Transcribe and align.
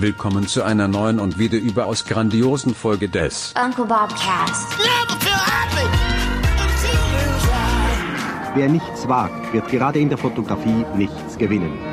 Willkommen 0.00 0.46
zu 0.46 0.62
einer 0.62 0.86
neuen 0.86 1.18
und 1.18 1.40
wieder 1.40 1.58
überaus 1.58 2.04
grandiosen 2.04 2.72
Folge 2.72 3.08
des 3.08 3.52
Uncle 3.60 3.84
Bob 3.84 4.10
Cast. 4.10 4.68
Wer 8.54 8.68
nichts 8.68 9.08
wagt, 9.08 9.52
wird 9.52 9.66
gerade 9.68 9.98
in 9.98 10.08
der 10.08 10.18
Fotografie 10.18 10.84
nichts 10.94 11.36
gewinnen. 11.36 11.87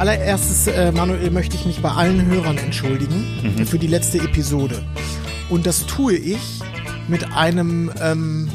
Allererstes, 0.00 0.66
äh, 0.66 0.92
Manuel, 0.92 1.30
möchte 1.30 1.56
ich 1.56 1.66
mich 1.66 1.82
bei 1.82 1.90
allen 1.90 2.24
Hörern 2.24 2.56
entschuldigen 2.56 3.66
für 3.66 3.78
die 3.78 3.86
letzte 3.86 4.16
Episode. 4.18 4.82
Und 5.50 5.66
das 5.66 5.84
tue 5.86 6.14
ich 6.14 6.40
mit 7.06 7.32
einem, 7.36 7.92
ähm, 8.00 8.50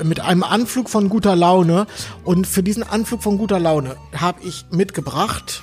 äh, 0.00 0.04
mit 0.04 0.20
einem 0.20 0.42
Anflug 0.42 0.88
von 0.88 1.10
guter 1.10 1.36
Laune. 1.36 1.86
Und 2.24 2.46
für 2.46 2.62
diesen 2.62 2.82
Anflug 2.82 3.22
von 3.22 3.36
guter 3.36 3.60
Laune 3.60 3.96
habe 4.16 4.40
ich 4.42 4.64
mitgebracht 4.70 5.62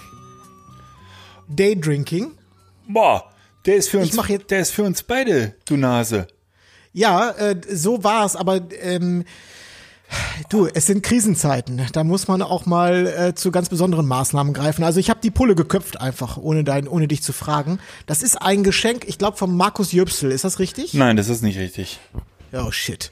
Daydrinking. 1.48 2.34
Boah, 2.88 3.24
der 3.66 3.78
ist 3.78 3.90
für 3.90 3.98
uns, 4.00 4.10
Ich 4.10 4.14
mach 4.14 4.30
jetzt- 4.30 4.52
der 4.52 4.60
ist 4.60 4.72
für 4.72 4.84
uns 4.84 5.02
beide, 5.02 5.56
du 5.66 5.78
Nase. 5.78 6.28
Ja, 6.94 7.32
äh, 7.32 7.56
so 7.72 8.04
war 8.04 8.26
es, 8.26 8.36
aber 8.36 8.62
ähm, 8.82 9.26
du, 10.50 10.68
es 10.68 10.86
sind 10.86 11.04
Krisenzeiten. 11.04 11.82
Da 11.94 12.04
muss 12.04 12.28
man 12.28 12.42
auch 12.42 12.66
mal 12.66 13.08
äh, 13.08 13.36
zu 13.36 13.52
ganz 13.52 13.70
besonderen 13.70 14.08
Maßnahmen 14.08 14.54
greifen. 14.54 14.84
Also 14.84 15.00
ich 15.00 15.10
habe 15.10 15.20
die 15.22 15.32
Pulle 15.32 15.56
geköpft 15.56 16.00
einfach, 16.00 16.38
ohne 16.38 16.64
dein, 16.64 16.88
ohne 16.88 17.08
dich 17.08 17.24
zu 17.24 17.34
fragen. 17.34 17.80
Das 18.06 18.24
ist 18.24 18.42
ein 18.42 18.64
Geschenk, 18.64 19.06
ich 19.08 19.18
glaube, 19.18 19.38
vom 19.38 19.56
Markus 19.56 19.92
Jöpsel. 19.92 20.32
Ist 20.32 20.44
das 20.44 20.60
richtig? 20.60 20.94
Nein, 20.94 21.18
das 21.18 21.30
ist 21.30 21.42
nicht 21.44 21.58
richtig. 21.60 22.00
Oh 22.52 22.72
shit. 22.72 23.12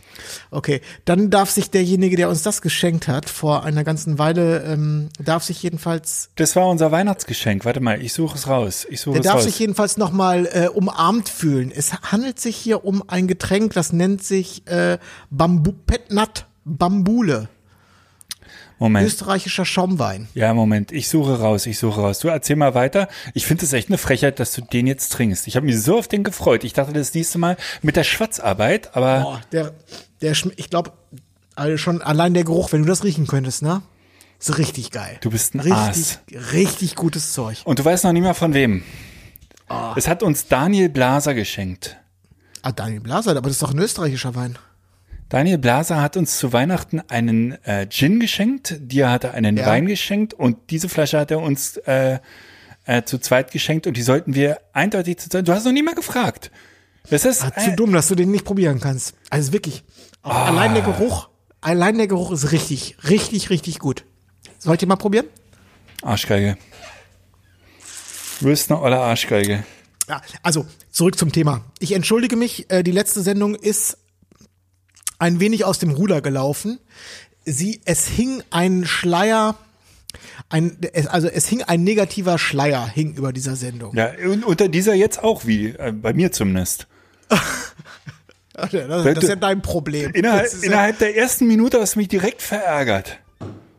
Okay, 0.50 0.82
dann 1.06 1.30
darf 1.30 1.52
sich 1.52 1.70
derjenige, 1.70 2.16
der 2.16 2.30
uns 2.30 2.42
das 2.42 2.62
geschenkt 2.64 3.08
hat, 3.08 3.30
vor 3.30 3.64
einer 3.64 3.84
ganzen 3.84 4.18
Weile, 4.18 4.64
ähm, 4.64 5.10
darf 5.20 5.44
sich 5.44 5.62
jedenfalls 5.62 6.30
Das 6.36 6.56
war 6.56 6.68
unser 6.68 6.92
Weihnactsgeschenk. 6.92 7.64
Warte 7.64 7.80
mal, 7.80 8.02
ich 8.02 8.14
suche 8.14 8.36
es 8.36 8.48
raus. 8.48 8.88
Ich 8.90 9.02
suche 9.02 9.14
Der 9.14 9.22
es 9.22 9.26
darf 9.28 9.36
raus. 9.36 9.44
sich 9.44 9.60
jedenfalls 9.60 9.98
nochmal 9.98 10.48
äh, 10.52 10.70
umarmt 10.70 11.30
fühlen. 11.30 11.72
Es 11.72 11.94
handelt 11.94 12.40
sich 12.40 12.56
hier 12.56 12.84
um 12.84 13.04
ein 13.08 13.28
Getränk, 13.28 13.74
das 13.74 13.94
nennt 13.94 14.24
sich 14.24 14.66
äh, 14.68 14.98
Bambu 15.30 15.72
Petnat 15.86 16.48
Bambule. 16.68 17.50
Moment. 18.80 19.08
Österreichischer 19.08 19.66
Schaumwein. 19.66 20.28
Ja, 20.36 20.54
Moment. 20.54 20.92
Ich 20.92 21.10
suche 21.10 21.40
raus. 21.40 21.66
Ich 21.66 21.80
suche 21.80 22.00
raus. 22.02 22.20
Du 22.20 22.28
erzähl 22.28 22.56
mal 22.56 22.76
weiter. 22.76 23.08
Ich 23.34 23.48
finde 23.48 23.66
es 23.66 23.74
echt 23.74 23.90
eine 23.90 23.98
Frechheit, 23.98 24.40
dass 24.40 24.54
du 24.54 24.62
den 24.62 24.86
jetzt 24.86 25.12
trinkst. 25.14 25.48
Ich 25.48 25.56
habe 25.56 25.66
mich 25.66 25.82
so 25.82 25.98
auf 25.98 26.08
den 26.08 26.24
gefreut. 26.24 26.64
Ich 26.64 26.74
dachte 26.74 26.94
das 26.94 27.14
nächste 27.14 27.40
Mal 27.40 27.58
mit 27.82 27.96
der 27.96 28.04
Schwarzarbeit, 28.04 28.96
aber 28.96 29.22
Boah, 29.22 29.42
der, 29.52 29.74
der 30.22 30.34
ich 30.58 30.70
glaube, 30.70 30.92
also 31.56 31.78
schon 31.78 32.04
allein 32.04 32.36
der 32.36 32.44
Geruch, 32.44 32.72
wenn 32.72 32.84
du 32.84 32.88
das 32.88 33.04
riechen 33.04 33.26
könntest, 33.26 33.64
ne? 33.64 33.82
Ist 34.40 34.60
richtig 34.60 34.92
geil. 34.92 35.18
Du 35.22 35.32
bist 35.32 35.56
ein 35.56 35.62
richtig, 35.62 36.20
richtig 36.54 36.96
gutes 36.96 37.34
Zeug. 37.34 37.62
und 37.66 37.80
du 37.80 37.86
weißt 37.86 38.04
noch 38.04 38.12
nicht 38.12 38.22
mal 38.22 38.36
von 38.36 38.54
wem. 38.54 38.84
Ah. 39.68 39.96
Es 39.98 40.08
hat 40.08 40.22
uns 40.22 40.48
Daniel 40.48 40.90
Blaser 40.90 41.34
geschenkt. 41.34 41.98
Ah, 42.62 42.72
Daniel 42.72 43.00
Blaser, 43.02 43.32
aber 43.32 43.42
das 43.42 43.54
ist 43.54 43.64
doch 43.64 43.74
ein 43.74 43.80
österreichischer 43.80 44.36
Wein. 44.36 44.60
Daniel 45.30 45.58
Blaser 45.58 46.02
hat 46.02 46.16
uns 46.16 46.38
zu 46.38 46.54
Weihnachten 46.54 47.02
einen 47.10 47.52
äh, 47.66 47.88
Gin 47.90 48.20
geschenkt, 48.20 48.76
dir 48.80 49.10
hat 49.12 49.26
er 49.26 49.34
einen 49.34 49.58
Ja. 49.58 49.66
Wein 49.66 49.86
geschenkt 49.86 50.34
und 50.34 50.58
diese 50.70 50.88
Flasche 50.88 51.20
hat 51.20 51.32
er 51.32 51.40
uns 51.42 51.76
äh, 51.86 52.20
äh, 52.86 53.04
zu 53.04 53.18
zweit 53.18 53.52
geschenkt 53.52 53.88
und 53.88 53.98
die 53.98 54.02
sollten 54.04 54.36
wir 54.36 54.60
eindeutig 54.72 55.18
zu 55.18 55.30
zweit. 55.30 55.48
Du 55.48 55.52
hast 55.54 55.66
noch 55.66 55.74
nie 55.74 55.84
mal 55.84 55.96
gefragt. 55.96 56.50
Das 57.10 57.26
ist 57.26 57.44
Ah, 57.44 57.52
zu 57.58 57.72
dumm, 57.76 57.92
dass 57.94 58.08
du 58.08 58.16
den 58.16 58.32
nicht 58.32 58.46
probieren 58.46 58.80
kannst. 58.80 59.16
Also 59.30 59.52
wirklich, 59.54 59.84
auch 60.24 60.34
allein 60.48 60.74
der 60.74 60.84
Geruch, 60.84 61.30
allein 61.62 61.98
der 61.98 62.08
Geruch 62.08 62.32
ist 62.32 62.52
richtig, 62.54 62.98
richtig, 63.10 63.50
richtig 63.50 63.80
gut. 63.80 64.06
Sollt 64.60 64.82
ihr 64.82 64.88
mal 64.88 64.96
probieren? 64.96 65.26
Arschgeige. 66.04 66.58
Du 68.40 68.46
bist 68.48 68.72
eine 68.72 68.82
olle 68.82 68.98
Arschgeige. 69.00 69.64
Ja, 70.08 70.22
also 70.44 70.66
zurück 70.92 71.18
zum 71.18 71.32
Thema. 71.34 71.62
Ich 71.80 71.92
entschuldige 71.94 72.36
mich, 72.38 72.70
äh, 72.72 72.84
die 72.84 72.92
letzte 72.92 73.22
Sendung 73.22 73.56
ist 73.56 73.98
ein 75.20 75.40
wenig 75.40 75.66
aus 75.66 75.80
dem 75.80 75.92
Ruder 75.92 76.22
gelaufen. 76.22 76.80
Sie, 77.46 77.82
es 77.86 78.08
hing 78.08 78.44
ein 78.50 78.86
Schleier, 78.86 79.56
ein, 80.50 80.78
es, 80.94 81.08
also 81.08 81.28
es 81.28 81.48
hing 81.48 81.64
ein 81.64 81.84
negativer 81.84 82.38
Schleier 82.38 82.88
hing 82.88 83.16
über 83.16 83.34
dieser 83.34 83.56
Sendung. 83.56 83.96
Ja, 83.96 84.12
und 84.26 84.46
unter 84.46 84.68
dieser 84.68 84.94
jetzt 84.94 85.24
auch, 85.24 85.46
wie 85.46 85.70
äh, 85.70 85.92
bei 85.92 86.14
mir 86.14 86.32
zumindest. 86.32 86.88
Das, 88.58 88.72
das 88.72 89.06
ist 89.06 89.30
ja 89.30 89.36
dein 89.36 89.62
Problem. 89.62 90.14
Innerhalb, 90.14 90.52
ja, 90.52 90.64
innerhalb 90.64 90.98
der 90.98 91.16
ersten 91.16 91.46
Minute 91.46 91.80
hast 91.80 91.94
du 91.94 92.00
mich 92.00 92.08
direkt 92.08 92.42
verärgert. 92.42 93.20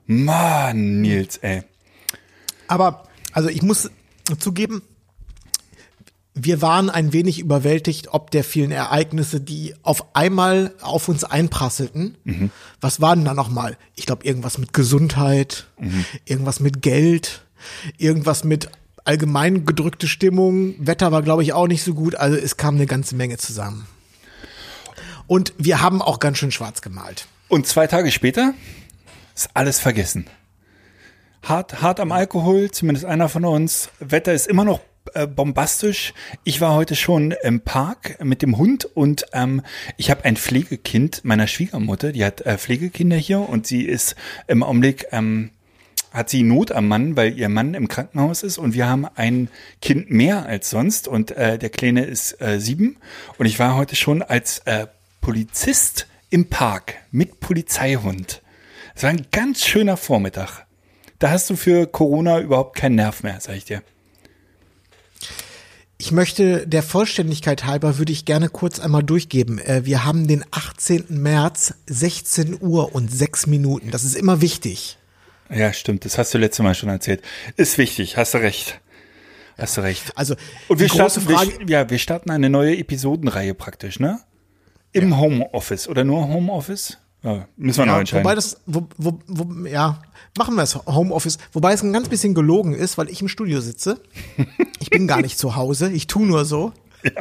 Mann, 0.06 1.00
Nils, 1.00 1.38
ey. 1.38 1.65
aber, 2.69 3.09
also 3.32 3.49
ich 3.49 3.62
muss 3.62 3.91
zugeben, 4.38 4.82
wir 6.41 6.62
waren 6.62 6.88
ein 6.88 7.12
wenig 7.12 7.41
überwältigt, 7.41 8.09
ob 8.12 8.31
der 8.31 8.44
vielen 8.44 8.71
Ereignisse, 8.71 9.41
die 9.41 9.75
auf 9.82 10.15
einmal 10.15 10.72
auf 10.81 11.09
uns 11.09 11.25
einprasselten. 11.25 12.16
Was 12.81 13.00
waren 13.00 13.25
da 13.25 13.34
nochmal? 13.34 13.76
Ich 13.97 14.06
glaube, 14.06 14.25
irgendwas 14.25 14.56
mit 14.59 14.72
Gesundheit, 14.72 15.66
irgendwas 16.25 16.60
mit 16.60 16.81
Geld, 16.81 17.43
irgendwas 17.97 18.44
mit 18.44 18.71
allgemein 19.04 19.66
gedrückte 19.66 20.06
Stimmung. 20.06 20.75
Wetter 20.78 21.10
war, 21.10 21.22
glaube 21.22 21.43
ich, 21.43 21.53
auch 21.53 21.66
nicht 21.66 21.82
so 21.82 21.94
gut. 21.94 22.15
Also 22.15 22.37
es 22.37 22.56
kam 22.56 22.76
eine 22.76 22.87
ganze 22.87 23.16
Menge 23.16 23.38
zusammen. 23.38 23.87
Und 25.26 25.53
wir 25.59 25.81
haben 25.81 26.00
auch 26.00 26.20
ganz 26.20 26.38
schön 26.38 26.53
schwarz 26.53 26.82
gemalt. 26.82 27.26
Und 27.49 27.66
zwei 27.66 27.87
Tage 27.87 28.12
später 28.12 28.55
ist 29.34 29.50
alles 29.55 29.81
vergessen. 29.81 30.26
Hart, 31.43 31.82
hart 31.82 32.00
am 32.00 32.12
Alkohol, 32.12 32.70
zumindest 32.70 33.06
einer 33.06 33.28
von 33.28 33.44
uns. 33.44 33.91
Wetter 34.00 34.34
ist 34.34 34.47
immer 34.47 34.65
noch 34.65 34.81
äh, 35.15 35.27
bombastisch. 35.27 36.15
Ich 36.45 36.61
war 36.61 36.75
heute 36.75 36.97
schon 36.97 37.33
im 37.43 37.61
Park 37.61 38.23
mit 38.25 38.43
dem 38.43 38.59
Hund 38.59 38.85
und 38.85 39.27
ähm, 39.33 39.63
ich 39.97 40.11
habe 40.11 40.25
ein 40.25 40.37
Pflegekind 40.37 41.25
meiner 41.25 41.47
Schwiegermutter, 41.47 42.13
die 42.13 42.25
hat 42.25 42.43
äh, 42.43 42.59
Pflegekinder 42.59 43.17
hier 43.17 43.41
und 43.41 43.67
sie 43.67 43.83
ist 43.83 44.17
im 44.47 44.63
Augenblick, 44.63 45.07
ähm, 45.13 45.51
hat 46.13 46.31
sie 46.31 46.43
Not 46.43 46.73
am 46.73 46.89
Mann, 46.89 47.17
weil 47.17 47.39
ihr 47.39 47.49
Mann 47.49 47.75
im 47.75 47.89
Krankenhaus 47.89 48.43
ist 48.43 48.59
und 48.59 48.75
wir 48.75 48.89
haben 48.89 49.07
ein 49.15 49.49
Kind 49.83 50.11
mehr 50.11 50.47
als 50.47 50.71
sonst 50.71 51.09
und 51.09 51.31
äh, 51.33 51.59
der 51.59 51.71
Kleine 51.71 52.05
ist 52.05 52.41
äh, 52.41 52.61
sieben 52.61 52.97
und 53.37 53.47
ich 53.47 53.59
war 53.59 53.77
heute 53.77 53.97
schon 53.97 54.23
als 54.23 54.61
äh, 54.61 54.87
Polizist 55.21 56.07
im 56.31 56.49
Park 56.49 56.95
mit 57.11 57.41
Polizeihund. 57.41 58.43
Es 58.95 59.03
war 59.03 59.11
ein 59.11 59.27
ganz 59.31 59.65
schöner 59.65 59.97
Vormittag. 59.97 60.67
Da 61.19 61.31
hast 61.31 61.51
du 61.51 61.57
für 61.57 61.87
Corona 61.87 62.41
überhaupt 62.41 62.77
keinen 62.77 62.95
Nerv 62.95 63.23
mehr, 63.23 63.41
sag 63.41 63.57
ich 63.57 63.65
dir. 63.65 63.83
Ich 66.01 66.13
möchte 66.13 66.65
der 66.67 66.85
Vollständigkeit 66.85 67.65
halber 67.65 67.99
würde 67.99 68.13
ich 68.13 68.25
gerne 68.25 68.49
kurz 68.49 68.79
einmal 68.79 69.03
durchgeben. 69.03 69.59
Äh, 69.59 69.85
Wir 69.85 70.05
haben 70.05 70.29
den 70.29 70.45
18. 70.53 71.07
März, 71.09 71.75
16 71.87 72.59
Uhr 72.61 72.95
und 72.95 73.13
6 73.13 73.49
Minuten. 73.49 73.91
Das 73.91 74.05
ist 74.05 74.15
immer 74.15 74.41
wichtig. 74.41 74.97
Ja, 75.51 75.73
stimmt. 75.73 76.05
Das 76.05 76.17
hast 76.17 76.33
du 76.33 76.39
letztes 76.39 76.63
Mal 76.63 76.75
schon 76.77 76.89
erzählt. 76.89 77.23
Ist 77.57 77.79
wichtig. 77.79 78.17
Hast 78.17 78.35
du 78.35 78.39
recht. 78.39 78.81
Hast 79.57 79.77
du 79.77 79.81
recht. 79.81 80.17
Also 80.17 80.37
Und 80.69 80.79
wir 80.79 80.89
starten, 80.89 81.21
Frage. 81.23 81.59
wir, 81.59 81.67
ja, 81.69 81.91
wir 81.91 81.99
starten 81.99 82.31
eine 82.31 82.49
neue 82.49 82.77
Episodenreihe 82.79 83.55
praktisch, 83.55 83.99
ne? 83.99 84.21
Im 84.93 85.19
Homeoffice 85.19 85.89
oder 85.89 86.05
nur 86.05 86.29
Homeoffice? 86.29 86.99
Ja, 87.23 87.49
müssen 87.56 87.79
wir 87.79 87.87
noch 87.87 87.95
ja, 87.95 88.01
entscheiden. 88.01 88.25
wobei 88.25 88.34
das, 88.34 88.61
wo, 88.67 88.89
wo, 88.97 89.19
wo, 89.27 89.67
ja, 89.67 90.01
machen 90.37 90.55
wir 90.55 90.62
es 90.62 90.77
Homeoffice. 90.77 91.39
Wobei 91.53 91.73
es 91.73 91.83
ein 91.83 91.93
ganz 91.93 92.09
bisschen 92.09 92.34
gelogen 92.34 92.75
ist, 92.75 92.97
weil 92.97 93.11
ich 93.11 93.21
im 93.21 93.29
Studio 93.29 93.61
sitze. 93.61 94.00
Ich 94.81 94.91
bin 94.91 95.09
gar 95.09 95.20
nicht 95.20 95.38
zu 95.38 95.56
Hause. 95.56 95.91
Ich 95.91 96.06
tu 96.06 96.25
nur 96.25 96.44
so. 96.44 96.73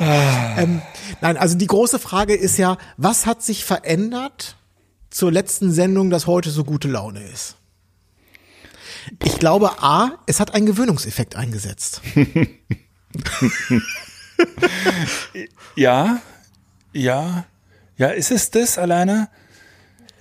ähm, 0.00 0.82
nein, 1.20 1.36
also 1.36 1.56
die 1.56 1.66
große 1.66 1.98
Frage 1.98 2.34
ist 2.34 2.56
ja, 2.58 2.78
was 2.96 3.26
hat 3.26 3.42
sich 3.42 3.64
verändert 3.64 4.56
zur 5.10 5.30
letzten 5.30 5.72
Sendung, 5.72 6.10
dass 6.10 6.26
heute 6.26 6.50
so 6.50 6.64
gute 6.64 6.88
Laune 6.88 7.22
ist? 7.22 7.56
Ich 9.22 9.38
glaube, 9.38 9.82
A, 9.82 10.18
es 10.26 10.40
hat 10.40 10.54
einen 10.54 10.66
Gewöhnungseffekt 10.66 11.36
eingesetzt. 11.36 12.00
ja, 15.76 16.20
ja, 16.92 17.44
ja, 17.96 18.08
ist 18.08 18.30
es 18.30 18.50
das 18.50 18.78
alleine? 18.78 19.28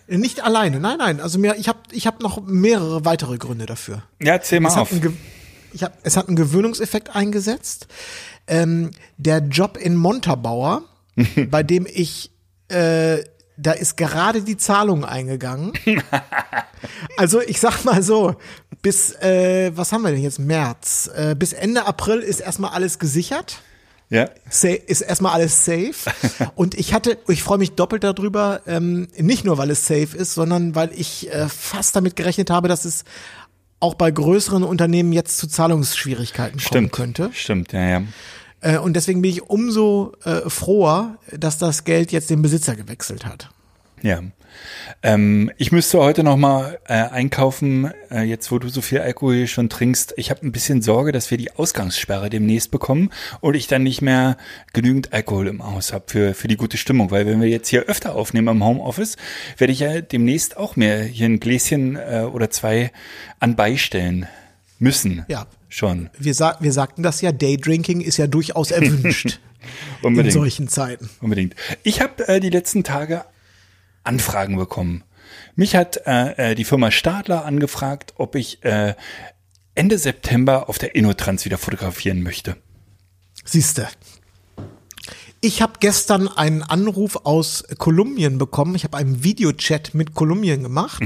Nicht 0.07 0.43
alleine, 0.43 0.79
nein, 0.79 0.97
nein. 0.97 1.19
Also 1.21 1.39
mir, 1.39 1.55
ich 1.55 1.67
habe 1.67 1.79
ich 1.91 2.05
hab 2.07 2.21
noch 2.21 2.41
mehrere 2.45 3.05
weitere 3.05 3.37
Gründe 3.37 3.65
dafür. 3.65 4.03
Ja, 4.21 4.41
zähl 4.41 4.59
mal 4.59 4.69
Es 4.69 4.75
auf. 4.75 4.87
hat, 4.89 4.91
einen, 4.93 5.01
Ge- 5.01 5.13
ich 5.73 5.83
hab, 5.83 5.97
es 6.03 6.17
hat 6.17 6.27
einen 6.27 6.35
Gewöhnungseffekt 6.35 7.15
eingesetzt. 7.15 7.87
Ähm, 8.45 8.91
der 9.17 9.39
Job 9.39 9.77
in 9.77 9.95
Montabaur, 9.95 10.83
bei 11.49 11.63
dem 11.63 11.87
ich, 11.89 12.31
äh, 12.67 13.23
da 13.55 13.71
ist 13.71 13.95
gerade 13.97 14.41
die 14.41 14.57
Zahlung 14.57 15.05
eingegangen. 15.05 15.73
Also 17.15 17.39
ich 17.41 17.59
sag 17.61 17.85
mal 17.85 18.03
so, 18.03 18.35
bis, 18.81 19.13
äh, 19.21 19.71
was 19.73 19.93
haben 19.93 20.01
wir 20.01 20.11
denn 20.11 20.21
jetzt? 20.21 20.39
März. 20.39 21.09
Äh, 21.15 21.33
bis 21.35 21.53
Ende 21.53 21.85
April 21.85 22.19
ist 22.19 22.41
erstmal 22.41 22.71
alles 22.71 22.99
gesichert. 22.99 23.61
Ja. 24.13 24.29
Ist 24.45 25.01
erstmal 25.01 25.33
alles 25.33 25.65
safe. 25.65 26.11
Und 26.55 26.75
ich 26.75 26.93
hatte, 26.93 27.17
ich 27.27 27.41
freue 27.41 27.57
mich 27.57 27.71
doppelt 27.71 28.03
darüber, 28.03 28.61
ähm, 28.67 29.07
nicht 29.17 29.43
nur 29.43 29.57
weil 29.57 29.71
es 29.71 29.87
safe 29.87 30.15
ist, 30.15 30.35
sondern 30.35 30.75
weil 30.75 30.91
ich 30.93 31.33
äh, 31.33 31.49
fast 31.49 31.95
damit 31.95 32.15
gerechnet 32.15 32.51
habe, 32.51 32.67
dass 32.67 32.85
es 32.85 33.05
auch 33.79 33.95
bei 33.95 34.11
größeren 34.11 34.63
Unternehmen 34.63 35.13
jetzt 35.13 35.39
zu 35.39 35.47
Zahlungsschwierigkeiten 35.47 36.59
kommen 36.59 36.67
Stimmt. 36.67 36.91
könnte. 36.91 37.29
Stimmt, 37.33 37.73
ja, 37.73 37.89
ja. 37.89 38.03
Äh, 38.61 38.77
und 38.77 38.93
deswegen 38.93 39.23
bin 39.23 39.31
ich 39.31 39.41
umso 39.41 40.13
äh, 40.25 40.47
froher, 40.47 41.17
dass 41.31 41.57
das 41.57 41.83
Geld 41.83 42.11
jetzt 42.11 42.29
den 42.29 42.43
Besitzer 42.43 42.75
gewechselt 42.75 43.25
hat. 43.25 43.49
Ja. 44.03 44.21
Ähm, 45.01 45.51
ich 45.57 45.71
müsste 45.71 45.99
heute 45.99 46.23
noch 46.23 46.37
mal 46.37 46.79
äh, 46.87 46.93
einkaufen, 46.93 47.91
äh, 48.09 48.21
jetzt 48.21 48.51
wo 48.51 48.59
du 48.59 48.69
so 48.69 48.81
viel 48.81 48.99
Alkohol 48.99 49.47
schon 49.47 49.69
trinkst. 49.69 50.13
Ich 50.17 50.29
habe 50.29 50.45
ein 50.45 50.51
bisschen 50.51 50.81
Sorge, 50.81 51.11
dass 51.11 51.31
wir 51.31 51.37
die 51.37 51.51
Ausgangssperre 51.51 52.29
demnächst 52.29 52.71
bekommen 52.71 53.09
und 53.41 53.55
ich 53.55 53.67
dann 53.67 53.83
nicht 53.83 54.01
mehr 54.01 54.37
genügend 54.73 55.13
Alkohol 55.13 55.47
im 55.47 55.63
Haus 55.65 55.93
habe 55.93 56.05
für, 56.07 56.33
für 56.33 56.47
die 56.47 56.57
gute 56.57 56.77
Stimmung. 56.77 57.11
Weil 57.11 57.25
wenn 57.25 57.41
wir 57.41 57.49
jetzt 57.49 57.69
hier 57.69 57.83
öfter 57.83 58.15
aufnehmen 58.15 58.47
im 58.47 58.63
Homeoffice, 58.63 59.17
werde 59.57 59.73
ich 59.73 59.79
ja 59.79 60.01
demnächst 60.01 60.57
auch 60.57 60.75
mir 60.75 61.01
hier 61.01 61.27
ein 61.27 61.39
Gläschen 61.39 61.95
äh, 61.95 62.27
oder 62.31 62.49
zwei 62.49 62.91
anbeistellen 63.39 64.27
müssen. 64.79 65.25
Ja. 65.27 65.47
Schon. 65.69 66.11
Wir, 66.19 66.35
sa 66.35 66.55
wir 66.59 66.71
sagten 66.71 67.01
das 67.01 67.21
ja, 67.21 67.31
Daydrinking 67.31 68.01
ist 68.01 68.17
ja 68.17 68.27
durchaus 68.27 68.69
erwünscht 68.69 69.25
in 70.01 70.07
Unbedingt. 70.07 70.33
solchen 70.33 70.67
Zeiten. 70.67 71.09
Unbedingt. 71.19 71.55
Ich 71.81 71.99
habe 71.99 72.27
äh, 72.27 72.39
die 72.39 72.51
letzten 72.51 72.83
Tage 72.83 73.25
Anfragen 74.03 74.57
bekommen. 74.57 75.03
Mich 75.55 75.75
hat 75.75 76.01
äh, 76.05 76.51
äh, 76.51 76.55
die 76.55 76.63
Firma 76.63 76.91
Stadler 76.91 77.45
angefragt, 77.45 78.13
ob 78.17 78.35
ich 78.35 78.63
äh, 78.63 78.95
Ende 79.75 79.97
September 79.97 80.69
auf 80.69 80.77
der 80.77 80.95
Innotrans 80.95 81.45
wieder 81.45 81.57
fotografieren 81.57 82.21
möchte. 82.21 82.57
Siehste. 83.43 83.87
Ich 85.41 85.61
habe 85.61 85.73
gestern 85.79 86.29
einen 86.29 86.63
Anruf 86.63 87.25
aus 87.25 87.65
Kolumbien 87.77 88.37
bekommen. 88.37 88.75
Ich 88.75 88.85
habe 88.85 88.97
einen 88.97 89.23
Videochat 89.23 89.93
mit 89.93 90.13
Kolumbien 90.13 90.63
gemacht, 90.63 91.03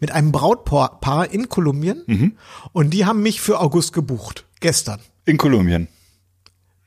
mit 0.00 0.10
einem 0.10 0.32
Brautpaar 0.32 1.30
in 1.30 1.48
Kolumbien. 1.48 2.36
Und 2.72 2.90
die 2.90 3.04
haben 3.06 3.22
mich 3.22 3.40
für 3.40 3.60
August 3.60 3.92
gebucht. 3.92 4.44
Gestern. 4.58 4.98
In 5.24 5.36
Kolumbien. 5.38 5.86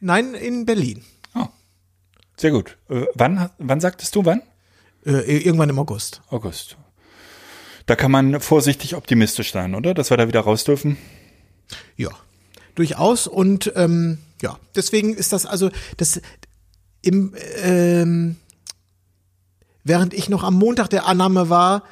Nein, 0.01 0.33
in 0.33 0.65
Berlin. 0.65 1.03
Oh, 1.35 1.47
sehr 2.35 2.51
gut. 2.51 2.77
Äh, 2.89 3.06
wann, 3.15 3.50
wann 3.57 3.79
sagtest 3.79 4.13
du 4.15 4.25
wann? 4.25 4.41
Äh, 5.07 5.38
irgendwann 5.38 5.69
im 5.69 5.80
August. 5.80 6.21
August. 6.30 6.75
Da 7.86 7.95
kann 7.95 8.12
man 8.12 8.42
vorsichtig 8.42 8.94
optimistisch 8.95 9.54
sein, 9.54 9.74
oder? 9.74 9.94
Dass 9.94 10.09
wir 10.09 10.18
da 10.18 10.27
wieder 10.27 10.42
raus 10.42 10.65
dürfen. 10.65 10.98
Ja, 11.95 12.09
durchaus. 12.75 13.25
Und 13.25 13.71
ähm, 13.75 14.18
ja, 14.42 14.59
deswegen 14.75 15.13
ist 15.15 15.31
das 15.31 15.45
also 15.45 15.69
das 15.95 16.19
im 17.01 17.33
ähm, 17.63 18.36
während 19.86 20.13
ich 20.13 20.27
noch 20.27 20.44
am 20.44 20.56
Montag 20.56 20.89
der 20.89 21.06
Annahme 21.06 21.50
war, 21.50 21.83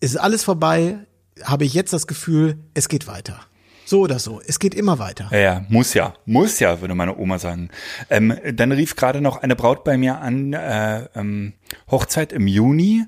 ist 0.00 0.18
alles 0.18 0.44
vorbei, 0.44 0.98
habe 1.42 1.64
ich 1.64 1.72
jetzt 1.72 1.94
das 1.94 2.06
Gefühl, 2.06 2.58
es 2.74 2.90
geht 2.90 3.06
weiter. 3.06 3.40
So 3.86 4.00
oder 4.00 4.18
so, 4.18 4.40
es 4.46 4.58
geht 4.58 4.74
immer 4.74 4.98
weiter. 4.98 5.28
Ja, 5.30 5.38
ja, 5.38 5.66
muss 5.68 5.94
ja, 5.94 6.14
muss 6.24 6.58
ja, 6.58 6.80
würde 6.80 6.94
meine 6.94 7.16
Oma 7.18 7.38
sagen. 7.38 7.68
Ähm, 8.08 8.34
dann 8.54 8.72
rief 8.72 8.96
gerade 8.96 9.20
noch 9.20 9.36
eine 9.36 9.56
Braut 9.56 9.84
bei 9.84 9.98
mir 9.98 10.20
an, 10.20 10.54
äh, 10.54 11.06
ähm, 11.14 11.52
Hochzeit 11.90 12.32
im 12.32 12.46
Juni. 12.46 13.04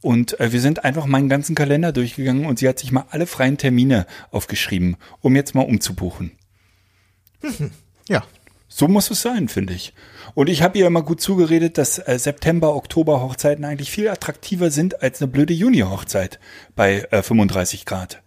Und 0.00 0.38
äh, 0.40 0.52
wir 0.52 0.60
sind 0.60 0.84
einfach 0.84 1.06
meinen 1.06 1.28
ganzen 1.28 1.54
Kalender 1.54 1.92
durchgegangen 1.92 2.46
und 2.46 2.58
sie 2.58 2.68
hat 2.68 2.78
sich 2.78 2.92
mal 2.92 3.06
alle 3.10 3.26
freien 3.26 3.56
Termine 3.58 4.06
aufgeschrieben, 4.30 4.96
um 5.20 5.36
jetzt 5.36 5.54
mal 5.54 5.62
umzubuchen. 5.62 6.32
Ja, 8.08 8.24
So 8.74 8.88
muss 8.88 9.10
es 9.10 9.20
sein, 9.20 9.48
finde 9.48 9.74
ich. 9.74 9.92
Und 10.34 10.48
ich 10.48 10.62
habe 10.62 10.78
ihr 10.78 10.86
immer 10.86 11.02
gut 11.02 11.20
zugeredet, 11.20 11.76
dass 11.76 11.98
äh, 11.98 12.18
September, 12.18 12.74
Oktober 12.74 13.20
Hochzeiten 13.20 13.66
eigentlich 13.66 13.90
viel 13.90 14.08
attraktiver 14.08 14.70
sind 14.70 15.02
als 15.02 15.20
eine 15.20 15.30
blöde 15.30 15.52
Juni-Hochzeit 15.52 16.40
bei 16.74 17.06
äh, 17.10 17.22
35 17.22 17.84
Grad. 17.84 18.22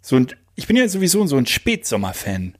So 0.00 0.16
und 0.16 0.38
ich 0.56 0.66
bin 0.66 0.76
ja 0.76 0.88
sowieso 0.88 1.26
so 1.26 1.36
ein 1.36 1.46
Spätsommer-Fan. 1.46 2.54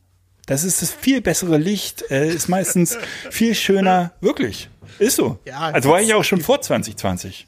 Das 0.46 0.64
ist 0.64 0.82
das 0.82 0.93
viel 0.93 1.20
bessere 1.20 1.56
Licht, 1.56 2.05
äh, 2.11 2.29
ist 2.29 2.49
meistens 2.49 2.99
viel 3.31 3.55
schöner. 3.55 4.12
Wirklich, 4.20 4.69
ist 4.99 5.17
so. 5.17 5.38
Ja, 5.46 5.61
also 5.61 5.91
war 5.91 6.02
ich 6.02 6.12
auch 6.12 6.25
schon 6.25 6.41
vor 6.41 6.61
2020. 6.61 7.46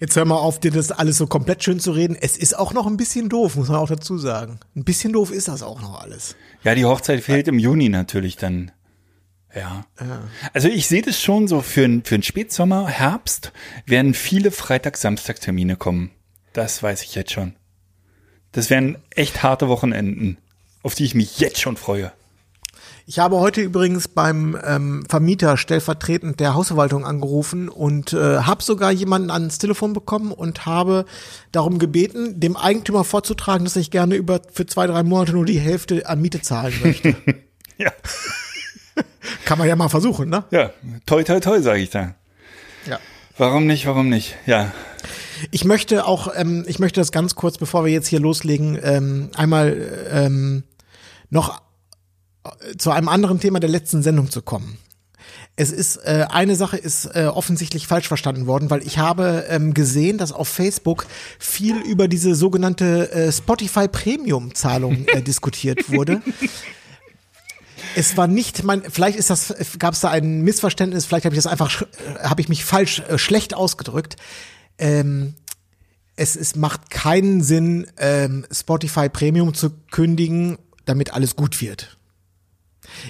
jetzt 0.00 0.16
hör 0.16 0.24
mal 0.24 0.36
auf, 0.36 0.58
dir 0.58 0.72
das 0.72 0.90
alles 0.90 1.18
so 1.18 1.26
komplett 1.26 1.62
schön 1.62 1.78
zu 1.78 1.92
reden. 1.92 2.16
Es 2.20 2.36
ist 2.36 2.58
auch 2.58 2.72
noch 2.72 2.86
ein 2.86 2.96
bisschen 2.96 3.28
doof, 3.28 3.56
muss 3.56 3.68
man 3.68 3.78
auch 3.78 3.88
dazu 3.88 4.18
sagen. 4.18 4.58
Ein 4.74 4.84
bisschen 4.84 5.12
doof 5.12 5.30
ist 5.30 5.48
das 5.48 5.62
auch 5.62 5.80
noch 5.80 6.02
alles. 6.02 6.34
Ja, 6.64 6.74
die 6.74 6.84
Hochzeit 6.84 7.22
fehlt 7.22 7.46
im 7.46 7.58
Juni 7.58 7.88
natürlich 7.88 8.36
dann. 8.36 8.72
Ja. 9.54 9.86
Also 10.52 10.68
ich 10.68 10.86
sehe 10.86 11.02
das 11.02 11.20
schon 11.20 11.48
so 11.48 11.62
für, 11.62 12.02
für 12.04 12.14
einen 12.16 12.22
Spätsommer, 12.22 12.88
Herbst 12.88 13.52
werden 13.86 14.12
viele 14.12 14.50
Freitag-Samstag-Termine 14.50 15.76
kommen. 15.76 16.10
Das 16.52 16.82
weiß 16.82 17.02
ich 17.02 17.14
jetzt 17.14 17.32
schon. 17.32 17.54
Das 18.52 18.70
werden 18.70 18.96
echt 19.10 19.42
harte 19.42 19.68
Wochenenden, 19.68 20.38
auf 20.82 20.94
die 20.94 21.04
ich 21.04 21.14
mich 21.14 21.38
jetzt 21.38 21.60
schon 21.60 21.76
freue. 21.76 22.12
Ich 23.08 23.20
habe 23.20 23.36
heute 23.36 23.60
übrigens 23.60 24.08
beim 24.08 24.58
ähm, 24.64 25.04
Vermieter 25.08 25.56
stellvertretend 25.56 26.40
der 26.40 26.54
Hausverwaltung 26.54 27.04
angerufen 27.04 27.68
und 27.68 28.12
äh, 28.12 28.38
habe 28.38 28.64
sogar 28.64 28.90
jemanden 28.90 29.30
ans 29.30 29.58
Telefon 29.58 29.92
bekommen 29.92 30.32
und 30.32 30.66
habe 30.66 31.04
darum 31.52 31.78
gebeten, 31.78 32.40
dem 32.40 32.56
Eigentümer 32.56 33.04
vorzutragen, 33.04 33.64
dass 33.64 33.76
ich 33.76 33.92
gerne 33.92 34.16
über 34.16 34.40
für 34.52 34.66
zwei, 34.66 34.88
drei 34.88 35.04
Monate 35.04 35.32
nur 35.32 35.44
die 35.44 35.60
Hälfte 35.60 36.08
an 36.08 36.20
Miete 36.20 36.42
zahlen 36.42 36.74
möchte. 36.82 37.14
Ja, 37.78 37.92
Kann 39.44 39.58
man 39.58 39.68
ja 39.68 39.76
mal 39.76 39.88
versuchen, 39.88 40.28
ne? 40.28 40.44
ja, 40.50 40.70
toi, 41.04 41.22
toi, 41.22 41.40
toi, 41.40 41.60
sage 41.60 41.80
ich 41.80 41.90
da. 41.90 42.14
Ja. 42.86 42.98
Warum 43.38 43.66
nicht, 43.66 43.86
warum 43.86 44.08
nicht? 44.08 44.36
Ja, 44.46 44.72
Ich 45.50 45.64
möchte 45.64 46.06
auch, 46.06 46.28
ähm, 46.34 46.64
ich 46.66 46.78
möchte 46.78 47.00
das 47.00 47.12
ganz 47.12 47.34
kurz, 47.34 47.58
bevor 47.58 47.84
wir 47.84 47.92
jetzt 47.92 48.08
hier 48.08 48.20
loslegen, 48.20 48.78
ähm, 48.82 49.30
einmal 49.34 49.76
ähm, 50.10 50.64
noch 51.30 51.60
äh, 52.44 52.76
zu 52.76 52.90
einem 52.90 53.08
anderen 53.08 53.40
Thema 53.40 53.60
der 53.60 53.70
letzten 53.70 54.02
Sendung 54.02 54.30
zu 54.30 54.42
kommen. 54.42 54.78
Es 55.58 55.72
ist 55.72 55.96
äh, 55.96 56.26
eine 56.28 56.54
Sache 56.54 56.76
ist 56.76 57.06
äh, 57.14 57.26
offensichtlich 57.32 57.86
falsch 57.86 58.08
verstanden 58.08 58.46
worden, 58.46 58.68
weil 58.68 58.86
ich 58.86 58.98
habe 58.98 59.46
ähm, 59.48 59.72
gesehen, 59.72 60.18
dass 60.18 60.32
auf 60.32 60.48
Facebook 60.48 61.06
viel 61.38 61.78
über 61.78 62.08
diese 62.08 62.34
sogenannte 62.34 63.10
äh, 63.10 63.32
Spotify 63.32 63.88
Premium 63.88 64.54
Zahlung 64.54 65.06
äh, 65.08 65.22
diskutiert 65.26 65.90
wurde. 65.90 66.20
Es 67.94 68.18
war 68.18 68.26
nicht 68.26 68.64
mein, 68.64 68.82
vielleicht 68.90 69.18
ist 69.18 69.30
das, 69.30 69.54
gab 69.78 69.94
es 69.94 70.00
da 70.00 70.10
ein 70.10 70.42
Missverständnis, 70.42 71.06
vielleicht 71.06 71.24
habe 71.24 71.34
ich 71.34 71.42
das 71.42 71.50
einfach, 71.50 71.82
äh, 71.82 71.86
habe 72.22 72.42
ich 72.42 72.50
mich 72.50 72.62
falsch, 72.62 73.00
äh, 73.08 73.16
schlecht 73.16 73.54
ausgedrückt. 73.54 74.16
Ähm, 74.78 75.34
es, 76.16 76.36
es 76.36 76.56
macht 76.56 76.90
keinen 76.90 77.42
Sinn, 77.42 77.86
ähm, 77.98 78.46
Spotify 78.50 79.08
Premium 79.08 79.54
zu 79.54 79.70
kündigen, 79.90 80.58
damit 80.84 81.12
alles 81.12 81.36
gut 81.36 81.60
wird. 81.60 81.96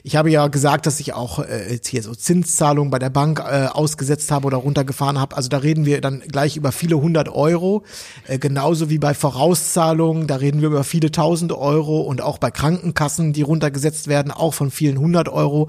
Ich 0.03 0.17
habe 0.17 0.31
ja 0.31 0.49
gesagt, 0.49 0.87
dass 0.87 1.01
ich 1.01 1.13
auch 1.13 1.39
äh, 1.39 1.73
jetzt 1.75 1.89
hier 1.89 2.03
so 2.03 2.15
Zinszahlungen 2.15 2.91
bei 2.91 2.99
der 2.99 3.11
Bank 3.11 3.41
äh, 3.41 3.67
ausgesetzt 3.67 4.31
habe 4.31 4.47
oder 4.47 4.57
runtergefahren 4.57 5.21
habe. 5.21 5.37
Also 5.37 5.49
da 5.49 5.59
reden 5.59 5.85
wir 5.85 6.01
dann 6.01 6.21
gleich 6.21 6.57
über 6.57 6.73
viele 6.73 6.97
hundert 6.97 7.29
Euro. 7.29 7.85
Äh, 8.27 8.39
genauso 8.39 8.89
wie 8.91 8.99
bei 8.99 9.13
Vorauszahlungen, 9.15 10.27
da 10.27 10.37
reden 10.37 10.63
wir 10.63 10.69
über 10.69 10.83
viele 10.83 11.11
tausend 11.13 11.53
Euro 11.53 12.01
und 12.01 12.23
auch 12.23 12.39
bei 12.39 12.51
Krankenkassen, 12.51 13.33
die 13.35 13.43
runtergesetzt 13.43 14.09
werden, 14.09 14.33
auch 14.33 14.55
von 14.55 14.71
vielen 14.71 14.99
hundert 14.99 15.29
Euro. 15.29 15.69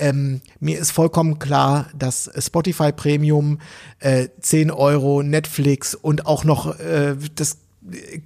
Ähm, 0.00 0.40
mir 0.58 0.78
ist 0.78 0.90
vollkommen 0.92 1.38
klar, 1.38 1.88
dass 1.94 2.30
Spotify 2.38 2.90
Premium 2.90 3.58
äh, 3.98 4.28
10 4.40 4.70
Euro, 4.70 5.22
Netflix 5.22 5.94
und 5.94 6.26
auch 6.26 6.44
noch 6.44 6.78
äh, 6.80 7.16
das 7.34 7.58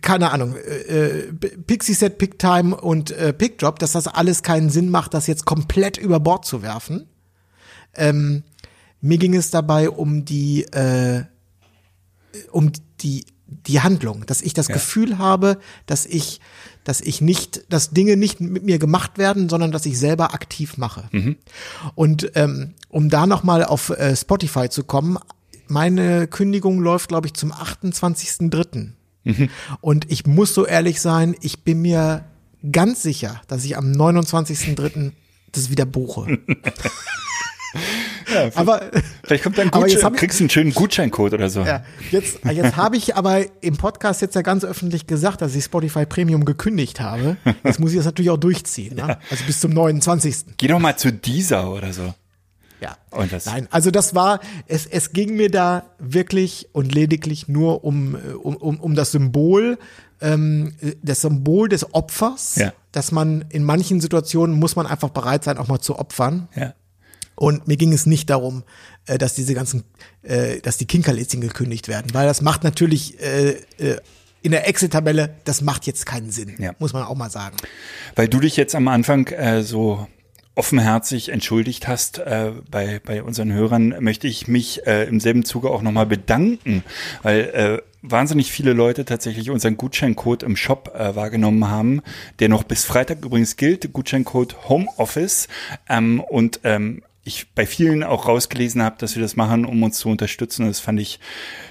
keine 0.02 0.33
Ahnung, 0.33 0.57
äh, 0.57 1.26
äh, 1.26 1.33
Pixie 1.33 1.95
Set, 1.95 2.19
Picktime 2.19 2.76
und 2.76 3.12
äh, 3.12 3.33
Pickdrop, 3.33 3.78
dass 3.78 3.93
das 3.93 4.09
alles 4.09 4.43
keinen 4.43 4.69
Sinn 4.71 4.90
macht, 4.90 5.14
das 5.14 5.26
jetzt 5.26 5.45
komplett 5.45 5.97
über 5.97 6.21
Bord 6.21 6.45
zu 6.45 6.62
werfen. 6.62 7.07
Ähm, 7.95 8.43
mir 9.00 9.19
ging 9.19 9.35
es 9.35 9.50
dabei 9.50 9.90
um 9.90 10.25
die, 10.25 10.64
äh, 10.64 11.25
um 12.50 12.73
die, 13.00 13.26
die 13.47 13.81
Handlung, 13.81 14.26
dass 14.26 14.43
ich 14.43 14.54
das 14.54 14.69
Gefühl 14.69 15.19
habe, 15.19 15.59
dass 15.87 16.07
ich, 16.07 16.40
dass 16.85 17.00
ich 17.00 17.21
nicht, 17.21 17.64
dass 17.73 17.91
Dinge 17.91 18.17
nicht 18.17 18.41
mit 18.41 18.64
mir 18.64 18.79
gemacht 18.79 19.19
werden, 19.19 19.49
sondern 19.49 19.73
dass 19.73 19.87
ich 19.87 19.99
selber 19.99 20.35
aktiv 20.35 20.76
mache. 20.76 21.09
Und 21.95 22.31
ähm, 22.35 22.75
um 22.88 23.09
da 23.09 23.26
nochmal 23.26 23.64
auf 23.64 23.91
äh, 23.91 24.14
Spotify 24.14 24.69
zu 24.69 24.85
kommen, 24.85 25.19
meine 25.67 26.26
Kündigung 26.26 26.81
läuft, 26.81 27.09
glaube 27.09 27.26
ich, 27.26 27.35
zum 27.35 27.53
28.03. 27.53 28.91
Und 29.81 30.11
ich 30.11 30.26
muss 30.26 30.55
so 30.55 30.67
ehrlich 30.67 31.00
sein, 31.00 31.35
ich 31.41 31.64
bin 31.64 31.81
mir 31.81 32.25
ganz 32.71 33.03
sicher, 33.03 33.41
dass 33.49 33.64
ich 33.64 33.76
am 33.76 33.93
29.03. 33.93 35.12
das 35.53 35.71
wieder 35.71 35.87
buche. 35.87 36.38
aber 38.54 38.90
Vielleicht 39.25 39.45
kommt 39.45 39.59
dann 39.59 39.71
Gutschein, 39.71 40.12
kriegst 40.14 40.40
du 40.40 40.45
einen 40.45 40.50
schönen 40.50 40.73
Gutscheincode 40.75 41.35
oder 41.35 41.49
so. 41.50 41.62
ja, 41.62 41.85
jetzt, 42.11 42.40
jetzt 42.45 42.76
habe 42.76 42.97
ich 42.97 43.16
aber 43.16 43.45
im 43.62 43.76
Podcast 43.76 44.23
jetzt 44.23 44.35
ja 44.35 44.43
ganz 44.43 44.64
öffentlich 44.64 45.07
gesagt, 45.07 45.40
dass 45.43 45.54
ich 45.54 45.64
Spotify 45.64 46.07
Premium 46.07 46.45
gekündigt 46.45 47.00
habe. 47.00 47.37
Jetzt 47.62 47.81
muss 47.81 47.90
ich 47.93 47.97
das 47.99 48.07
natürlich 48.07 48.31
auch 48.31 48.37
durchziehen. 48.38 48.97
Ne? 48.97 49.19
Also 49.31 49.45
bis 49.47 49.61
zum 49.61 49.73
29. 49.73 50.57
Geh 50.57 50.69
doch 50.69 50.78
mal 50.78 50.97
zu 50.97 51.12
dieser 51.12 51.71
oder 51.71 51.93
so. 51.93 52.14
Ja. 52.81 52.97
Und 53.11 53.33
das- 53.33 53.47
Nein, 53.47 53.66
also 53.71 53.90
das 53.90 54.14
war, 54.14 54.40
es, 54.66 54.87
es 54.87 55.12
ging 55.12 55.37
mir 55.37 55.50
da 55.50 55.85
wirklich 55.99 56.69
und 56.73 56.95
lediglich 56.95 57.49
nur 57.49 57.85
um, 57.85 58.14
um, 58.43 58.57
um, 58.57 58.81
um 58.81 58.95
das 58.95 59.12
Symbol, 59.12 59.78
ähm, 60.21 60.75
das 61.02 61.23
Symbol 61.23 61.69
des 61.69 61.95
Opfers, 61.95 62.57
Ja. 62.57 62.73
dass 62.93 63.11
man 63.11 63.45
in 63.49 63.64
manchen 63.64 64.00
Situationen 64.00 64.59
muss 64.59 64.76
man 64.76 64.87
einfach 64.87 65.09
bereit 65.11 65.45
sein, 65.45 65.57
auch 65.57 65.69
mal 65.69 65.81
zu 65.81 65.99
opfern. 65.99 66.49
Ja. 66.54 66.75
Und 67.37 67.67
mir 67.69 67.76
ging 67.76 67.93
es 67.93 68.07
nicht 68.07 68.31
darum, 68.31 68.62
äh, 69.07 69.19
dass 69.19 69.35
diese 69.35 69.55
ganzen, 69.55 69.85
äh, 70.23 70.61
dass 70.61 70.76
die 70.76 70.87
Kinkerlitzchen 70.87 71.41
gekündigt 71.41 71.88
werden, 71.88 72.12
weil 72.14 72.26
das 72.26 72.41
macht 72.43 72.64
natürlich 72.64 73.21
äh, 73.21 73.57
äh, 73.79 73.99
in 74.43 74.50
der 74.53 74.69
Exit-Tabelle, 74.69 75.37
das 75.45 75.62
macht 75.62 75.87
jetzt 75.87 76.05
keinen 76.07 76.31
Sinn, 76.31 76.55
Ja. 76.59 76.75
muss 76.79 76.93
man 76.93 77.03
auch 77.05 77.14
mal 77.17 77.31
sagen. 77.31 77.57
Weil 78.14 78.29
du 78.29 78.41
dich 78.41 78.57
jetzt 78.57 78.75
am 78.75 78.88
Anfang 78.88 79.26
äh, 79.29 79.62
so 79.62 80.07
offenherzig 80.55 81.31
entschuldigt 81.31 81.88
hast 81.88 82.19
äh, 82.19 82.53
bei, 82.71 83.00
bei 83.05 83.23
unseren 83.23 83.53
Hörern, 83.53 83.97
möchte 84.00 84.29
ich 84.29 84.47
mich 84.47 84.87
äh, 84.87 85.05
im 85.05 85.19
selben 85.19 85.45
Zuge 85.45 85.71
auch 85.71 85.83
nochmal 85.83 86.07
bedanken, 86.07 86.85
weil 87.23 87.41
äh, 87.41 87.83
wahnsinnig 88.03 88.53
viele 88.53 88.73
Leute 88.73 89.05
tatsächlich 89.05 89.50
unseren 89.50 89.76
Gutscheincode 89.76 90.43
im 90.45 90.57
Shop 90.57 90.95
äh, 90.95 91.17
wahrgenommen 91.17 91.69
haben, 91.69 92.03
der 92.38 92.49
noch 92.50 92.62
bis 92.62 92.85
Freitag 92.85 93.25
übrigens 93.25 93.57
gilt, 93.57 93.93
Gutscheincode 93.93 94.69
Homeoffice 94.69 95.49
ähm, 95.88 96.21
und 96.21 96.61
ähm, 96.64 97.03
ich 97.25 97.52
bei 97.54 97.66
vielen 97.66 98.02
auch 98.02 98.28
rausgelesen 98.28 98.83
habe, 98.83 98.97
dass 98.99 99.14
wir 99.16 99.23
das 99.23 99.35
machen, 99.37 99.64
um 99.64 99.83
uns 99.83 99.99
zu 99.99 100.09
unterstützen. 100.09 100.66
Das 100.66 100.81
fand 100.81 101.00
ich 101.00 101.21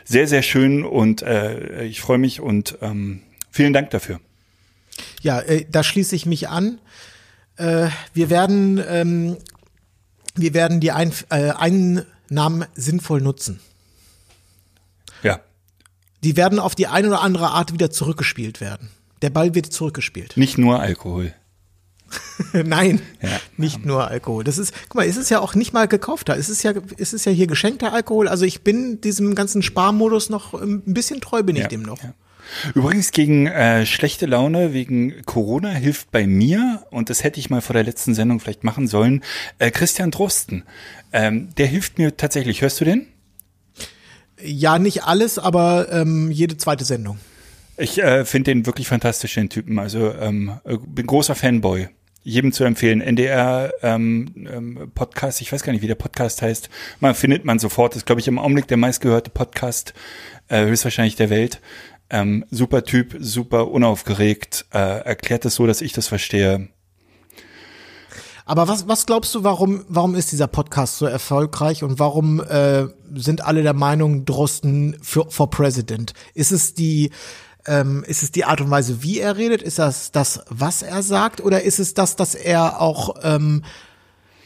sehr, 0.04 0.28
sehr 0.28 0.42
schön 0.42 0.84
und 0.84 1.22
äh, 1.22 1.86
ich 1.86 2.02
freue 2.02 2.18
mich 2.18 2.42
und 2.42 2.78
ähm, 2.82 3.22
vielen 3.52 3.72
Dank 3.74 3.92
dafür. 3.92 4.20
Ja, 5.22 5.40
äh, 5.42 5.66
da 5.70 5.84
schließe 5.84 6.16
ich 6.16 6.26
mich 6.26 6.50
an. 6.50 6.80
Äh, 7.58 7.90
wir 8.14 8.30
werden, 8.30 8.84
ähm, 8.88 9.38
wir 10.36 10.54
werden 10.56 10.80
die 10.80 10.92
Ein 10.92 11.14
äh, 11.30 11.52
Einnahmen 11.52 12.66
sinnvoll 12.74 13.22
nutzen. 13.22 13.60
Ja, 15.22 15.40
Die 16.24 16.36
werden 16.36 16.60
auf 16.60 16.76
die 16.76 16.88
eine 16.88 17.08
oder 17.08 17.22
andere 17.22 17.50
Art 17.52 17.74
wieder 17.74 17.92
zurückgespielt 17.92 18.60
werden. 18.60 18.90
Der 19.22 19.30
Ball 19.30 19.56
wird 19.56 19.68
zurückgespielt. 19.72 20.36
nicht 20.36 20.58
nur 20.58 20.80
Alkohol. 20.82 21.34
Nein, 22.54 23.02
Ja. 23.22 23.30
nicht 23.58 23.86
nur 23.86 24.08
Alkohol. 24.08 24.44
Das 24.44 24.58
ist, 24.58 24.74
guck 24.90 24.96
mal, 24.96 25.08
es 25.08 25.18
ist 25.18 25.30
ja 25.30 25.40
auch 25.40 25.56
nicht 25.56 25.74
mal 25.74 25.88
gekaufter. 25.88 26.38
Es 26.38 26.50
ist 26.50 26.64
ja, 26.64 26.74
es 26.98 27.14
ist 27.14 27.26
ja 27.26 27.32
hier 27.32 27.48
geschenkter 27.48 27.94
Alkohol. 27.94 28.28
Also 28.28 28.46
ich 28.46 28.62
bin 28.62 29.02
diesem 29.02 29.36
ganzen 29.36 29.62
Sparmodus 29.62 30.30
noch 30.30 30.54
ähm, 30.62 30.84
ein 30.88 30.94
bisschen 30.94 31.22
treu 31.22 31.44
bin 31.44 31.56
ich 31.56 31.64
Ja, 31.64 31.68
dem 31.68 31.84
noch. 31.84 32.02
ja. 32.04 32.14
Übrigens 32.76 33.12
gegen 33.12 33.48
äh, 33.48 33.86
schlechte 33.86 34.26
Laune 34.26 34.74
wegen 34.74 35.22
Corona 35.26 35.70
hilft 35.70 36.12
bei 36.12 36.28
mir, 36.28 36.86
und 36.92 37.10
das 37.10 37.24
hätte 37.24 37.40
ich 37.40 37.50
mal 37.50 37.62
vor 37.62 37.74
der 37.74 37.84
letzten 37.84 38.14
Sendung 38.14 38.40
vielleicht 38.42 38.64
machen 38.66 38.86
sollen, 38.88 39.24
äh, 39.60 39.72
Christian 39.72 40.12
Drosten. 40.12 40.64
Ähm, 41.14 41.50
der 41.58 41.68
hilft 41.68 41.98
mir 41.98 42.18
tatsächlich. 42.18 42.62
Hörst 42.62 42.82
du 42.82 42.86
den? 42.86 43.08
Ja, 44.42 44.78
nicht 44.78 45.04
alles, 45.04 45.40
aber 45.40 45.88
ähm, 45.92 46.32
jede 46.32 46.58
zweite 46.58 46.84
Sendung. 46.84 47.18
Ich 47.78 47.98
äh, 48.02 48.26
finde 48.26 48.52
den 48.52 48.66
wirklich 48.66 48.88
fantastisch, 48.88 49.34
den 49.36 49.50
Typen. 49.50 49.80
Also 49.80 50.14
ähm, 50.14 50.60
äh, 50.66 50.78
bin 50.78 51.08
großer 51.08 51.36
Fanboy. 51.36 51.88
Jedem 52.24 52.54
zu 52.54 52.64
empfehlen. 52.64 53.02
NDR 53.02 53.72
ähm, 53.82 54.48
ähm, 54.50 54.92
Podcast, 54.96 55.42
ich 55.42 55.52
weiß 55.52 55.62
gar 55.64 55.74
nicht, 55.74 55.82
wie 55.82 55.88
der 55.88 55.96
Podcast 55.96 56.42
heißt. 56.42 56.70
Man 57.00 57.16
findet 57.16 57.44
man 57.44 57.60
sofort. 57.60 57.96
ist, 57.96 58.06
glaube 58.06 58.22
ich, 58.22 58.28
im 58.28 58.40
Augenblick 58.40 58.68
der 58.68 58.78
meistgehörte 58.78 59.30
Podcast, 59.30 59.94
äh, 60.48 60.66
höchstwahrscheinlich 60.66 61.16
der 61.16 61.30
Welt. 61.30 61.60
Ähm, 62.10 62.46
super 62.50 62.84
Typ, 62.84 63.16
super 63.20 63.70
unaufgeregt, 63.70 64.66
äh, 64.74 64.78
erklärt 64.78 65.46
es 65.46 65.56
so, 65.56 65.68
dass 65.68 65.82
ich 65.82 65.94
das 65.94 66.08
verstehe. 66.08 66.70
Aber 68.46 68.68
was, 68.68 68.88
was 68.88 69.06
glaubst 69.06 69.34
du, 69.36 69.44
warum, 69.44 69.86
warum 69.88 70.16
ist 70.16 70.32
dieser 70.32 70.48
Podcast 70.48 70.98
so 70.98 71.06
erfolgreich 71.06 71.84
und 71.84 72.00
warum 72.00 72.42
äh, 72.42 72.88
sind 73.16 73.46
alle 73.46 73.64
der 73.64 73.74
Meinung, 73.74 74.26
Drosten 74.26 74.98
für, 75.02 75.30
for 75.30 75.50
President? 75.50 76.14
Ist 76.34 76.52
es 76.52 76.74
die, 76.74 77.12
ähm, 77.66 78.04
ist 78.08 78.24
es 78.24 78.32
die 78.32 78.46
Art 78.46 78.62
und 78.62 78.70
Weise, 78.70 79.04
wie 79.04 79.20
er 79.20 79.38
redet? 79.38 79.62
Ist 79.62 79.80
das 79.80 80.12
das, 80.12 80.42
was 80.50 80.82
er 80.82 81.02
sagt? 81.04 81.42
Oder 81.42 81.64
ist 81.64 81.80
es 81.80 81.94
das, 81.94 82.16
dass 82.16 82.36
er 82.36 82.82
auch, 82.82 83.16
ähm, 83.24 83.64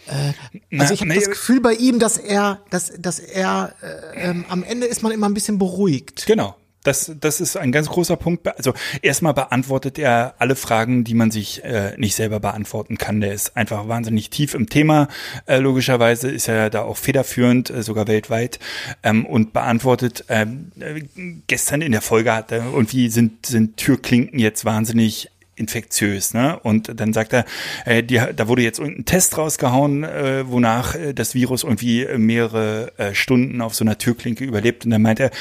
äh, 0.08 0.34
also 0.80 0.94
ich 0.94 1.02
habe 1.02 1.10
nee, 1.10 1.16
das 1.16 1.30
Gefühl 1.30 1.62
bei 1.62 1.74
ihm, 1.74 2.00
dass 2.00 2.18
er, 2.18 2.62
dass, 2.70 2.92
dass 2.98 3.20
er, 3.20 3.74
äh, 3.82 4.30
ähm, 4.30 4.46
am 4.50 4.64
Ende 4.64 4.88
ist 4.88 5.04
man 5.04 5.12
immer 5.12 5.28
ein 5.28 5.34
bisschen 5.34 5.58
beruhigt. 5.58 6.26
Genau. 6.26 6.56
Das, 6.88 7.12
das 7.20 7.42
ist 7.42 7.58
ein 7.58 7.74
ganz 7.74 7.90
großer 7.90 8.16
Punkt. 8.16 8.48
Also 8.48 8.74
erstmal 9.02 9.34
beantwortet 9.34 10.00
er 10.00 10.36
alle 10.38 10.56
Fragen, 10.56 11.04
die 11.04 11.16
man 11.16 11.32
sich 11.32 11.62
äh, 11.66 11.94
nicht 11.98 12.16
selber 12.16 12.40
beantworten 12.40 12.98
kann. 12.98 13.20
Der 13.20 13.34
ist 13.34 13.58
einfach 13.58 13.90
wahnsinnig 13.90 14.30
tief 14.30 14.54
im 14.54 14.70
Thema. 14.70 15.10
Äh, 15.48 15.58
logischerweise 15.58 16.32
ist 16.32 16.48
er 16.48 16.70
da 16.70 16.84
auch 16.84 16.96
federführend, 16.96 17.70
äh, 17.70 17.84
sogar 17.84 18.08
weltweit, 18.08 18.60
ähm, 19.04 19.26
und 19.26 19.52
beantwortet. 19.52 20.24
Ähm, 20.30 20.72
äh, 20.80 21.02
gestern 21.48 21.82
in 21.82 21.92
der 21.92 22.02
Folge 22.02 22.34
hat 22.34 22.54
er 22.54 22.64
irgendwie 22.72 23.10
sind 23.10 23.46
sind 23.46 23.76
Türklinken 23.76 24.40
jetzt 24.40 24.64
wahnsinnig 24.64 25.30
infektiös, 25.58 26.34
ne? 26.34 26.58
Und 26.62 27.00
dann 27.00 27.12
sagt 27.12 27.34
er, 27.34 27.44
äh, 27.86 28.02
die, 28.02 28.22
da 28.34 28.48
wurde 28.48 28.62
jetzt 28.62 28.80
irgendein 28.80 29.06
Test 29.06 29.38
rausgehauen, 29.38 30.04
äh, 30.06 30.48
wonach 30.48 30.96
äh, 30.96 31.14
das 31.14 31.34
Virus 31.36 31.64
irgendwie 31.64 32.08
mehrere 32.18 32.98
äh, 32.98 33.14
Stunden 33.14 33.60
auf 33.60 33.76
so 33.76 33.84
einer 33.84 33.98
Türklinke 33.98 34.46
überlebt. 34.46 34.86
Und 34.86 34.92
dann 34.92 35.02
meint 35.02 35.20
er, 35.20 35.32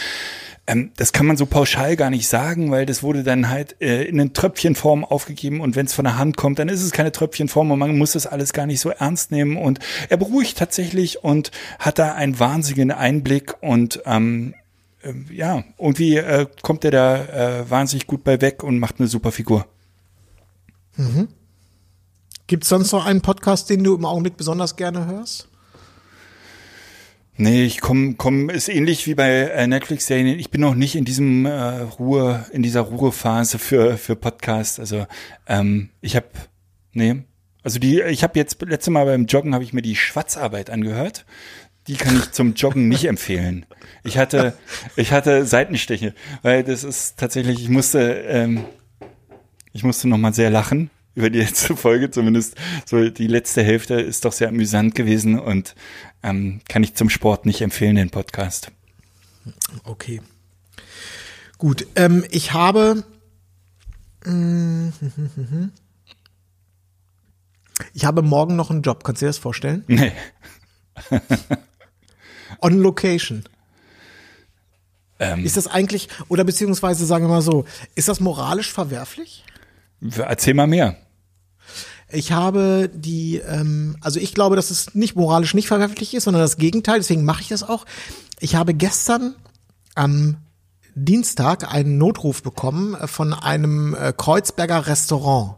ähm, 0.66 0.90
das 0.96 1.12
kann 1.12 1.26
man 1.26 1.37
so 1.37 1.46
pauschal 1.46 1.96
gar 1.96 2.11
nicht 2.11 2.28
sagen, 2.28 2.70
weil 2.70 2.87
das 2.87 3.02
wurde 3.02 3.23
dann 3.23 3.49
halt 3.49 3.80
äh, 3.80 4.04
in 4.04 4.20
eine 4.20 4.32
Tröpfchenform 4.32 5.04
aufgegeben 5.04 5.61
und 5.61 5.76
wenn 5.76 5.87
es 5.87 5.94
von 5.94 6.04
der 6.04 6.18
Hand 6.18 6.37
kommt, 6.37 6.58
dann 6.58 6.68
ist 6.68 6.82
es 6.82 6.90
keine 6.90 7.12
Tröpfchenform 7.12 7.70
und 7.70 7.78
man 7.78 7.96
muss 7.96 8.12
das 8.12 8.26
alles 8.26 8.52
gar 8.52 8.66
nicht 8.66 8.80
so 8.80 8.90
ernst 8.90 9.30
nehmen. 9.30 9.56
Und 9.56 9.78
er 10.08 10.16
beruhigt 10.16 10.58
tatsächlich 10.58 11.23
und 11.23 11.50
hat 11.78 11.99
da 11.99 12.14
einen 12.14 12.38
wahnsinnigen 12.38 12.90
Einblick 12.90 13.54
und 13.62 14.02
ähm, 14.06 14.54
äh, 15.02 15.12
ja, 15.32 15.62
irgendwie 15.78 16.16
äh, 16.16 16.46
kommt 16.62 16.85
er 16.85 16.90
da 16.90 17.25
äh, 17.61 17.70
wahnsinnig 17.70 18.06
gut 18.06 18.25
bei 18.25 18.40
weg 18.40 18.62
und 18.62 18.78
macht 18.78 18.99
eine 18.99 19.08
super 19.08 19.32
Figur. 19.32 19.66
Gibt 22.46 22.64
es 22.64 22.68
sonst 22.68 22.92
noch 22.92 23.06
einen 23.06 23.20
Podcast, 23.20 23.70
den 23.70 23.85
du 23.85 23.94
im 23.94 24.04
Augenblick 24.04 24.37
besonders 24.37 24.76
gerne 24.76 25.06
hörst? 25.06 25.49
Nee, 27.38 27.64
ich 27.64 27.80
komme, 27.82 28.14
komm, 28.16 28.48
ist 28.48 28.68
ähnlich 28.68 29.06
wie 29.06 29.14
bei 29.14 29.30
äh, 29.30 29.66
Netflix-Serien. 29.66 30.38
Ich 30.38 30.50
bin 30.50 30.62
noch 30.62 30.74
nicht 30.74 30.96
in 30.96 31.04
diesem 31.04 31.44
äh, 31.44 31.80
Ruhe, 31.98 32.46
in 32.50 32.62
dieser 32.62 32.80
Ruhephase 32.80 33.58
für 33.58 33.98
für 33.98 34.16
Podcast. 34.16 34.80
Also 34.80 35.06
ähm, 35.46 35.90
ich 36.00 36.16
habe, 36.16 36.26
nee, 36.92 37.24
also 37.62 37.78
die, 37.78 38.00
ich 38.00 38.22
habe 38.22 38.38
jetzt 38.38 38.62
letzte 38.62 38.90
Mal 38.90 39.04
beim 39.04 39.26
Joggen 39.26 39.52
habe 39.52 39.64
ich 39.64 39.74
mir 39.74 39.82
die 39.82 39.96
Schwarzarbeit 39.96 40.70
angehört. 40.70 41.26
Die 41.88 41.96
kann 41.96 42.16
ich 42.16 42.32
zum 42.32 42.54
Joggen 42.54 42.88
nicht 42.88 43.04
empfehlen. 43.08 43.66
Ich 44.02 44.16
hatte, 44.16 44.54
ich 44.96 45.12
hatte 45.12 45.44
Seitenstiche, 45.44 46.14
weil 46.40 46.64
das 46.64 46.84
ist 46.84 47.18
tatsächlich, 47.18 47.60
ich 47.60 47.68
musste, 47.68 48.12
ähm, 48.28 48.64
ich 49.74 49.84
musste 49.84 50.08
noch 50.08 50.16
mal 50.16 50.32
sehr 50.32 50.48
lachen 50.48 50.90
über 51.16 51.30
die 51.30 51.40
letzte 51.40 51.75
Folge, 51.76 52.11
zumindest 52.11 52.54
so 52.85 53.08
die 53.08 53.26
letzte 53.26 53.64
Hälfte 53.64 53.94
ist 53.94 54.25
doch 54.25 54.32
sehr 54.32 54.49
amüsant 54.49 54.94
gewesen 54.94 55.40
und 55.40 55.75
ähm, 56.23 56.61
kann 56.68 56.85
ich 56.85 56.94
zum 56.94 57.11
Sport 57.11 57.46
nicht 57.46 57.62
empfehlen, 57.62 57.96
den 57.96 58.11
Podcast. 58.11 58.70
Okay. 59.82 60.20
Gut, 61.58 61.87
ähm, 61.96 62.25
ich 62.30 62.52
habe. 62.52 63.04
Ich 67.92 68.04
habe 68.04 68.23
morgen 68.23 68.56
noch 68.56 68.70
einen 68.70 68.82
Job. 68.82 69.04
Kannst 69.04 69.23
du 69.23 69.26
dir 69.26 69.30
das 69.30 69.38
vorstellen? 69.38 69.85
Nee. 69.87 70.12
On 72.61 72.78
Location. 72.78 73.44
Ähm, 75.18 75.44
Ist 75.44 75.56
das 75.56 75.66
eigentlich, 75.66 76.08
oder 76.28 76.44
beziehungsweise 76.44 77.06
sagen 77.06 77.25
wir 77.25 77.28
mal 77.28 77.42
so, 77.42 77.64
ist 77.94 78.08
das 78.08 78.20
moralisch 78.20 78.73
verwerflich? 78.73 79.44
erzähl 80.18 80.52
mal 80.54 80.66
mehr. 80.66 80.96
Ich 82.10 82.32
habe 82.32 82.90
die, 82.94 83.38
ähm, 83.38 83.96
also 84.00 84.20
ich 84.20 84.32
glaube, 84.32 84.56
dass 84.56 84.70
es 84.70 84.94
nicht 84.94 85.16
moralisch 85.16 85.54
nicht 85.54 85.66
verwerflich 85.68 86.14
ist, 86.14 86.25
sondern 86.25 86.42
das 86.42 86.56
Gegenteil. 86.56 86.98
Deswegen 86.98 87.25
mache 87.25 87.42
ich 87.42 87.48
das 87.48 87.62
auch. 87.62 87.84
Ich 88.38 88.54
habe 88.54 88.75
gestern 88.75 89.34
am 89.94 90.36
Dienstag 90.94 91.72
einen 91.72 91.98
Notruf 91.98 92.42
bekommen 92.42 92.96
von 93.06 93.34
einem 93.34 93.94
äh, 93.94 94.12
Kreuzberger 94.16 94.86
Restaurant. 94.86 95.56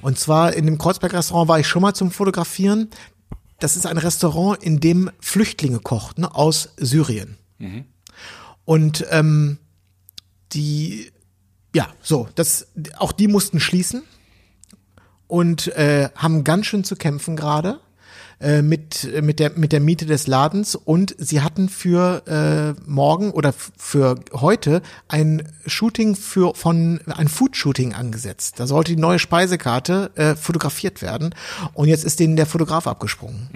Und 0.00 0.18
zwar 0.18 0.54
in 0.54 0.64
dem 0.64 0.78
Kreuzberger 0.78 1.18
Restaurant 1.18 1.48
war 1.48 1.58
ich 1.58 1.66
schon 1.66 1.82
mal 1.82 1.94
zum 1.94 2.10
Fotografieren. 2.10 2.88
Das 3.58 3.76
ist 3.76 3.84
ein 3.84 3.98
Restaurant, 3.98 4.62
in 4.62 4.80
dem 4.80 5.10
Flüchtlinge 5.20 5.80
kochten 5.80 6.24
aus 6.24 6.70
Syrien. 6.78 7.36
Und 8.64 9.04
ähm, 9.10 9.58
die, 10.52 11.10
ja, 11.74 11.88
so, 12.00 12.28
das, 12.36 12.68
auch 12.96 13.12
die 13.12 13.28
mussten 13.28 13.60
schließen 13.60 14.02
und 15.30 15.68
äh, 15.76 16.08
haben 16.14 16.44
ganz 16.44 16.66
schön 16.66 16.84
zu 16.84 16.96
kämpfen 16.96 17.36
gerade. 17.36 17.80
äh, 18.40 18.62
mit, 18.62 19.08
mit, 19.22 19.38
der, 19.38 19.52
mit 19.54 19.72
der 19.72 19.80
Miete 19.80 20.06
des 20.06 20.26
Ladens 20.26 20.74
und 20.74 21.14
sie 21.18 21.42
hatten 21.42 21.68
für 21.68 22.22
äh, 22.26 22.80
morgen 22.88 23.30
oder 23.30 23.52
für 23.52 24.16
heute 24.32 24.82
ein 25.08 25.46
Shooting 25.66 26.16
für 26.16 26.54
von 26.54 27.00
ein 27.06 27.28
Food-Shooting 27.28 27.94
angesetzt. 27.94 28.58
Da 28.58 28.66
sollte 28.66 28.94
die 28.94 29.00
neue 29.00 29.18
Speisekarte 29.18 30.10
äh, 30.14 30.34
fotografiert 30.34 31.02
werden 31.02 31.34
und 31.74 31.88
jetzt 31.88 32.04
ist 32.04 32.18
denen 32.18 32.36
der 32.36 32.46
Fotograf 32.46 32.86
abgesprungen. 32.86 33.50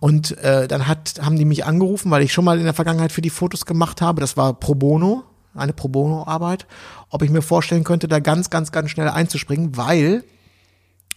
Und 0.00 0.36
äh, 0.38 0.66
dann 0.66 0.88
hat, 0.88 1.20
haben 1.22 1.36
die 1.36 1.44
mich 1.44 1.64
angerufen, 1.64 2.10
weil 2.10 2.22
ich 2.22 2.32
schon 2.32 2.44
mal 2.44 2.58
in 2.58 2.64
der 2.64 2.74
Vergangenheit 2.74 3.12
für 3.12 3.22
die 3.22 3.30
Fotos 3.30 3.64
gemacht 3.64 4.00
habe. 4.02 4.20
Das 4.20 4.36
war 4.36 4.54
pro 4.54 4.74
bono, 4.74 5.22
eine 5.54 5.72
pro 5.72 5.88
bono 5.88 6.26
Arbeit, 6.26 6.66
ob 7.10 7.22
ich 7.22 7.30
mir 7.30 7.42
vorstellen 7.42 7.84
könnte, 7.84 8.08
da 8.08 8.18
ganz, 8.18 8.50
ganz, 8.50 8.72
ganz 8.72 8.90
schnell 8.90 9.08
einzuspringen, 9.08 9.76
weil 9.76 10.24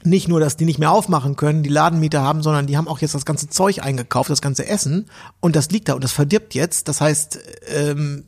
nicht 0.04 0.28
nur, 0.28 0.40
dass 0.40 0.58
die 0.58 0.66
nicht 0.66 0.80
mehr 0.80 0.92
aufmachen 0.92 1.36
können, 1.36 1.64
die 1.64 1.70
Ladenmieter 1.70 2.22
haben, 2.22 2.42
sondern 2.42 2.68
die 2.68 2.78
haben 2.78 2.88
auch 2.88 3.00
jetzt 3.00 3.16
das 3.16 3.26
ganze 3.26 3.50
Zeug 3.50 3.84
eingekauft, 3.84 4.30
das 4.30 4.42
ganze 4.42 4.66
Essen 4.66 5.10
und 5.40 5.56
das 5.56 5.70
liegt 5.70 5.90
da 5.90 5.94
und 5.94 6.04
das 6.04 6.12
verdirbt 6.12 6.54
jetzt. 6.54 6.88
Das 6.88 7.02
heißt, 7.02 7.40
ähm, 7.68 8.26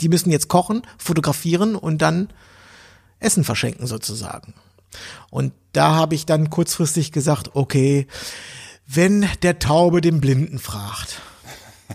die 0.00 0.08
müssen 0.08 0.30
jetzt 0.30 0.48
kochen, 0.48 0.82
fotografieren 0.98 1.74
und 1.74 2.02
dann 2.02 2.28
Essen 3.18 3.44
verschenken 3.44 3.86
sozusagen. 3.86 4.54
Und 5.30 5.52
da 5.72 5.94
habe 5.94 6.14
ich 6.14 6.26
dann 6.26 6.50
kurzfristig 6.50 7.12
gesagt, 7.12 7.50
okay, 7.54 8.06
wenn 8.86 9.26
der 9.42 9.58
Taube 9.58 10.00
den 10.00 10.20
Blinden 10.20 10.58
fragt. 10.58 11.20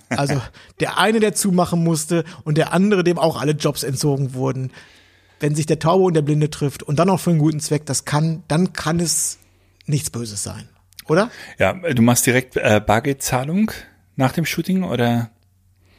Also 0.09 0.41
der 0.79 0.97
eine, 0.97 1.19
der 1.19 1.33
zumachen 1.33 1.83
musste 1.83 2.23
und 2.43 2.57
der 2.57 2.73
andere, 2.73 3.03
dem 3.03 3.17
auch 3.17 3.39
alle 3.39 3.53
Jobs 3.53 3.83
entzogen 3.83 4.33
wurden. 4.33 4.71
Wenn 5.41 5.55
sich 5.55 5.65
der 5.65 5.79
Taube 5.79 6.05
und 6.05 6.13
der 6.13 6.21
Blinde 6.21 6.49
trifft 6.49 6.83
und 6.83 6.97
dann 6.99 7.09
auch 7.09 7.19
für 7.19 7.31
einen 7.31 7.39
guten 7.39 7.59
Zweck, 7.59 7.85
das 7.85 8.05
kann, 8.05 8.43
dann 8.47 8.71
kann 8.73 8.99
es 9.01 9.39
nichts 9.87 10.09
Böses 10.09 10.41
sein, 10.43 10.69
oder? 11.07 11.29
Ja, 11.59 11.73
du 11.73 12.01
machst 12.01 12.25
direkt 12.25 12.55
äh, 12.55 12.79
Bargeldzahlung 12.85 13.71
nach 14.15 14.31
dem 14.31 14.45
Shooting 14.45 14.83
oder? 14.83 15.31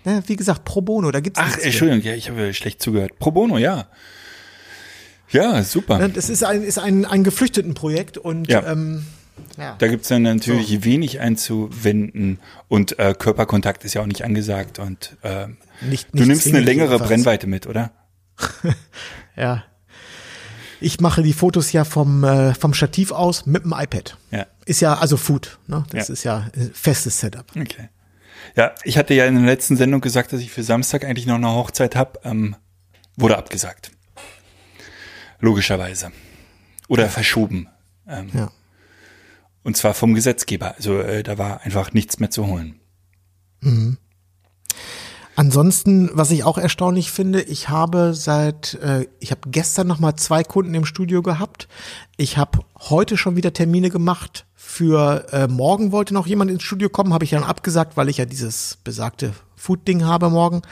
Ja, 0.05 0.23
wie 0.27 0.37
gesagt, 0.37 0.65
pro 0.65 0.81
bono, 0.81 1.11
da 1.11 1.21
gibt's 1.21 1.39
Ach. 1.43 1.59
Entschuldigung, 1.59 2.03
ja, 2.03 2.15
ich 2.15 2.31
habe 2.31 2.55
schlecht 2.55 2.81
zugehört. 2.83 3.19
Pro 3.19 3.31
bono, 3.33 3.59
ja. 3.59 3.89
Ja, 5.31 5.63
super. 5.63 6.09
Das 6.09 6.29
ist 6.29 6.45
ein, 6.45 6.63
ist 6.63 6.79
ein, 6.79 7.05
ein 7.05 7.25
Geflüchtetenprojekt 7.25 8.19
und 8.19 8.49
Ja. 8.49 8.71
ähm, 8.71 9.07
ja. 9.57 9.77
Da 9.79 9.89
gibt's 9.89 10.09
dann 10.09 10.23
natürlich 10.23 10.85
wenig 10.85 11.21
einzuwenden 11.21 12.39
und 12.69 12.99
äh, 12.99 13.15
Körperkontakt 13.19 13.85
ist 13.85 13.95
ja 13.95 14.03
auch 14.03 14.07
nicht 14.07 14.25
angesagt 14.25 14.79
und 14.79 15.17
äh, 15.23 15.47
Nicht- 15.81 16.09
du 16.13 16.19
nicht 16.19 16.29
nimmst 16.29 16.47
eine 16.49 16.61
längere 16.61 16.87
jedenfalls. 16.93 17.09
Brennweite 17.09 17.47
mit, 17.47 17.67
oder? 17.67 17.91
Ja. 19.37 19.65
Ich 20.81 21.01
mache 21.01 21.23
die 21.23 21.33
Fotos 21.33 21.73
ja 21.73 21.85
vom, 21.85 22.25
äh, 22.25 22.55
vom 22.55 22.75
Stativ 22.75 23.13
aus 23.13 23.47
mit 23.47 23.65
dem 23.65 23.73
iPad. 23.77 24.19
Ja. 24.31 24.47
Ist 24.67 24.81
ja 24.81 24.95
also 24.99 25.17
Food, 25.17 25.59
ne? 25.69 25.85
Das 25.91 26.09
Ja. 26.09 26.13
ist 26.13 26.25
ja 26.25 26.51
ein 26.55 26.71
festes 26.75 27.21
Setup. 27.21 27.47
Okay. 27.57 27.89
Ja, 28.57 28.75
ich 28.83 28.99
hatte 28.99 29.15
ja 29.15 29.25
in 29.27 29.37
der 29.37 29.45
letzten 29.45 29.77
Sendung 29.77 30.01
gesagt, 30.01 30.33
dass 30.33 30.41
ich 30.41 30.51
für 30.51 30.63
Samstag 30.65 31.05
eigentlich 31.05 31.27
noch 31.27 31.37
eine 31.37 31.49
Hochzeit 31.51 31.95
habe. 31.97 32.19
Ähm, 32.25 32.57
wurde 33.17 33.39
abgesagt. 33.39 33.93
Logischerweise. 35.39 36.11
Oder 36.89 37.09
verschoben. 37.09 37.69
Ähm, 38.09 38.31
Ja. 38.35 38.51
Und 39.63 39.77
zwar 39.77 39.95
vom 39.95 40.15
Gesetzgeber. 40.15 40.75
Also 40.75 40.99
äh, 41.01 41.23
da 41.23 41.39
war 41.39 41.61
einfach 41.63 41.93
nichts 41.93 42.19
mehr 42.19 42.31
zu 42.31 42.47
holen. 42.49 42.81
Ansonsten, 45.35 46.11
was 46.13 46.31
ich 46.31 46.45
auch 46.45 46.59
erstaunlich 46.59 47.11
finde, 47.11 47.41
ich 47.41 47.69
habe 47.69 48.13
seit, 48.15 48.75
äh, 48.75 49.07
ich 49.19 49.31
habe 49.31 49.43
gestern 49.47 49.87
noch 49.87 49.99
mal 49.99 50.15
zwei 50.17 50.45
Kunden 50.45 50.75
im 50.75 50.85
Studio 50.85 51.23
gehabt. 51.23 51.69
Ich 52.17 52.37
habe 52.37 52.61
heute 52.79 53.17
schon 53.17 53.37
wieder 53.37 53.53
Termine 53.53 53.89
gemacht. 53.89 54.45
Für 54.55 55.27
äh, 55.33 55.49
morgen 55.49 55.91
wollte 55.91 56.15
noch 56.15 56.27
jemand 56.27 56.51
ins 56.51 56.63
Studio 56.63 56.89
kommen, 56.89 57.15
habe 57.15 57.25
ich 57.25 57.31
dann 57.31 57.45
abgesagt, 57.45 57.97
weil 57.97 58.09
ich 58.09 58.19
ja 58.19 58.27
dieses 58.27 58.79
besagte 58.85 59.33
Food-Ding 59.57 60.05
habe 60.05 60.29
morgen. 60.29 60.63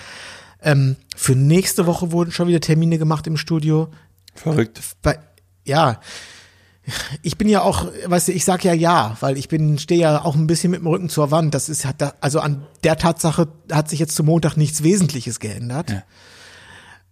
Ähm, 0.63 0.97
für 1.17 1.35
nächste 1.35 1.87
Woche 1.87 2.13
wurden 2.13 2.31
schon 2.31 2.49
wieder 2.49 2.61
Termine 2.61 2.99
gemacht 2.99 3.27
im 3.27 3.37
Studio. 3.37 3.89
Verrückt. 4.35 4.81
bei, 5.03 5.19
ja, 5.65 6.01
ich 7.23 7.39
bin 7.39 7.49
ja 7.49 7.63
auch, 7.63 7.87
weißt 8.07 8.29
du, 8.29 8.33
ich 8.33 8.45
sag 8.45 8.65
ja 8.65 8.73
ja, 8.73 9.17
weil 9.21 9.37
ich 9.37 9.49
bin, 9.49 9.79
stehe 9.79 10.01
ja 10.01 10.25
auch 10.25 10.35
ein 10.35 10.47
bisschen 10.47 10.71
mit 10.71 10.81
dem 10.81 10.87
Rücken 10.87 11.09
zur 11.09 11.31
Wand. 11.31 11.55
Das 11.55 11.69
ist, 11.69 11.85
hat 11.85 12.01
da, 12.01 12.15
also 12.21 12.41
an 12.41 12.67
der 12.85 12.97
Tatsache 12.97 13.49
hat 13.71 13.89
sich 13.89 13.99
jetzt 13.99 14.17
zum 14.17 14.27
Montag 14.27 14.57
nichts 14.57 14.83
Wesentliches 14.83 15.41
geändert. 15.41 15.91
Ja. 15.91 16.03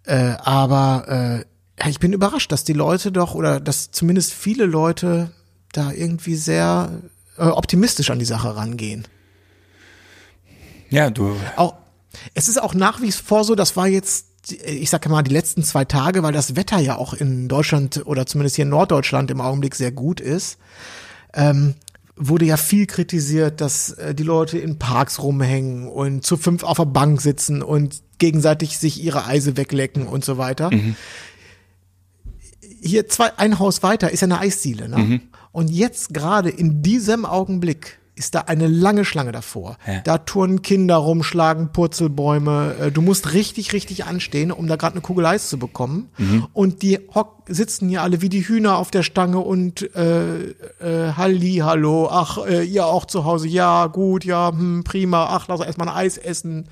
Äh, 0.04 0.36
aber 0.38 1.44
äh, 1.78 1.88
ich 1.88 2.00
bin 2.00 2.12
überrascht, 2.12 2.50
dass 2.50 2.64
die 2.64 2.72
Leute 2.72 3.12
doch, 3.12 3.34
oder 3.34 3.60
dass 3.60 3.90
zumindest 3.90 4.32
viele 4.32 4.64
Leute 4.64 5.30
da 5.72 5.92
irgendwie 5.92 6.34
sehr 6.34 7.02
äh, 7.36 7.42
optimistisch 7.42 8.10
an 8.10 8.18
die 8.18 8.24
Sache 8.24 8.56
rangehen. 8.56 9.06
Ja, 10.90 11.10
du. 11.10 11.36
Auch, 11.56 11.74
es 12.34 12.48
ist 12.48 12.60
auch 12.60 12.74
nach 12.74 13.02
wie 13.02 13.12
vor 13.12 13.44
so, 13.44 13.54
das 13.54 13.76
war 13.76 13.86
jetzt, 13.86 14.27
ich 14.52 14.90
sage 14.90 15.08
mal, 15.08 15.22
die 15.22 15.32
letzten 15.32 15.62
zwei 15.62 15.84
Tage, 15.84 16.22
weil 16.22 16.32
das 16.32 16.56
Wetter 16.56 16.78
ja 16.78 16.96
auch 16.96 17.14
in 17.14 17.48
Deutschland 17.48 18.02
oder 18.06 18.26
zumindest 18.26 18.56
hier 18.56 18.64
in 18.64 18.70
Norddeutschland 18.70 19.30
im 19.30 19.40
Augenblick 19.40 19.74
sehr 19.74 19.92
gut 19.92 20.20
ist, 20.20 20.58
ähm, 21.34 21.74
wurde 22.16 22.44
ja 22.44 22.56
viel 22.56 22.86
kritisiert, 22.86 23.60
dass 23.60 23.90
äh, 23.92 24.14
die 24.14 24.22
Leute 24.22 24.58
in 24.58 24.78
Parks 24.78 25.22
rumhängen 25.22 25.88
und 25.88 26.24
zu 26.24 26.36
fünf 26.36 26.62
auf 26.62 26.78
der 26.78 26.86
Bank 26.86 27.20
sitzen 27.20 27.62
und 27.62 28.02
gegenseitig 28.18 28.78
sich 28.78 29.02
ihre 29.02 29.26
Eise 29.26 29.56
weglecken 29.56 30.06
und 30.06 30.24
so 30.24 30.38
weiter. 30.38 30.70
Hier 32.80 33.08
zwei, 33.08 33.36
ein 33.38 33.58
Haus 33.58 33.82
weiter 33.82 34.10
ist 34.10 34.20
ja 34.20 34.26
eine 34.26 34.40
Eisdiele, 34.40 34.88
ne? 34.88 35.20
Und 35.52 35.70
jetzt 35.70 36.14
gerade 36.14 36.50
in 36.50 36.82
diesem 36.82 37.24
Augenblick 37.24 37.98
ist 38.18 38.34
da 38.34 38.40
eine 38.40 38.66
lange 38.66 39.04
Schlange 39.04 39.32
davor. 39.32 39.78
Ja. 39.86 40.00
Da 40.00 40.18
turnen 40.18 40.62
Kinder 40.62 40.96
rum, 40.96 41.22
schlagen 41.22 41.72
Purzelbäume. 41.72 42.74
Äh, 42.80 42.90
Du 42.90 43.02
musst 43.02 43.32
richtig, 43.32 43.72
richtig 43.72 44.04
anstehen, 44.06 44.50
um 44.50 44.66
da 44.66 44.76
gerade 44.76 44.94
eine 44.94 45.02
Kugel 45.02 45.24
Eis 45.26 45.48
zu 45.48 45.58
bekommen. 45.58 46.10
Und 46.52 46.82
die 46.82 46.98
hock, 47.14 47.44
sitzen 47.46 47.88
hier 47.88 48.02
alle 48.02 48.20
wie 48.20 48.28
die 48.28 48.46
Hühner 48.46 48.76
auf 48.76 48.90
der 48.90 49.02
Stange 49.02 49.38
und 49.38 49.94
äh, 49.94 50.50
äh, 50.50 51.12
Halli, 51.16 51.58
hallo, 51.62 52.08
ach, 52.10 52.38
äh, 52.46 52.64
ihr 52.64 52.86
auch 52.86 53.04
zu 53.04 53.24
Hause, 53.24 53.48
ja, 53.48 53.86
gut, 53.86 54.24
ja, 54.24 54.50
hm, 54.50 54.84
prima, 54.84 55.26
ach, 55.30 55.46
lass 55.48 55.60
erstmal 55.60 55.88
ein 55.88 55.94
Eis 55.94 56.18
essen. 56.18 56.68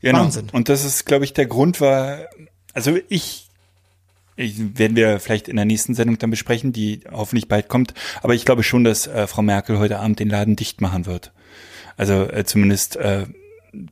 Genau. 0.00 0.20
Wahnsinn. 0.20 0.48
Und 0.52 0.68
das 0.68 0.84
ist, 0.84 1.06
glaube 1.06 1.24
ich, 1.24 1.32
der 1.32 1.46
Grund 1.46 1.80
war, 1.80 2.20
also 2.74 2.96
ich 3.08 3.49
werden 4.78 4.96
wir 4.96 5.20
vielleicht 5.20 5.48
in 5.48 5.56
der 5.56 5.64
nächsten 5.64 5.94
Sendung 5.94 6.18
dann 6.18 6.30
besprechen, 6.30 6.72
die 6.72 7.00
hoffentlich 7.10 7.48
bald 7.48 7.68
kommt, 7.68 7.94
aber 8.22 8.34
ich 8.34 8.44
glaube 8.44 8.62
schon, 8.62 8.84
dass 8.84 9.06
äh, 9.06 9.26
Frau 9.26 9.42
Merkel 9.42 9.78
heute 9.78 9.98
Abend 9.98 10.18
den 10.18 10.28
Laden 10.28 10.56
dicht 10.56 10.80
machen 10.80 11.06
wird. 11.06 11.32
Also 11.96 12.28
äh, 12.30 12.44
zumindest 12.44 12.96
äh, 12.96 13.26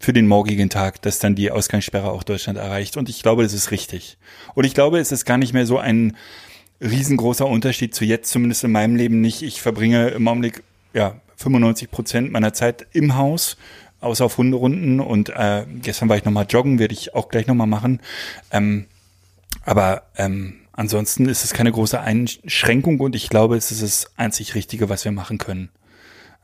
für 0.01 0.13
den 0.13 0.27
morgigen 0.27 0.71
Tag, 0.71 1.03
dass 1.03 1.19
dann 1.19 1.35
die 1.35 1.51
Ausgangssperre 1.51 2.11
auch 2.11 2.23
Deutschland 2.23 2.59
erreicht. 2.59 2.97
Und 2.97 3.09
ich 3.09 3.23
glaube, 3.23 3.43
das 3.43 3.53
ist 3.53 3.71
richtig. 3.71 4.19
Und 4.55 4.65
ich 4.65 4.75
glaube, 4.75 4.99
es 4.99 5.13
ist 5.13 5.25
gar 5.25 5.39
nicht 5.39 5.53
mehr 5.53 5.67
so 5.67 5.79
ein 5.79 6.17
riesengroßer 6.81 7.47
Unterschied 7.47 7.95
zu 7.95 8.05
jetzt, 8.05 8.31
zumindest 8.31 8.65
in 8.65 8.73
meinem 8.73 8.97
Leben 8.97 9.21
nicht. 9.21 9.43
Ich 9.43 9.61
verbringe 9.61 10.09
im 10.09 10.27
Augenblick 10.27 10.63
ja 10.95 11.21
95 11.37 11.91
Prozent 11.91 12.33
meiner 12.33 12.53
Zeit 12.53 12.87
im 12.93 13.17
Haus, 13.17 13.57
außer 14.01 14.25
auf 14.25 14.39
Hunderunden. 14.39 15.01
Und 15.01 15.31
äh, 15.31 15.65
gestern 15.83 16.09
war 16.09 16.17
ich 16.17 16.25
nochmal 16.25 16.47
joggen, 16.49 16.79
werde 16.79 16.95
ich 16.95 17.15
auch 17.15 17.29
gleich 17.29 17.47
nochmal 17.47 17.67
machen. 17.67 18.01
Ähm, 18.51 18.87
aber 19.69 20.05
ähm, 20.17 20.55
ansonsten 20.73 21.29
ist 21.29 21.45
es 21.45 21.53
keine 21.53 21.71
große 21.73 22.01
Einschränkung 22.01 23.01
und 23.01 23.15
ich 23.15 23.29
glaube, 23.29 23.57
es 23.57 23.71
ist 23.71 23.83
das 23.83 24.11
einzig 24.17 24.55
Richtige, 24.55 24.89
was 24.89 25.05
wir 25.05 25.13
machen 25.13 25.39
können. 25.39 25.69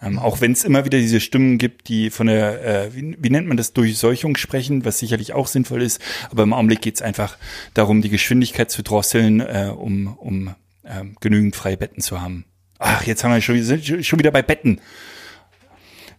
Ähm, 0.03 0.19
auch 0.19 0.41
wenn 0.43 0.53
es 0.53 0.65
immer 0.65 0.85
wieder 0.85 0.99
diese 0.99 1.21
Stimmen 1.21 1.57
gibt, 1.57 1.89
die 1.89 2.11
von 2.11 2.27
der, 2.27 2.63
äh, 2.65 2.95
wie, 2.95 3.17
wie 3.19 3.31
nennt 3.31 3.47
man 3.49 3.57
das, 3.57 3.73
Durchseuchung 3.73 4.37
sprechen, 4.37 4.85
was 4.85 4.99
sicherlich 4.99 5.33
auch 5.33 5.47
sinnvoll 5.47 5.81
ist. 5.83 6.01
Aber 6.31 6.43
im 6.43 6.53
Augenblick 6.53 6.83
geht 6.83 6.97
es 6.97 7.03
einfach 7.03 7.39
darum, 7.73 8.03
die 8.03 8.11
Geschwindigkeit 8.11 8.71
zu 8.71 8.83
drosseln, 8.83 9.41
äh, 9.41 9.73
um, 9.75 10.09
um 10.19 10.55
ähm, 10.85 11.17
genügend 11.21 11.57
freie 11.57 11.77
Betten 11.79 12.03
zu 12.03 12.21
haben. 12.21 12.45
Ach, 12.79 13.05
jetzt 13.05 13.25
haben 13.25 13.33
wir 13.33 13.41
schon, 13.41 13.63
sind 13.63 14.05
schon 14.05 14.19
wieder 14.19 14.33
bei 14.33 14.43
Betten. 14.43 14.81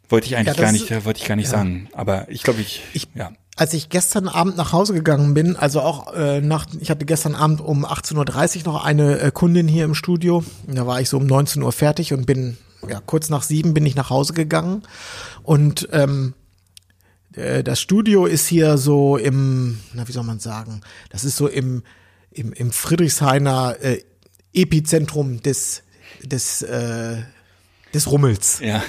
Wollte 0.09 0.27
ich 0.27 0.35
eigentlich 0.37 0.55
Ja, 0.57 0.63
gar 0.63 0.71
nicht, 0.71 1.05
wollte 1.05 1.19
ich 1.21 1.27
gar 1.27 1.35
nicht 1.35 1.49
sagen. 1.49 1.87
Aber 1.93 2.27
ich 2.29 2.41
glaube, 2.43 2.61
ich, 2.61 2.81
Ich- 2.93 3.07
ja. 3.13 3.33
Als 3.57 3.73
ich 3.73 3.87
gestern 3.87 4.27
Abend 4.27 4.57
nach 4.57 4.73
Hause 4.73 4.93
gegangen 4.93 5.33
bin, 5.33 5.55
also 5.55 5.79
auch 5.79 6.13
äh, 6.13 6.41
nach, 6.41 6.65
ich 6.79 6.89
hatte 6.89 7.05
gestern 7.05 7.35
Abend 7.35 7.61
um 7.61 7.85
18.30 7.85 8.57
Uhr 8.59 8.73
noch 8.73 8.83
eine 8.83 9.19
äh, 9.19 9.31
Kundin 9.31 9.69
hier 9.69 9.85
im 9.85 9.95
Studio. 9.95 10.43
Da 10.67 10.85
war 10.85 10.99
ich 10.99 11.07
so 11.07 11.17
um 11.17 11.25
19 11.25 11.61
Uhr 11.63 11.71
fertig 11.71 12.11
und 12.11 12.25
bin, 12.25 12.57
ja, 12.89 12.99
kurz 13.05 13.29
nach 13.29 13.43
sieben 13.43 13.73
bin 13.73 13.85
ich 13.85 13.95
nach 13.95 14.09
Hause 14.09 14.33
gegangen. 14.33 14.83
Und 15.41 15.87
ähm, 15.93 16.33
äh, 17.33 17.63
das 17.63 17.79
Studio 17.79 18.25
ist 18.25 18.45
hier 18.45 18.77
so 18.77 19.15
im, 19.15 19.79
na 19.93 20.05
wie 20.05 20.11
soll 20.11 20.25
man 20.25 20.39
sagen, 20.39 20.81
das 21.09 21.23
ist 21.23 21.37
so 21.37 21.47
im, 21.47 21.83
im, 22.31 22.51
im 22.51 22.71
Friedrichshainer 22.71 23.77
äh, 23.81 24.01
Epizentrum 24.53 25.41
des, 25.41 25.83
des, 26.23 26.61
äh, 26.61 27.21
des 27.95 28.11
Rummels. 28.11 28.59
Ja. 28.61 28.83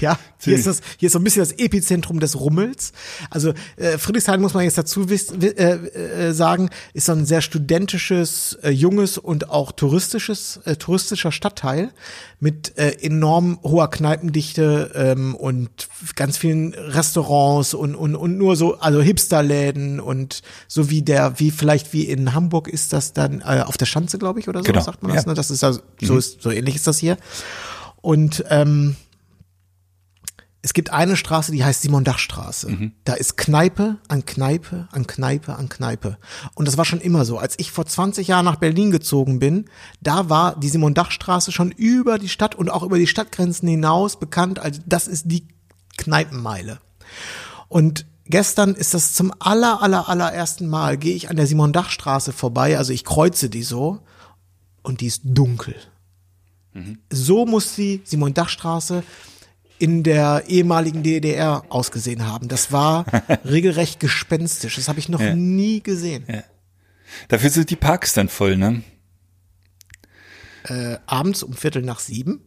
Ja, 0.00 0.18
hier 0.38 0.56
ist 0.56 0.66
das, 0.66 0.80
hier 0.98 1.08
ist 1.08 1.12
so 1.12 1.18
ein 1.18 1.24
bisschen 1.24 1.42
das 1.42 1.52
Epizentrum 1.52 2.20
des 2.20 2.40
Rummels. 2.40 2.92
Also 3.30 3.52
äh, 3.76 3.98
Friedrichshain 3.98 4.40
muss 4.40 4.54
man 4.54 4.64
jetzt 4.64 4.78
dazu 4.78 5.10
wiss, 5.10 5.30
äh, 5.30 5.48
äh, 5.48 6.32
sagen, 6.32 6.70
ist 6.92 7.06
so 7.06 7.12
ein 7.12 7.26
sehr 7.26 7.42
studentisches, 7.42 8.58
äh, 8.62 8.70
junges 8.70 9.18
und 9.18 9.50
auch 9.50 9.72
touristisches, 9.72 10.60
äh, 10.64 10.76
touristischer 10.76 11.32
Stadtteil 11.32 11.92
mit 12.40 12.78
äh, 12.78 12.92
enorm 13.02 13.58
hoher 13.62 13.90
Kneipendichte 13.90 14.90
ähm, 14.94 15.34
und 15.34 15.88
ganz 16.16 16.38
vielen 16.38 16.74
Restaurants 16.74 17.74
und, 17.74 17.94
und, 17.94 18.16
und 18.16 18.38
nur 18.38 18.56
so, 18.56 18.78
also 18.78 19.02
Hipsterläden 19.02 20.00
und 20.00 20.42
so 20.66 20.90
wie 20.90 21.02
der, 21.02 21.38
wie 21.40 21.50
vielleicht 21.50 21.92
wie 21.92 22.04
in 22.04 22.34
Hamburg 22.34 22.68
ist 22.68 22.92
das 22.92 23.12
dann 23.12 23.40
äh, 23.40 23.62
auf 23.66 23.76
der 23.76 23.86
Schanze, 23.86 24.18
glaube 24.18 24.40
ich, 24.40 24.48
oder 24.48 24.60
so 24.60 24.64
Genau, 24.64 24.80
sagt 24.80 25.02
man 25.02 25.12
das. 25.14 25.24
ja. 25.24 25.30
Ne? 25.30 25.34
Das 25.34 25.50
ist 25.50 25.62
also, 25.62 25.80
so 26.00 26.16
ist, 26.16 26.42
so 26.42 26.50
ähnlich 26.50 26.76
ist 26.76 26.86
das 26.86 26.98
hier. 26.98 27.16
Und 28.04 28.44
ähm, 28.50 28.96
es 30.60 30.74
gibt 30.74 30.92
eine 30.92 31.16
Straße, 31.16 31.52
die 31.52 31.64
heißt 31.64 31.80
Simon-Dach-Straße. 31.80 32.70
Mhm. 32.70 32.92
Da 33.04 33.14
ist 33.14 33.38
Kneipe 33.38 33.96
an 34.08 34.26
Kneipe 34.26 34.88
an 34.92 35.06
Kneipe 35.06 35.56
an 35.56 35.70
Kneipe. 35.70 36.18
Und 36.54 36.68
das 36.68 36.76
war 36.76 36.84
schon 36.84 37.00
immer 37.00 37.24
so. 37.24 37.38
Als 37.38 37.54
ich 37.58 37.72
vor 37.72 37.86
20 37.86 38.28
Jahren 38.28 38.44
nach 38.44 38.56
Berlin 38.56 38.90
gezogen 38.90 39.38
bin, 39.38 39.70
da 40.02 40.28
war 40.28 40.54
die 40.54 40.68
Simon-Dach-Straße 40.68 41.50
schon 41.50 41.70
über 41.70 42.18
die 42.18 42.28
Stadt 42.28 42.54
und 42.54 42.68
auch 42.68 42.82
über 42.82 42.98
die 42.98 43.06
Stadtgrenzen 43.06 43.66
hinaus 43.68 44.18
bekannt. 44.18 44.58
Also 44.58 44.82
das 44.84 45.08
ist 45.08 45.30
die 45.30 45.48
Kneipenmeile. 45.96 46.80
Und 47.68 48.04
gestern 48.26 48.74
ist 48.74 48.92
das 48.92 49.14
zum 49.14 49.32
aller, 49.38 49.80
aller, 49.80 50.10
allerersten 50.10 50.68
Mal, 50.68 50.98
gehe 50.98 51.14
ich 51.14 51.30
an 51.30 51.36
der 51.36 51.46
Simon-Dach-Straße 51.46 52.34
vorbei, 52.34 52.76
also 52.76 52.92
ich 52.92 53.04
kreuze 53.06 53.48
die 53.48 53.62
so 53.62 54.00
und 54.82 55.00
die 55.00 55.06
ist 55.06 55.22
dunkel. 55.24 55.76
So 57.10 57.46
muss 57.46 57.74
die 57.76 58.00
Simon-Dach-Straße 58.04 59.02
in 59.78 60.02
der 60.02 60.44
ehemaligen 60.48 61.02
DDR 61.02 61.64
ausgesehen 61.68 62.26
haben. 62.26 62.48
Das 62.48 62.72
war 62.72 63.04
regelrecht 63.44 64.00
gespenstisch. 64.00 64.76
Das 64.76 64.88
habe 64.88 64.98
ich 64.98 65.08
noch 65.08 65.20
Ja. 65.20 65.34
nie 65.34 65.82
gesehen. 65.82 66.24
Dafür 67.28 67.50
sind 67.50 67.70
die 67.70 67.76
Parks 67.76 68.12
dann 68.14 68.28
voll, 68.28 68.56
ne? 68.56 68.82
Äh, 70.64 70.96
abends 71.06 71.42
um 71.42 71.52
Viertel 71.52 71.82
nach 71.82 72.00
sieben. 72.00 72.40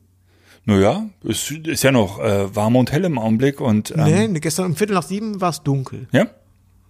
Naja, 0.65 1.09
es 1.23 1.49
ist 1.51 1.83
ja 1.83 1.91
noch 1.91 2.19
äh, 2.19 2.53
warm 2.55 2.75
und 2.75 2.91
hell 2.91 3.05
im 3.05 3.17
Augenblick 3.19 3.61
und 3.61 3.91
ähm, 3.95 4.31
nee, 4.33 4.39
gestern 4.39 4.65
um 4.65 4.75
Viertel 4.75 4.93
nach 4.95 5.03
sieben 5.03 5.39
war 5.39 5.51
es 5.51 5.61
dunkel. 5.63 6.07
ja? 6.11 6.27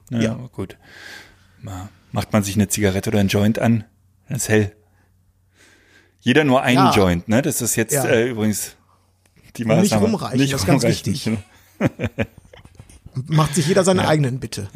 ja, 0.10 0.19
Ja. 0.19 0.34
gut. 0.54 0.78
Ma- 1.62 1.89
Macht 2.13 2.32
man 2.34 2.41
sich 2.41 2.56
eine 2.56 2.69
Zigarette 2.69 3.10
oder 3.10 3.19
ein 3.19 3.28
Joint 3.28 3.60
an, 3.60 3.84
dann 4.28 4.38
ist 4.38 4.47
hell. 4.50 4.76
Jeder 6.28 6.44
nur 6.44 6.62
einen 6.62 6.78
Ja. 6.78 6.94
Joint, 6.94 7.30
ne? 7.30 7.42
Das 7.42 7.62
ist 7.62 7.78
jetzt 7.78 7.94
Ja. 7.94 8.04
äh, 8.06 8.28
übrigens 8.28 8.76
die 9.56 9.63
Und 9.63 9.70
nicht 9.80 9.92
Maßnahme. 9.94 10.08
rumreichen, 10.13 10.40
das 10.52 10.60
ist 10.62 10.68
ganz 10.68 10.84
wichtig. 10.84 11.24
genau. 11.24 11.38
Macht 13.28 13.56
sich 13.56 13.66
jeder 13.66 13.86
seine 13.86 14.06
eigenen, 14.10 14.42
bitte. 14.42 14.68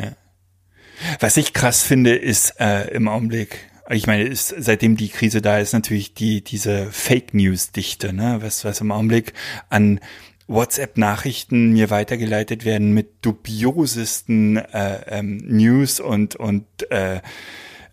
Was 1.20 1.36
ich 1.36 1.52
krass 1.52 1.84
finde, 1.84 2.16
ist 2.16 2.56
äh, 2.62 2.88
im 2.94 3.10
Augenblick, 3.10 3.58
ich 3.90 4.08
meine, 4.08 4.24
ist, 4.24 4.56
seitdem 4.60 4.96
die 4.96 5.10
Krise 5.10 5.42
da 5.42 5.60
ist, 5.60 5.74
natürlich 5.74 6.14
die 6.14 6.42
diese 6.42 6.88
Fake 6.90 7.34
News 7.34 7.72
Dichte, 7.74 8.14
ne? 8.14 8.38
Was 8.42 8.64
was 8.64 8.80
im 8.80 8.94
Augenblick 8.94 9.34
an 9.70 10.00
WhatsApp-Nachrichten 10.48 11.74
mir 11.74 11.90
weitergeleitet 11.90 12.64
werden 12.64 12.94
mit 12.94 13.10
dubiosesten 13.26 14.56
äh, 14.56 15.02
ähm, 15.20 15.38
News 15.46 16.00
und 16.00 16.38
und 16.38 16.66
äh, 16.92 17.20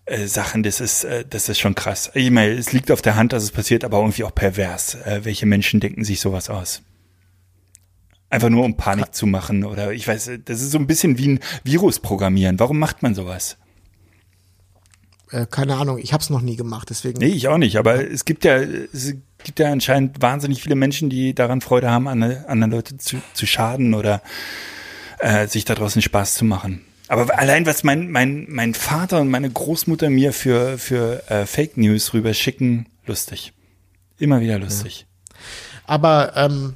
äh, 0.09 0.27
Sachen, 0.27 0.63
das 0.63 0.81
ist 0.81 1.03
äh, 1.03 1.23
das 1.29 1.49
ist 1.49 1.59
schon 1.59 1.75
krass. 1.75 2.11
Ich 2.13 2.31
meine, 2.31 2.53
es 2.53 2.73
liegt 2.73 2.91
auf 2.91 3.01
der 3.01 3.15
Hand, 3.15 3.33
dass 3.33 3.43
es 3.43 3.51
passiert, 3.51 3.83
aber 3.83 3.99
irgendwie 3.99 4.23
auch 4.23 4.33
pervers. 4.33 4.95
Äh, 4.95 5.21
welche 5.23 5.45
Menschen 5.45 5.79
denken 5.79 6.03
sich 6.03 6.19
sowas 6.19 6.49
aus? 6.49 6.81
Einfach 8.29 8.49
nur 8.49 8.65
um 8.65 8.77
Panik 8.77 9.13
zu 9.13 9.25
machen 9.25 9.63
oder 9.63 9.91
ich 9.91 10.07
weiß, 10.07 10.31
das 10.45 10.61
ist 10.61 10.71
so 10.71 10.77
ein 10.77 10.87
bisschen 10.87 11.17
wie 11.17 11.29
ein 11.29 11.39
Virus 11.63 11.99
programmieren. 11.99 12.59
Warum 12.59 12.77
macht 12.77 13.01
man 13.01 13.15
sowas? 13.15 13.57
Äh, 15.31 15.45
keine 15.49 15.75
Ahnung, 15.75 15.97
ich 15.99 16.13
habe 16.13 16.21
es 16.21 16.29
noch 16.29 16.41
nie 16.41 16.55
gemacht, 16.55 16.89
deswegen. 16.89 17.19
Nee, 17.19 17.27
ich 17.27 17.47
auch 17.47 17.57
nicht, 17.57 17.77
aber 17.77 18.09
es 18.09 18.25
gibt 18.25 18.45
ja, 18.45 18.57
es 18.57 19.13
gibt 19.43 19.59
ja 19.59 19.71
anscheinend 19.71 20.21
wahnsinnig 20.21 20.61
viele 20.61 20.75
Menschen, 20.75 21.09
die 21.09 21.33
daran 21.35 21.61
Freude 21.61 21.89
haben, 21.89 22.07
andere, 22.07 22.47
anderen 22.47 22.71
Leute 22.71 22.97
zu, 22.97 23.17
zu 23.33 23.45
schaden 23.45 23.93
oder 23.93 24.21
äh, 25.19 25.47
sich 25.47 25.65
da 25.65 25.75
draußen 25.75 26.01
Spaß 26.01 26.35
zu 26.35 26.45
machen. 26.45 26.81
Aber 27.09 27.39
allein 27.39 27.65
was 27.65 27.83
mein, 27.83 28.11
mein, 28.11 28.45
mein 28.49 28.75
Vater 28.75 29.19
und 29.19 29.29
meine 29.29 29.49
Großmutter 29.49 30.11
mir 30.11 30.31
für, 30.31 30.77
für 30.77 31.27
äh, 31.29 31.47
Fake 31.47 31.75
News 31.75 32.13
rüber 32.13 32.35
schicken, 32.35 32.85
lustig. 33.05 33.51
Immer 34.19 34.41
wieder 34.41 34.59
lustig. 34.59 35.07
Aber 35.87 36.33
ähm, 36.35 36.75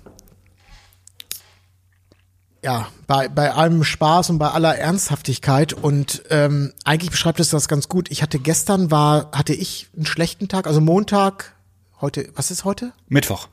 ja, 2.63 2.87
bei, 3.05 3.27
bei 3.27 3.51
allem 3.51 3.83
Spaß 3.83 4.31
und 4.31 4.39
bei 4.39 4.49
aller 4.49 4.75
Ernsthaftigkeit 4.75 5.73
und 5.73 6.23
ähm, 6.31 6.73
eigentlich 6.83 7.11
beschreibt 7.11 7.39
es 7.39 7.51
das 7.51 7.67
ganz 7.67 7.87
gut. 7.87 8.09
Ich 8.09 8.23
hatte 8.23 8.39
gestern 8.39 8.89
war, 8.89 9.29
hatte 9.33 9.53
ich 9.53 9.87
einen 9.95 10.07
schlechten 10.07 10.47
Tag, 10.47 10.65
also 10.65 10.81
Montag, 10.81 11.53
heute, 12.01 12.27
was 12.33 12.49
ist 12.49 12.65
heute? 12.65 12.91
Mittwoch. 13.07 13.49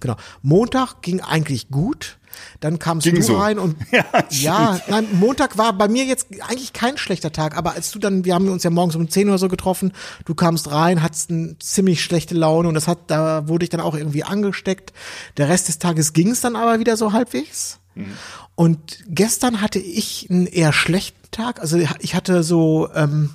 Genau. 0.00 0.16
Montag 0.42 1.00
ging 1.00 1.22
eigentlich 1.22 1.70
gut. 1.70 2.18
Dann 2.60 2.78
kamst 2.78 3.04
Ging 3.04 3.16
du 3.16 3.22
so. 3.22 3.36
rein 3.36 3.58
und 3.58 3.76
Ja, 3.90 4.04
ja, 4.30 4.80
nein, 4.88 5.06
Montag 5.12 5.58
war 5.58 5.72
bei 5.72 5.88
mir 5.88 6.04
jetzt 6.04 6.28
eigentlich 6.48 6.72
kein 6.72 6.98
schlechter 6.98 7.32
Tag, 7.32 7.56
aber 7.56 7.72
als 7.74 7.90
du 7.90 7.98
dann, 7.98 8.24
wir 8.24 8.34
haben 8.34 8.48
uns 8.48 8.62
ja 8.62 8.70
morgens 8.70 8.96
um 8.96 9.08
10 9.08 9.28
oder 9.28 9.38
so 9.38 9.48
getroffen, 9.48 9.92
du 10.24 10.34
kamst 10.34 10.70
rein, 10.70 11.02
hattest 11.02 11.30
eine 11.30 11.58
ziemlich 11.58 12.02
schlechte 12.02 12.34
Laune 12.34 12.68
und 12.68 12.74
das 12.74 12.88
hat, 12.88 13.10
da 13.10 13.48
wurde 13.48 13.64
ich 13.64 13.70
dann 13.70 13.80
auch 13.80 13.94
irgendwie 13.94 14.24
angesteckt. 14.24 14.92
Der 15.36 15.48
Rest 15.48 15.68
des 15.68 15.78
Tages 15.78 16.12
ging 16.12 16.30
es 16.30 16.40
dann 16.40 16.56
aber 16.56 16.78
wieder 16.78 16.96
so 16.96 17.12
halbwegs. 17.12 17.78
Und 18.54 19.04
gestern 19.08 19.60
hatte 19.60 19.78
ich 19.78 20.28
einen 20.30 20.46
eher 20.46 20.72
schlechten 20.72 21.30
Tag. 21.30 21.60
Also 21.60 21.78
ich 22.00 22.14
hatte 22.14 22.42
so, 22.42 22.88
ähm, 22.94 23.30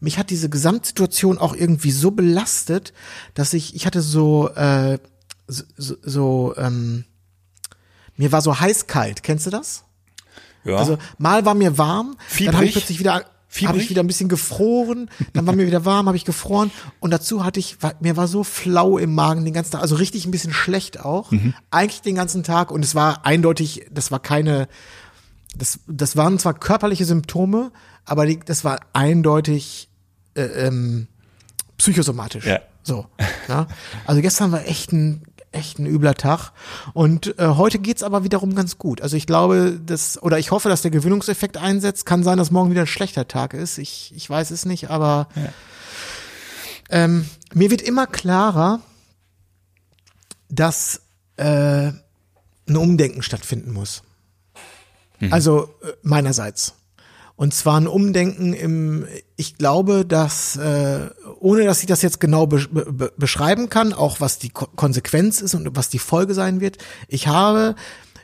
mich 0.00 0.18
hat 0.18 0.30
diese 0.30 0.48
Gesamtsituation 0.48 1.38
auch 1.38 1.54
irgendwie 1.54 1.90
so 1.90 2.10
belastet, 2.10 2.92
dass 3.34 3.52
ich, 3.52 3.74
ich 3.74 3.86
hatte 3.86 4.02
so, 4.02 4.48
äh, 4.50 4.98
so, 5.48 5.64
so, 5.76 5.96
so 6.02 6.54
ähm, 6.56 7.04
mir 8.16 8.32
war 8.32 8.40
so 8.40 8.58
heiß-kalt. 8.58 9.22
Kennst 9.22 9.46
du 9.46 9.50
das? 9.50 9.84
Ja. 10.64 10.76
Also 10.76 10.98
mal 11.18 11.44
war 11.44 11.54
mir 11.54 11.78
warm, 11.78 12.16
dann 12.16 12.18
habe 12.18 12.34
Fiebrig? 12.34 12.68
ich 12.68 12.72
plötzlich 12.72 12.98
wieder 12.98 13.12
habe 13.14 13.24
Fiebrig? 13.48 13.82
ich 13.84 13.90
wieder 13.90 14.02
ein 14.02 14.06
bisschen 14.06 14.28
gefroren, 14.28 15.08
dann 15.32 15.46
war 15.46 15.54
mir 15.54 15.66
wieder 15.66 15.84
warm, 15.84 16.08
habe 16.08 16.16
ich 16.16 16.24
gefroren 16.24 16.70
und 17.00 17.10
dazu 17.10 17.44
hatte 17.44 17.60
ich 17.60 17.82
war, 17.82 17.94
mir 18.00 18.16
war 18.16 18.26
so 18.28 18.42
flau 18.44 18.98
im 18.98 19.14
Magen 19.14 19.44
den 19.44 19.54
ganzen 19.54 19.72
Tag, 19.72 19.80
also 19.82 19.94
richtig 19.94 20.26
ein 20.26 20.30
bisschen 20.30 20.52
schlecht 20.52 21.00
auch, 21.00 21.30
Mhm. 21.30 21.54
eigentlich 21.70 22.02
den 22.02 22.16
ganzen 22.16 22.42
Tag 22.42 22.70
und 22.70 22.84
es 22.84 22.94
war 22.94 23.24
eindeutig, 23.24 23.86
das 23.90 24.10
war 24.10 24.18
keine 24.20 24.68
das 25.56 25.78
das 25.86 26.16
waren 26.16 26.38
zwar 26.38 26.52
körperliche 26.54 27.04
Symptome, 27.06 27.70
aber 28.04 28.26
die, 28.26 28.40
das 28.44 28.64
war 28.64 28.80
eindeutig 28.92 29.88
äh, 30.34 30.42
ähm, 30.42 31.06
psychosomatisch. 31.78 32.44
Ja. 32.44 32.60
So. 32.82 33.06
Ja? 33.48 33.68
Also 34.06 34.20
gestern 34.20 34.52
war 34.52 34.66
echt 34.66 34.92
ein 34.92 35.22
echt 35.52 35.78
ein 35.78 35.86
übler 35.86 36.14
Tag 36.14 36.52
und 36.92 37.38
äh, 37.38 37.46
heute 37.46 37.78
geht's 37.78 38.02
aber 38.02 38.24
wiederum 38.24 38.54
ganz 38.54 38.78
gut. 38.78 39.00
Also 39.00 39.16
ich 39.16 39.26
glaube, 39.26 39.80
dass 39.84 40.22
oder 40.22 40.38
ich 40.38 40.50
hoffe, 40.50 40.68
dass 40.68 40.82
der 40.82 40.90
Gewöhnungseffekt 40.90 41.56
einsetzt. 41.56 42.06
Kann 42.06 42.22
sein, 42.22 42.38
dass 42.38 42.50
morgen 42.50 42.70
wieder 42.70 42.82
ein 42.82 42.86
schlechter 42.86 43.26
Tag 43.28 43.54
ist. 43.54 43.78
Ich 43.78 44.12
ich 44.14 44.28
weiß 44.28 44.50
es 44.50 44.64
nicht, 44.66 44.90
aber 44.90 45.28
ähm, 46.90 47.28
mir 47.54 47.70
wird 47.70 47.82
immer 47.82 48.06
klarer, 48.06 48.80
dass 50.48 51.02
äh, 51.36 51.92
ein 52.68 52.76
Umdenken 52.76 53.22
stattfinden 53.22 53.72
muss. 53.72 54.02
Also 55.30 55.74
äh, 55.82 55.92
meinerseits. 56.02 56.74
Und 57.36 57.52
zwar 57.52 57.78
ein 57.78 57.86
Umdenken 57.86 58.54
im, 58.54 59.06
ich 59.36 59.56
glaube, 59.56 60.06
dass, 60.06 60.56
äh, 60.56 61.10
ohne 61.38 61.64
dass 61.64 61.80
ich 61.80 61.86
das 61.86 62.00
jetzt 62.00 62.18
genau 62.18 62.46
be 62.46 62.66
be 62.70 63.12
beschreiben 63.18 63.68
kann, 63.68 63.92
auch 63.92 64.20
was 64.20 64.38
die 64.38 64.48
Ko 64.48 64.66
Konsequenz 64.74 65.42
ist 65.42 65.54
und 65.54 65.76
was 65.76 65.90
die 65.90 65.98
Folge 65.98 66.32
sein 66.32 66.62
wird, 66.62 66.78
ich 67.08 67.26
habe, 67.26 67.74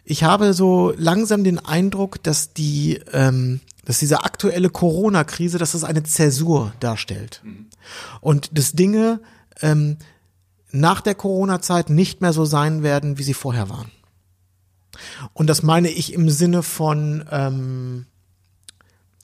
ich 0.05 0.25
habe 0.25 0.55
so 0.55 0.95
langsam 0.97 1.45
den 1.45 1.59
Eindruck, 1.59 2.23
dass 2.23 2.55
die, 2.55 3.01
ähm, 3.13 3.61
dass 3.85 3.99
diese 3.99 4.25
aktuelle 4.25 4.71
Corona-Krise, 4.71 5.59
dass 5.59 5.73
das 5.73 5.85
eine 5.85 6.03
Zäsur 6.05 6.73
darstellt. 6.81 7.43
Und 8.23 8.57
dass 8.57 8.73
Dinge 8.73 9.21
ähm, 9.61 9.99
nach 10.71 11.03
der 11.03 11.15
Corona-Zeit 11.15 11.91
nicht 11.91 12.23
mehr 12.23 12.33
so 12.33 12.47
sein 12.47 12.83
werden, 12.83 13.19
wie 13.19 13.25
sie 13.25 13.35
vorher 13.35 13.69
waren. 13.69 13.91
Und 15.35 15.49
das 15.49 15.63
meine 15.63 15.91
ich 15.91 16.15
im 16.15 16.31
Sinne 16.31 16.63
von, 16.63 17.25
ähm, 17.31 18.07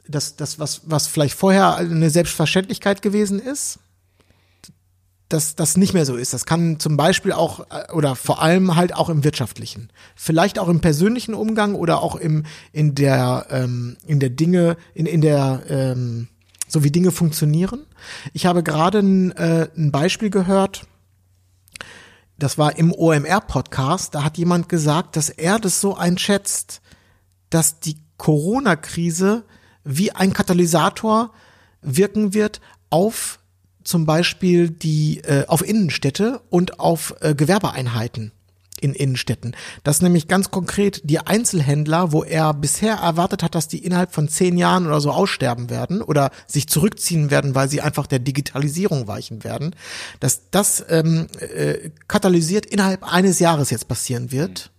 das, 0.08 0.36
das 0.36 0.58
was, 0.58 0.82
was 0.86 1.06
vielleicht 1.06 1.34
vorher 1.34 1.76
eine 1.76 2.10
Selbstverständlichkeit 2.10 3.02
gewesen 3.02 3.38
ist, 3.38 3.78
dass 5.28 5.54
das 5.54 5.76
nicht 5.76 5.92
mehr 5.92 6.06
so 6.06 6.16
ist. 6.16 6.32
Das 6.32 6.46
kann 6.46 6.80
zum 6.80 6.96
Beispiel 6.96 7.32
auch 7.32 7.60
äh, 7.70 7.92
oder 7.92 8.16
vor 8.16 8.40
allem 8.40 8.76
halt 8.76 8.94
auch 8.94 9.10
im 9.10 9.24
wirtschaftlichen, 9.24 9.90
vielleicht 10.16 10.58
auch 10.58 10.68
im 10.68 10.80
persönlichen 10.80 11.34
Umgang 11.34 11.74
oder 11.74 12.02
auch 12.02 12.16
im 12.16 12.44
in 12.72 12.94
der 12.94 13.46
ähm, 13.50 13.96
in 14.06 14.20
der 14.20 14.30
Dinge 14.30 14.76
in 14.94 15.06
in 15.06 15.20
der 15.20 15.62
ähm, 15.68 16.28
so 16.66 16.84
wie 16.84 16.90
Dinge 16.90 17.12
funktionieren. 17.12 17.86
Ich 18.32 18.46
habe 18.46 18.62
gerade 18.62 18.98
ein, 18.98 19.32
äh, 19.32 19.68
ein 19.76 19.90
Beispiel 19.90 20.30
gehört 20.30 20.86
das 22.38 22.56
war 22.56 22.78
im 22.78 22.92
OMR-Podcast, 22.92 24.14
da 24.14 24.22
hat 24.22 24.38
jemand 24.38 24.68
gesagt, 24.68 25.16
dass 25.16 25.28
er 25.28 25.58
das 25.58 25.80
so 25.80 25.96
einschätzt, 25.96 26.80
dass 27.50 27.80
die 27.80 27.96
Corona-Krise 28.16 29.44
wie 29.88 30.12
ein 30.12 30.32
Katalysator 30.32 31.32
wirken 31.82 32.34
wird 32.34 32.60
auf 32.90 33.38
zum 33.84 34.04
Beispiel 34.04 34.68
die 34.68 35.20
äh, 35.20 35.46
auf 35.46 35.66
Innenstädte 35.66 36.42
und 36.50 36.78
auf 36.78 37.14
äh, 37.20 37.34
Gewerbeeinheiten 37.34 38.32
in 38.80 38.92
Innenstädten. 38.94 39.56
Das 39.82 40.02
nämlich 40.02 40.28
ganz 40.28 40.50
konkret 40.50 41.00
die 41.04 41.18
Einzelhändler, 41.18 42.12
wo 42.12 42.22
er 42.22 42.54
bisher 42.54 42.96
erwartet 42.96 43.42
hat, 43.42 43.54
dass 43.54 43.66
die 43.66 43.84
innerhalb 43.84 44.12
von 44.12 44.28
zehn 44.28 44.56
Jahren 44.56 44.86
oder 44.86 45.00
so 45.00 45.10
aussterben 45.10 45.70
werden 45.70 46.02
oder 46.02 46.30
sich 46.46 46.68
zurückziehen 46.68 47.30
werden, 47.30 47.54
weil 47.54 47.68
sie 47.68 47.80
einfach 47.80 48.06
der 48.06 48.18
Digitalisierung 48.18 49.08
weichen 49.08 49.42
werden, 49.42 49.74
dass 50.20 50.50
das 50.50 50.84
ähm, 50.90 51.26
äh, 51.40 51.90
katalysiert 52.06 52.66
innerhalb 52.66 53.10
eines 53.10 53.38
Jahres 53.38 53.70
jetzt 53.70 53.88
passieren 53.88 54.30
wird 54.30 54.70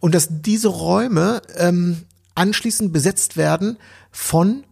und 0.00 0.14
dass 0.14 0.28
diese 0.30 0.68
Räume 0.68 1.42
ähm, 1.56 2.04
anschließend 2.34 2.92
besetzt 2.92 3.36
werden 3.36 3.78
von 4.10 4.64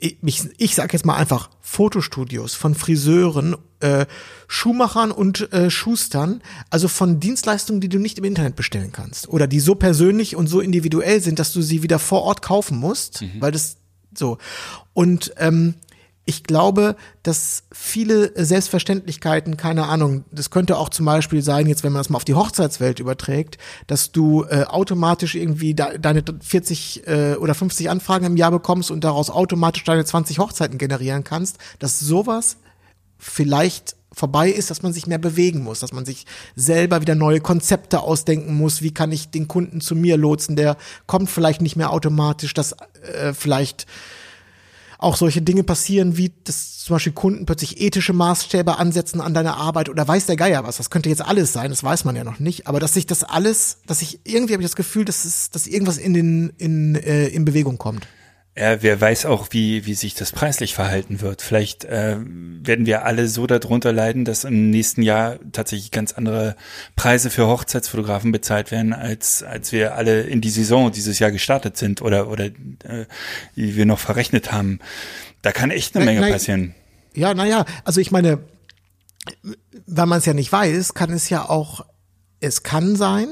ich, 0.00 0.18
ich 0.56 0.74
sage 0.74 0.94
jetzt 0.94 1.04
mal 1.04 1.16
einfach 1.16 1.50
Fotostudios 1.60 2.54
von 2.54 2.74
Friseuren, 2.74 3.56
äh, 3.80 4.06
Schuhmachern 4.48 5.10
und 5.10 5.52
äh, 5.52 5.70
Schustern, 5.70 6.42
also 6.70 6.88
von 6.88 7.20
Dienstleistungen, 7.20 7.80
die 7.80 7.88
du 7.88 7.98
nicht 7.98 8.18
im 8.18 8.24
Internet 8.24 8.56
bestellen 8.56 8.92
kannst 8.92 9.28
oder 9.28 9.46
die 9.46 9.60
so 9.60 9.74
persönlich 9.74 10.36
und 10.36 10.46
so 10.46 10.60
individuell 10.60 11.20
sind, 11.20 11.38
dass 11.38 11.52
du 11.52 11.60
sie 11.62 11.82
wieder 11.82 11.98
vor 11.98 12.22
Ort 12.22 12.42
kaufen 12.42 12.78
musst, 12.78 13.22
mhm. 13.22 13.40
weil 13.40 13.52
das 13.52 13.76
so 14.14 14.38
und 14.94 15.32
ähm, 15.36 15.74
ich 16.30 16.44
glaube, 16.44 16.94
dass 17.24 17.64
viele 17.72 18.32
Selbstverständlichkeiten, 18.36 19.56
keine 19.56 19.86
Ahnung, 19.88 20.24
das 20.30 20.50
könnte 20.50 20.78
auch 20.78 20.88
zum 20.88 21.04
Beispiel 21.04 21.42
sein, 21.42 21.66
jetzt 21.66 21.82
wenn 21.82 21.92
man 21.92 21.98
das 21.98 22.08
mal 22.08 22.18
auf 22.18 22.24
die 22.24 22.34
Hochzeitswelt 22.34 23.00
überträgt, 23.00 23.58
dass 23.88 24.12
du 24.12 24.44
äh, 24.44 24.62
automatisch 24.62 25.34
irgendwie 25.34 25.74
da, 25.74 25.98
deine 25.98 26.22
40 26.40 27.08
äh, 27.08 27.34
oder 27.34 27.54
50 27.54 27.90
Anfragen 27.90 28.26
im 28.26 28.36
Jahr 28.36 28.52
bekommst 28.52 28.92
und 28.92 29.02
daraus 29.02 29.28
automatisch 29.28 29.82
deine 29.82 30.04
20 30.04 30.38
Hochzeiten 30.38 30.78
generieren 30.78 31.24
kannst, 31.24 31.58
dass 31.80 31.98
sowas 31.98 32.58
vielleicht 33.18 33.96
vorbei 34.12 34.50
ist, 34.50 34.70
dass 34.70 34.82
man 34.82 34.92
sich 34.92 35.08
mehr 35.08 35.18
bewegen 35.18 35.64
muss, 35.64 35.80
dass 35.80 35.92
man 35.92 36.04
sich 36.04 36.26
selber 36.54 37.00
wieder 37.00 37.16
neue 37.16 37.40
Konzepte 37.40 38.00
ausdenken 38.00 38.54
muss. 38.54 38.82
Wie 38.82 38.94
kann 38.94 39.10
ich 39.10 39.30
den 39.30 39.48
Kunden 39.48 39.80
zu 39.80 39.96
mir 39.96 40.16
lotsen? 40.16 40.54
Der 40.54 40.76
kommt 41.06 41.28
vielleicht 41.28 41.60
nicht 41.60 41.74
mehr 41.74 41.90
automatisch, 41.90 42.54
dass 42.54 42.76
äh, 43.02 43.32
vielleicht 43.34 43.86
auch 45.00 45.16
solche 45.16 45.40
Dinge 45.40 45.64
passieren, 45.64 46.16
wie 46.16 46.32
dass 46.44 46.78
zum 46.78 46.94
Beispiel 46.94 47.12
Kunden 47.12 47.46
plötzlich 47.46 47.80
ethische 47.80 48.12
Maßstäbe 48.12 48.78
ansetzen 48.78 49.20
an 49.20 49.32
deiner 49.32 49.56
Arbeit 49.56 49.88
oder 49.88 50.06
weiß 50.06 50.26
der 50.26 50.36
Geier 50.36 50.64
was. 50.64 50.76
Das 50.76 50.90
könnte 50.90 51.08
jetzt 51.08 51.24
alles 51.24 51.52
sein, 51.52 51.70
das 51.70 51.82
weiß 51.82 52.04
man 52.04 52.16
ja 52.16 52.24
noch 52.24 52.38
nicht. 52.38 52.66
Aber 52.66 52.80
dass 52.80 52.94
sich 52.94 53.06
das 53.06 53.24
alles, 53.24 53.78
dass 53.86 54.02
ich 54.02 54.20
irgendwie 54.24 54.52
habe 54.52 54.62
ich 54.62 54.68
das 54.68 54.76
Gefühl, 54.76 55.04
dass 55.04 55.24
es, 55.24 55.50
dass 55.50 55.66
irgendwas 55.66 55.98
in 55.98 56.14
den 56.14 56.52
in 56.58 56.94
äh, 56.96 57.28
in 57.28 57.44
Bewegung 57.44 57.78
kommt. 57.78 58.06
Ja, 58.56 58.82
wer 58.82 59.00
weiß 59.00 59.26
auch, 59.26 59.48
wie, 59.50 59.86
wie 59.86 59.94
sich 59.94 60.14
das 60.14 60.32
preislich 60.32 60.74
verhalten 60.74 61.20
wird. 61.20 61.40
Vielleicht 61.40 61.84
äh, 61.84 62.16
werden 62.18 62.84
wir 62.84 63.04
alle 63.04 63.28
so 63.28 63.46
darunter 63.46 63.92
leiden, 63.92 64.24
dass 64.24 64.42
im 64.42 64.70
nächsten 64.70 65.02
Jahr 65.02 65.38
tatsächlich 65.52 65.92
ganz 65.92 66.12
andere 66.12 66.56
Preise 66.96 67.30
für 67.30 67.46
Hochzeitsfotografen 67.46 68.32
bezahlt 68.32 68.72
werden, 68.72 68.92
als, 68.92 69.44
als 69.44 69.70
wir 69.70 69.94
alle 69.94 70.22
in 70.22 70.40
die 70.40 70.50
Saison 70.50 70.90
dieses 70.90 71.20
Jahr 71.20 71.30
gestartet 71.30 71.76
sind 71.76 72.02
oder, 72.02 72.28
oder 72.28 72.46
äh, 72.46 73.06
wie 73.54 73.76
wir 73.76 73.86
noch 73.86 74.00
verrechnet 74.00 74.50
haben. 74.50 74.80
Da 75.42 75.52
kann 75.52 75.70
echt 75.70 75.94
eine 75.94 76.04
Menge 76.04 76.28
passieren. 76.28 76.74
Ja, 77.14 77.34
naja, 77.34 77.64
also 77.84 78.00
ich 78.00 78.10
meine, 78.10 78.40
weil 79.86 80.06
man 80.06 80.18
es 80.18 80.26
ja 80.26 80.34
nicht 80.34 80.50
weiß, 80.50 80.94
kann 80.94 81.12
es 81.12 81.28
ja 81.28 81.48
auch, 81.48 81.86
es 82.40 82.64
kann 82.64 82.96
sein, 82.96 83.28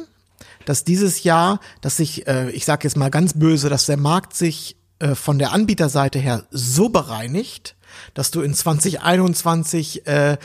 dass 0.65 0.85
dieses 0.85 1.25
Jahr, 1.25 1.61
dass 1.81 1.97
sich, 1.97 2.27
äh, 2.29 2.51
ich 2.51 2.65
sage 2.65 2.85
jetzt 2.85 2.97
mal 2.97 3.11
ganz 3.11 3.35
böse, 3.35 3.69
dass 3.69 3.87
der 3.87 3.97
Markt 3.97 4.35
sich 4.35 4.78
äh, 4.99 5.15
von 5.15 5.39
der 5.39 5.53
Anbieterseite 5.53 6.19
her 6.19 6.45
so 6.51 6.89
bereinigt, 6.89 7.77
dass 8.15 8.31
du 8.31 8.41
in 8.41 8.55
2021 8.55 10.07
äh, 10.07 10.39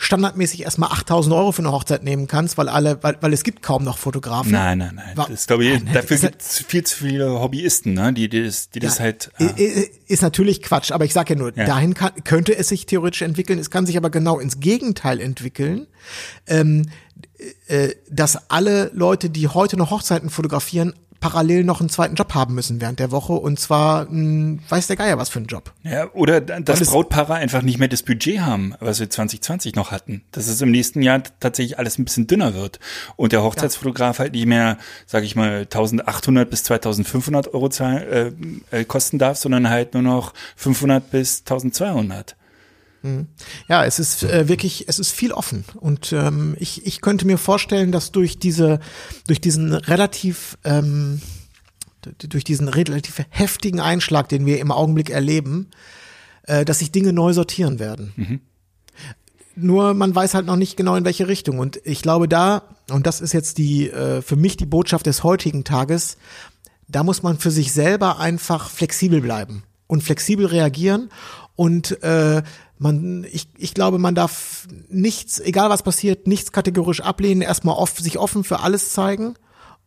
standardmäßig 0.00 0.62
erstmal 0.62 0.90
8000 0.92 1.34
Euro 1.34 1.52
für 1.52 1.60
eine 1.60 1.72
Hochzeit 1.72 2.02
nehmen 2.02 2.26
kannst, 2.26 2.56
weil 2.56 2.70
alle, 2.70 3.02
weil, 3.02 3.18
weil 3.20 3.34
es 3.34 3.44
gibt 3.44 3.62
kaum 3.62 3.84
noch 3.84 3.98
Fotografen. 3.98 4.50
Nein, 4.50 4.78
nein, 4.78 4.94
nein. 4.94 5.16
War, 5.16 5.28
das 5.28 5.46
glaube 5.46 5.64
ich, 5.64 5.84
nein, 5.84 5.92
dafür 5.92 6.16
gibt 6.16 6.40
es 6.40 6.64
viel 6.66 6.84
zu 6.84 7.04
viele 7.04 7.38
Hobbyisten, 7.38 7.92
ne, 7.92 8.12
die, 8.14 8.30
die 8.30 8.42
das, 8.42 8.70
die 8.70 8.78
ja, 8.80 8.88
das 8.88 8.98
halt. 8.98 9.30
Ah. 9.38 9.44
Ist 10.06 10.22
natürlich 10.22 10.62
Quatsch, 10.62 10.90
aber 10.90 11.04
ich 11.04 11.12
sage 11.12 11.34
ja 11.34 11.38
nur, 11.38 11.56
ja. 11.56 11.66
dahin 11.66 11.92
kann, 11.92 12.12
könnte 12.24 12.56
es 12.56 12.68
sich 12.68 12.86
theoretisch 12.86 13.20
entwickeln. 13.20 13.58
Es 13.58 13.70
kann 13.70 13.84
sich 13.84 13.98
aber 13.98 14.08
genau 14.08 14.38
ins 14.38 14.58
Gegenteil 14.58 15.20
entwickeln. 15.20 15.86
Ähm, 16.46 16.86
äh, 17.66 17.90
dass 18.10 18.50
alle 18.50 18.90
Leute, 18.94 19.28
die 19.28 19.48
heute 19.48 19.76
noch 19.76 19.90
Hochzeiten 19.90 20.30
fotografieren, 20.30 20.94
parallel 21.20 21.64
noch 21.64 21.80
einen 21.80 21.90
zweiten 21.90 22.14
Job 22.14 22.34
haben 22.34 22.54
müssen 22.54 22.80
während 22.80 22.98
der 22.98 23.10
Woche 23.10 23.34
und 23.34 23.60
zwar 23.60 24.02
ein, 24.10 24.62
weiß 24.68 24.86
der 24.86 24.96
Geier 24.96 25.18
was 25.18 25.28
für 25.28 25.38
ein 25.38 25.46
Job. 25.46 25.72
Ja, 25.82 26.10
oder 26.14 26.40
dass 26.40 26.80
Brautpaare 26.80 27.34
einfach 27.34 27.62
nicht 27.62 27.78
mehr 27.78 27.88
das 27.88 28.02
Budget 28.02 28.40
haben, 28.40 28.74
was 28.80 29.00
wir 29.00 29.08
2020 29.08 29.74
noch 29.74 29.90
hatten. 29.90 30.22
Dass 30.32 30.48
es 30.48 30.60
im 30.62 30.70
nächsten 30.70 31.02
Jahr 31.02 31.22
tatsächlich 31.40 31.78
alles 31.78 31.98
ein 31.98 32.04
bisschen 32.04 32.26
dünner 32.26 32.54
wird 32.54 32.80
und 33.16 33.32
der 33.32 33.42
Hochzeitsfotograf 33.42 34.16
ja. 34.16 34.24
halt 34.24 34.32
nicht 34.32 34.46
mehr, 34.46 34.78
sage 35.06 35.26
ich 35.26 35.36
mal, 35.36 35.60
1800 35.60 36.48
bis 36.48 36.64
2500 36.64 37.52
Euro 37.54 37.68
zahlen, 37.68 38.62
äh, 38.72 38.80
äh, 38.80 38.84
kosten 38.84 39.18
darf, 39.18 39.36
sondern 39.36 39.68
halt 39.68 39.94
nur 39.94 40.02
noch 40.02 40.32
500 40.56 41.10
bis 41.10 41.40
1200. 41.40 42.36
Mhm. 43.02 43.28
Ja, 43.68 43.84
es 43.84 43.98
ist 43.98 44.22
äh, 44.22 44.48
wirklich, 44.48 44.84
es 44.88 44.98
ist 44.98 45.12
viel 45.12 45.32
offen 45.32 45.64
und 45.76 46.12
ähm, 46.12 46.54
ich, 46.58 46.86
ich 46.86 47.00
könnte 47.00 47.26
mir 47.26 47.38
vorstellen, 47.38 47.92
dass 47.92 48.12
durch 48.12 48.38
diese, 48.38 48.80
durch 49.26 49.40
diesen 49.40 49.72
relativ, 49.72 50.58
ähm, 50.64 51.20
durch 52.18 52.44
diesen 52.44 52.68
relativ 52.68 53.22
heftigen 53.30 53.80
Einschlag, 53.80 54.28
den 54.28 54.46
wir 54.46 54.58
im 54.60 54.70
Augenblick 54.70 55.10
erleben, 55.10 55.68
äh, 56.42 56.64
dass 56.64 56.80
sich 56.80 56.92
Dinge 56.92 57.12
neu 57.12 57.32
sortieren 57.32 57.78
werden. 57.78 58.12
Mhm. 58.16 58.40
Nur 59.56 59.94
man 59.94 60.14
weiß 60.14 60.34
halt 60.34 60.46
noch 60.46 60.56
nicht 60.56 60.76
genau 60.76 60.94
in 60.96 61.04
welche 61.04 61.28
Richtung 61.28 61.58
und 61.58 61.80
ich 61.84 62.02
glaube 62.02 62.28
da 62.28 62.62
und 62.90 63.06
das 63.06 63.20
ist 63.20 63.32
jetzt 63.32 63.58
die 63.58 63.90
äh, 63.90 64.22
für 64.22 64.36
mich 64.36 64.56
die 64.56 64.66
Botschaft 64.66 65.06
des 65.06 65.24
heutigen 65.24 65.64
Tages, 65.64 66.16
da 66.86 67.02
muss 67.02 67.22
man 67.22 67.38
für 67.38 67.50
sich 67.50 67.72
selber 67.72 68.18
einfach 68.18 68.68
flexibel 68.70 69.20
bleiben 69.20 69.62
und 69.86 70.02
flexibel 70.02 70.46
reagieren 70.46 71.10
und 71.56 72.02
äh, 72.02 72.42
man, 72.80 73.26
ich, 73.30 73.48
ich 73.58 73.74
glaube, 73.74 73.98
man 73.98 74.14
darf 74.14 74.66
nichts, 74.88 75.38
egal 75.38 75.68
was 75.68 75.82
passiert, 75.82 76.26
nichts 76.26 76.50
kategorisch 76.50 77.02
ablehnen, 77.02 77.42
erstmal 77.42 77.76
off, 77.76 77.98
sich 77.98 78.18
offen 78.18 78.42
für 78.42 78.60
alles 78.60 78.92
zeigen 78.92 79.34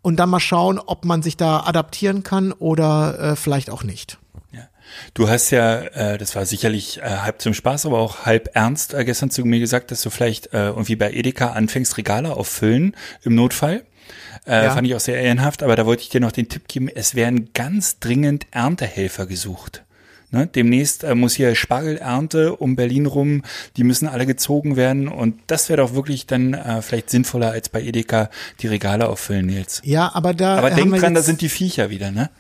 und 0.04 0.18
dann 0.18 0.30
mal 0.30 0.40
schauen, 0.40 0.78
ob 0.78 1.04
man 1.04 1.24
sich 1.24 1.36
da 1.36 1.62
adaptieren 1.62 2.22
kann 2.22 2.52
oder 2.52 3.20
äh, 3.20 3.36
vielleicht 3.36 3.72
auch 3.72 3.84
nicht. 3.84 4.20
Ja. 4.52 4.70
Du 5.16 5.28
hast 5.28 5.50
ja, 5.50 5.80
äh, 5.80 6.18
das 6.20 6.36
war 6.36 6.46
sicherlich 6.46 7.00
äh, 7.00 7.02
halb 7.02 7.42
zum 7.42 7.56
Spaß, 7.56 7.88
aber 7.88 7.98
auch 7.98 8.26
halb 8.28 8.56
ernst 8.56 8.94
äh, 8.94 9.04
gestern 9.06 9.32
zu 9.32 9.44
mir 9.44 9.60
gesagt, 9.60 9.90
dass 9.90 10.04
du 10.04 10.12
vielleicht 10.12 10.54
äh, 10.54 10.68
irgendwie 10.68 10.96
bei 10.96 11.12
Edeka 11.12 11.54
anfängst, 11.54 11.98
Regale 11.98 12.36
auffüllen 12.36 12.96
im 13.24 13.34
Notfall. 13.34 13.86
Äh, 14.46 14.66
ja. 14.66 14.72
Fand 14.72 14.86
ich 14.86 14.94
auch 14.94 15.00
sehr 15.00 15.20
ehrenhaft, 15.20 15.64
aber 15.64 15.76
da 15.76 15.88
wollte 15.88 16.04
ich 16.04 16.10
dir 16.10 16.22
noch 16.22 16.32
den 16.32 16.48
Tipp 16.48 16.68
geben, 16.68 16.90
es 16.94 17.16
werden 17.16 17.50
ganz 17.54 17.98
dringend 17.98 18.46
Erntehelfer 18.52 19.26
gesucht. 19.26 19.84
Ne? 20.34 20.48
Demnächst 20.48 21.04
äh, 21.04 21.14
muss 21.14 21.36
hier 21.36 21.54
Spargelernte 21.54 22.56
um 22.56 22.76
Berlin 22.76 23.06
rum, 23.06 23.44
die 23.78 23.84
müssen 23.84 24.08
alle 24.08 24.26
gezogen 24.26 24.76
werden 24.76 25.08
und 25.08 25.40
das 25.46 25.70
wäre 25.70 25.78
doch 25.78 25.94
wirklich 25.94 26.26
dann 26.26 26.56
äh, 26.56 26.82
vielleicht 26.82 27.12
sinnvoller 27.12 27.52
als 27.52 27.70
bei 27.70 27.84
Edeka 27.84 28.32
die 28.60 28.68
Regale 28.68 29.08
auffüllen 29.08 29.48
jetzt. 29.50 29.86
Ja, 29.86 30.12
aber 30.14 30.34
da. 30.34 30.58
Aber 30.58 30.72
denk 30.72 30.96
dran, 30.96 31.14
da 31.14 31.22
sind 31.22 31.42
die 31.42 31.50
Viecher 31.50 31.92
wieder, 31.92 32.10
ne? 32.10 32.32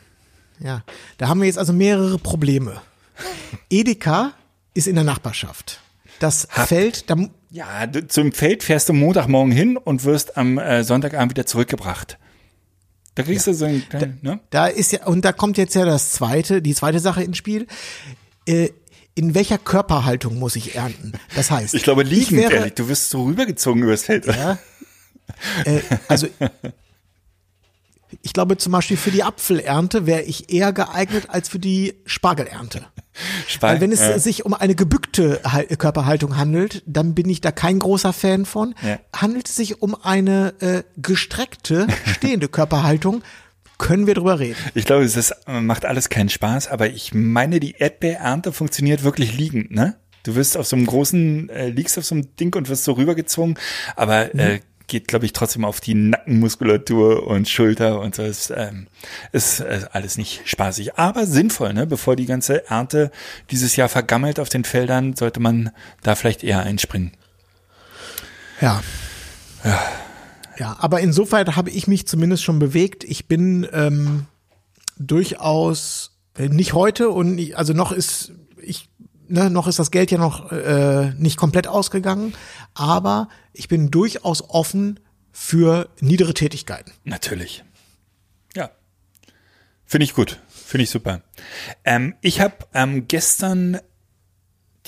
Ja, 0.59 0.83
da 1.19 1.27
haben 1.27 1.39
wir 1.39 1.45
jetzt 1.45 1.59
also 1.59 1.71
mehrere 1.71 2.17
Probleme. 2.17 2.81
Edeka 3.69 4.33
ist 4.73 4.87
in 4.87 4.95
der 4.95 5.03
Nachbarschaft. 5.03 5.79
Das 6.19 6.47
Hab, 6.49 6.69
Feld, 6.69 7.09
da 7.11 7.15
ja, 7.51 7.65
zum 8.07 8.31
Feld 8.31 8.63
fährst 8.63 8.89
du 8.89 8.93
Montagmorgen 8.93 9.51
hin 9.51 9.77
und 9.77 10.03
wirst 10.03 10.35
am 10.35 10.57
äh, 10.57 10.83
Sonntagabend 10.83 11.31
wieder 11.31 11.45
zurückgebracht. 11.45 12.17
Da 13.15 13.23
kriegst 13.23 13.47
ja. 13.47 13.53
du 13.53 13.57
so 13.57 13.65
ein 13.65 13.87
kleinen, 13.87 14.19
ne? 14.21 14.39
Da 14.49 14.67
ist 14.67 14.91
ja, 14.91 15.05
und 15.05 15.23
da 15.23 15.31
kommt 15.31 15.57
jetzt 15.57 15.75
ja 15.75 15.85
das 15.85 16.11
zweite, 16.11 16.61
die 16.61 16.73
zweite 16.73 16.99
Sache 16.99 17.23
ins 17.23 17.37
Spiel. 17.37 17.67
Äh, 18.45 18.69
in 19.15 19.35
welcher 19.35 19.59
Körperhaltung 19.59 20.39
muss 20.39 20.55
ich 20.55 20.75
ernten? 20.75 21.13
Das 21.35 21.51
heißt, 21.51 21.75
ich 21.75 21.83
glaube 21.83 22.03
liegend, 22.03 22.31
ich 22.31 22.37
wäre, 22.37 22.53
ehrlich, 22.53 22.73
du 22.73 22.87
wirst 22.87 23.09
so 23.09 23.23
rübergezogen 23.23 23.83
übers 23.83 24.03
Feld. 24.03 24.25
Ja. 24.25 24.57
Äh, 25.65 25.81
also 26.07 26.27
ich 28.21 28.33
glaube 28.33 28.57
zum 28.57 28.71
Beispiel 28.71 28.97
für 28.97 29.11
die 29.11 29.23
Apfelernte 29.23 30.05
wäre 30.05 30.21
ich 30.21 30.51
eher 30.51 30.73
geeignet 30.73 31.25
als 31.29 31.49
für 31.49 31.59
die 31.59 31.95
Spargelernte. 32.05 32.85
Weil 33.59 33.79
wenn 33.79 33.91
es 33.91 33.99
ja. 33.99 34.17
sich 34.17 34.43
um 34.45 34.53
eine 34.53 34.73
gebückte 34.73 35.39
Körperhaltung 35.77 36.35
handelt, 36.35 36.81
dann 36.87 37.13
bin 37.13 37.29
ich 37.29 37.41
da 37.41 37.51
kein 37.51 37.77
großer 37.77 38.11
Fan 38.11 38.45
von. 38.45 38.73
Ja. 38.81 38.99
Handelt 39.15 39.47
es 39.47 39.55
sich 39.55 39.81
um 39.81 39.95
eine 39.95 40.53
äh, 40.59 40.83
gestreckte, 40.97 41.87
stehende 42.05 42.47
Körperhaltung, 42.47 43.21
können 43.77 44.07
wir 44.07 44.15
drüber 44.15 44.39
reden. 44.39 44.57
Ich 44.73 44.85
glaube, 44.85 45.03
es 45.03 45.33
macht 45.45 45.85
alles 45.85 46.09
keinen 46.09 46.29
Spaß, 46.29 46.69
aber 46.69 46.89
ich 46.89 47.13
meine, 47.13 47.59
die 47.59 47.75
Erdbeerernte 47.77 48.51
funktioniert 48.51 49.03
wirklich 49.03 49.37
liegend, 49.37 49.71
ne? 49.71 49.95
Du 50.23 50.35
wirst 50.35 50.55
auf 50.55 50.65
so 50.65 50.77
einem 50.77 50.85
großen, 50.85 51.49
äh, 51.49 51.67
liegst 51.67 51.97
auf 51.97 52.05
so 52.05 52.15
einem 52.15 52.33
Ding 52.37 52.55
und 52.55 52.69
wirst 52.69 52.85
so 52.85 52.93
rübergezogen, 52.93 53.59
aber 53.97 54.33
äh, 54.33 54.35
mhm. 54.35 54.39
äh, 54.39 54.59
geht, 54.93 55.07
glaube 55.07 55.25
ich, 55.25 55.33
trotzdem 55.33 55.65
auf 55.65 55.81
die 55.81 55.95
Nackenmuskulatur 55.95 57.25
und 57.25 57.49
Schulter 57.49 57.99
und 57.99 58.13
so. 58.13 58.21
Ist, 58.21 58.53
ähm, 58.55 58.85
ist 59.31 59.59
äh, 59.59 59.81
alles 59.91 60.19
nicht 60.19 60.43
spaßig, 60.45 60.95
aber 60.99 61.25
sinnvoll, 61.25 61.73
ne? 61.73 61.87
Bevor 61.87 62.15
die 62.15 62.27
ganze 62.27 62.69
Ernte 62.69 63.11
dieses 63.49 63.75
Jahr 63.75 63.89
vergammelt 63.89 64.39
auf 64.39 64.49
den 64.49 64.63
Feldern, 64.63 65.15
sollte 65.15 65.39
man 65.39 65.71
da 66.03 66.13
vielleicht 66.13 66.43
eher 66.43 66.61
einspringen. 66.61 67.11
Ja. 68.61 68.83
Ja. 69.63 69.81
Ja, 70.59 70.77
aber 70.79 70.99
insofern 70.99 71.55
habe 71.55 71.71
ich 71.71 71.87
mich 71.87 72.05
zumindest 72.05 72.43
schon 72.43 72.59
bewegt. 72.59 73.03
Ich 73.03 73.27
bin 73.27 73.67
ähm, 73.73 74.27
durchaus 74.99 76.11
äh, 76.37 76.49
nicht 76.49 76.73
heute 76.73 77.09
und 77.09 77.55
also 77.55 77.73
noch 77.73 77.91
ist 77.91 78.31
ne, 79.27 79.49
noch 79.49 79.67
ist 79.67 79.79
das 79.79 79.91
Geld 79.91 80.11
ja 80.11 80.17
noch 80.17 80.51
äh, 80.51 81.13
nicht 81.17 81.37
komplett 81.37 81.67
ausgegangen, 81.67 82.33
aber 82.73 83.29
ich 83.53 83.67
bin 83.67 83.91
durchaus 83.91 84.49
offen 84.49 84.99
für 85.31 85.89
niedere 85.99 86.33
Tätigkeiten. 86.33 86.91
Natürlich. 87.03 87.63
Ja. 88.55 88.71
Finde 89.85 90.05
ich 90.05 90.13
gut. 90.13 90.39
Finde 90.47 90.83
ich 90.83 90.89
super. 90.89 91.21
Ähm, 91.83 92.15
ich 92.21 92.41
habe 92.41 92.55
ähm, 92.73 93.07
gestern 93.07 93.79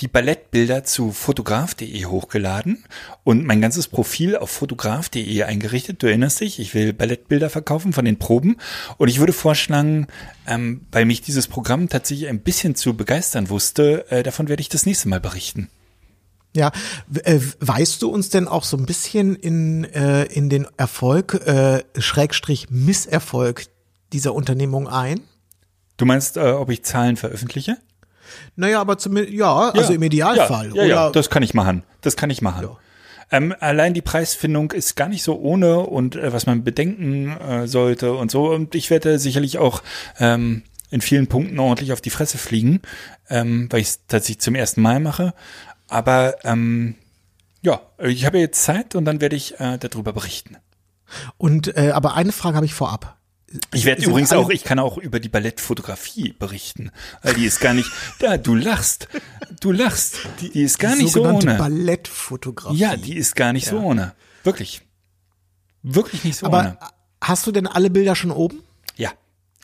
die 0.00 0.08
Ballettbilder 0.08 0.84
zu 0.84 1.10
fotograf.de 1.10 2.04
hochgeladen 2.04 2.84
und 3.24 3.44
mein 3.44 3.62
ganzes 3.62 3.88
Profil 3.88 4.36
auf 4.36 4.50
fotograf.de 4.50 5.42
eingerichtet. 5.42 6.02
Du 6.02 6.06
erinnerst 6.06 6.40
dich, 6.40 6.58
ich 6.58 6.74
will 6.74 6.92
Ballettbilder 6.92 7.48
verkaufen 7.48 7.92
von 7.92 8.04
den 8.04 8.18
Proben 8.18 8.58
und 8.98 9.08
ich 9.08 9.18
würde 9.18 9.32
vorschlagen, 9.32 10.06
ähm, 10.46 10.82
weil 10.92 11.06
mich 11.06 11.22
dieses 11.22 11.48
Programm 11.48 11.88
tatsächlich 11.88 12.28
ein 12.28 12.40
bisschen 12.40 12.74
zu 12.74 12.94
begeistern 12.94 13.48
wusste, 13.48 14.10
äh, 14.10 14.22
davon 14.22 14.48
werde 14.48 14.60
ich 14.60 14.68
das 14.68 14.84
nächste 14.84 15.08
Mal 15.08 15.20
berichten. 15.20 15.70
Ja, 16.54 16.72
äh, 17.24 17.40
weißt 17.60 18.00
du 18.00 18.10
uns 18.10 18.30
denn 18.30 18.48
auch 18.48 18.64
so 18.64 18.76
ein 18.76 18.86
bisschen 18.86 19.34
in, 19.36 19.84
äh, 19.84 20.24
in 20.24 20.48
den 20.48 20.66
Erfolg, 20.76 21.34
äh, 21.46 21.84
Schrägstrich 21.98 22.70
Misserfolg 22.70 23.66
dieser 24.12 24.34
Unternehmung 24.34 24.88
ein? 24.88 25.20
Du 25.96 26.04
meinst, 26.04 26.36
äh, 26.36 26.52
ob 26.52 26.70
ich 26.70 26.82
Zahlen 26.82 27.16
veröffentliche? 27.16 27.78
Naja, 28.56 28.80
aber 28.80 28.98
zumindest, 28.98 29.34
ja, 29.34 29.70
also 29.70 29.92
im 29.92 30.02
Idealfall. 30.02 30.74
Ja, 30.74 30.82
ja, 30.82 30.88
ja, 30.88 31.10
das 31.10 31.30
kann 31.30 31.42
ich 31.42 31.54
machen. 31.54 31.82
Das 32.00 32.16
kann 32.16 32.30
ich 32.30 32.42
machen. 32.42 32.64
Ja. 32.64 32.76
Ähm, 33.30 33.54
allein 33.58 33.92
die 33.92 34.02
Preisfindung 34.02 34.70
ist 34.72 34.94
gar 34.94 35.08
nicht 35.08 35.22
so 35.22 35.38
ohne 35.38 35.80
und 35.80 36.14
äh, 36.14 36.32
was 36.32 36.46
man 36.46 36.62
bedenken 36.62 37.36
äh, 37.36 37.66
sollte 37.66 38.12
und 38.12 38.30
so. 38.30 38.50
Und 38.50 38.74
ich 38.74 38.90
werde 38.90 39.18
sicherlich 39.18 39.58
auch 39.58 39.82
ähm, 40.18 40.62
in 40.90 41.00
vielen 41.00 41.26
Punkten 41.26 41.58
ordentlich 41.58 41.92
auf 41.92 42.00
die 42.00 42.10
Fresse 42.10 42.38
fliegen, 42.38 42.82
ähm, 43.28 43.66
weil 43.70 43.80
ich 43.80 43.88
es 43.88 44.06
tatsächlich 44.06 44.40
zum 44.40 44.54
ersten 44.54 44.80
Mal 44.80 45.00
mache. 45.00 45.34
Aber 45.88 46.36
ähm, 46.44 46.94
ja, 47.62 47.80
ich 47.98 48.26
habe 48.26 48.38
jetzt 48.38 48.62
Zeit 48.62 48.94
und 48.94 49.04
dann 49.04 49.20
werde 49.20 49.34
ich 49.34 49.58
äh, 49.58 49.78
darüber 49.78 50.12
berichten. 50.12 50.56
Und 51.36 51.76
äh, 51.76 51.90
aber 51.90 52.14
eine 52.14 52.32
Frage 52.32 52.56
habe 52.56 52.66
ich 52.66 52.74
vorab. 52.74 53.15
Ich 53.72 53.84
werde 53.84 54.04
übrigens 54.04 54.32
auch, 54.32 54.50
ich 54.50 54.64
kann 54.64 54.78
auch 54.78 54.98
über 54.98 55.20
die 55.20 55.28
Ballettfotografie 55.28 56.34
berichten, 56.38 56.90
weil 57.22 57.34
die 57.34 57.44
ist 57.44 57.60
gar 57.60 57.74
nicht, 57.74 57.90
da, 58.18 58.36
du 58.36 58.54
lachst, 58.54 59.08
du 59.60 59.72
lachst, 59.72 60.18
die, 60.40 60.50
die 60.50 60.62
ist 60.62 60.78
gar 60.78 60.94
die 60.96 61.04
nicht 61.04 61.12
so 61.12 61.24
ohne. 61.24 61.56
Ballettfotografie. 61.56 62.76
Ja, 62.76 62.96
die 62.96 63.16
ist 63.16 63.36
gar 63.36 63.52
nicht 63.52 63.66
ja. 63.66 63.72
so 63.72 63.78
ohne. 63.78 64.14
Wirklich. 64.44 64.82
Wirklich 65.82 66.24
nicht 66.24 66.38
so 66.38 66.46
Aber 66.46 66.58
ohne. 66.58 66.78
Hast 67.20 67.46
du 67.46 67.52
denn 67.52 67.66
alle 67.66 67.90
Bilder 67.90 68.14
schon 68.14 68.30
oben? 68.30 68.62
Ja. 68.96 69.12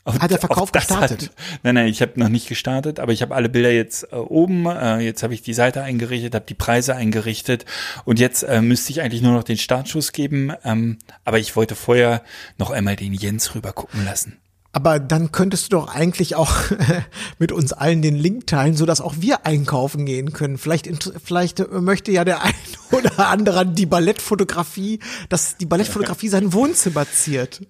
Auf, 0.05 0.19
hat 0.19 0.31
der 0.31 0.39
Verkauf 0.39 0.71
gestartet? 0.71 1.23
Hat, 1.23 1.31
nein, 1.63 1.75
nein, 1.75 1.87
ich 1.87 2.01
habe 2.01 2.19
noch 2.19 2.29
nicht 2.29 2.47
gestartet, 2.47 2.99
aber 2.99 3.11
ich 3.11 3.21
habe 3.21 3.35
alle 3.35 3.49
Bilder 3.49 3.71
jetzt 3.71 4.11
äh, 4.11 4.15
oben. 4.15 4.65
Äh, 4.65 4.99
jetzt 4.99 5.23
habe 5.23 5.33
ich 5.33 5.41
die 5.41 5.53
Seite 5.53 5.81
eingerichtet, 5.81 6.35
habe 6.35 6.45
die 6.45 6.53
Preise 6.53 6.95
eingerichtet 6.95 7.65
und 8.05 8.19
jetzt 8.19 8.43
äh, 8.43 8.61
müsste 8.61 8.91
ich 8.91 9.01
eigentlich 9.01 9.21
nur 9.21 9.33
noch 9.33 9.43
den 9.43 9.57
Startschuss 9.57 10.11
geben. 10.11 10.53
Ähm, 10.63 10.97
aber 11.23 11.39
ich 11.39 11.55
wollte 11.55 11.75
vorher 11.75 12.23
noch 12.57 12.71
einmal 12.71 12.95
den 12.95 13.13
Jens 13.13 13.55
rüber 13.55 13.71
gucken 13.71 14.03
lassen. 14.05 14.37
Aber 14.75 14.99
dann 14.99 15.31
könntest 15.31 15.71
du 15.71 15.77
doch 15.77 15.93
eigentlich 15.93 16.35
auch 16.35 16.51
mit 17.39 17.51
uns 17.51 17.73
allen 17.73 18.01
den 18.01 18.15
Link 18.15 18.47
teilen, 18.47 18.75
so 18.75 18.87
dass 18.87 19.01
auch 19.01 19.13
wir 19.19 19.45
einkaufen 19.45 20.07
gehen 20.07 20.33
können. 20.33 20.57
Vielleicht, 20.57 20.89
vielleicht 21.23 21.71
möchte 21.71 22.11
ja 22.11 22.25
der 22.25 22.43
ein 22.43 22.53
oder 22.91 23.29
andere 23.29 23.67
die 23.67 23.85
Ballettfotografie, 23.85 24.99
dass 25.29 25.57
die 25.57 25.67
Ballettfotografie 25.67 26.27
sein 26.27 26.53
Wohnzimmer 26.53 27.05
ziert. 27.09 27.61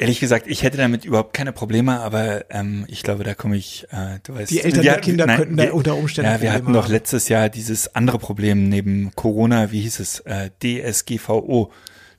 Ehrlich 0.00 0.18
gesagt, 0.18 0.46
ich 0.46 0.62
hätte 0.62 0.78
damit 0.78 1.04
überhaupt 1.04 1.34
keine 1.34 1.52
Probleme, 1.52 2.00
aber 2.00 2.50
ähm, 2.50 2.86
ich 2.88 3.02
glaube, 3.02 3.22
da 3.22 3.34
komme 3.34 3.58
ich, 3.58 3.86
äh, 3.90 4.18
du 4.22 4.34
weißt. 4.34 4.50
Die 4.50 4.62
Eltern 4.62 4.82
ja, 4.82 4.92
der 4.94 5.02
Kinder 5.02 5.26
nein, 5.26 5.36
könnten 5.36 5.56
da 5.58 5.70
unter 5.72 5.94
Umständen. 5.94 6.30
Ja, 6.30 6.40
wir 6.40 6.54
hatten 6.54 6.72
doch 6.72 6.88
letztes 6.88 7.28
Jahr 7.28 7.50
dieses 7.50 7.94
andere 7.94 8.18
Problem 8.18 8.70
neben 8.70 9.14
Corona, 9.14 9.72
wie 9.72 9.82
hieß 9.82 10.00
es, 10.00 10.20
äh, 10.20 10.48
DSGVO. 10.62 11.70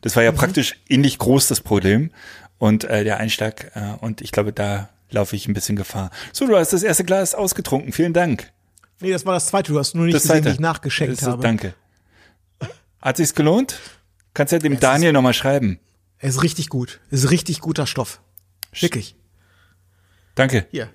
Das 0.01 0.15
war 0.15 0.21
ja 0.21 0.31
mhm. 0.31 0.35
praktisch 0.35 0.75
ähnlich 0.89 1.17
groß 1.17 1.47
das 1.47 1.61
Problem 1.61 2.11
und 2.59 2.83
äh, 2.83 3.03
der 3.03 3.17
Einschlag 3.17 3.71
äh, 3.73 3.95
und 3.99 4.21
ich 4.21 4.31
glaube, 4.31 4.53
da 4.53 4.89
laufe 5.09 5.35
ich 5.35 5.47
ein 5.47 5.55
bisschen 5.55 5.75
Gefahr. 5.75 6.11
So, 6.33 6.45
du 6.45 6.55
hast 6.55 6.73
das 6.73 6.83
erste 6.83 7.03
Glas 7.03 7.33
ausgetrunken. 7.33 7.93
Vielen 7.93 8.13
Dank. 8.13 8.51
Nee, 8.99 9.09
das 9.09 9.25
war 9.25 9.33
das 9.33 9.47
zweite. 9.47 9.71
Du 9.71 9.79
hast 9.79 9.95
nur 9.95 10.05
nicht 10.05 10.13
das 10.13 10.21
gesehen, 10.21 10.45
wie 10.45 10.49
ich 10.49 10.59
nachgeschenkt 10.59 11.13
ist, 11.13 11.23
habe. 11.23 11.41
Danke. 11.41 11.73
Hat 13.01 13.17
sich's 13.17 13.33
gelohnt? 13.33 13.79
Kannst 14.35 14.53
ja 14.53 14.59
dem 14.59 14.73
es 14.73 14.79
Daniel 14.79 15.13
nochmal 15.13 15.33
schreiben. 15.33 15.79
Er 16.21 16.29
ist 16.29 16.43
richtig 16.43 16.69
gut. 16.69 16.99
Ist 17.09 17.31
richtig 17.31 17.61
guter 17.61 17.87
Stoff. 17.87 18.21
Wirklich. 18.79 19.15
Danke. 20.35 20.67
Hier. 20.69 20.89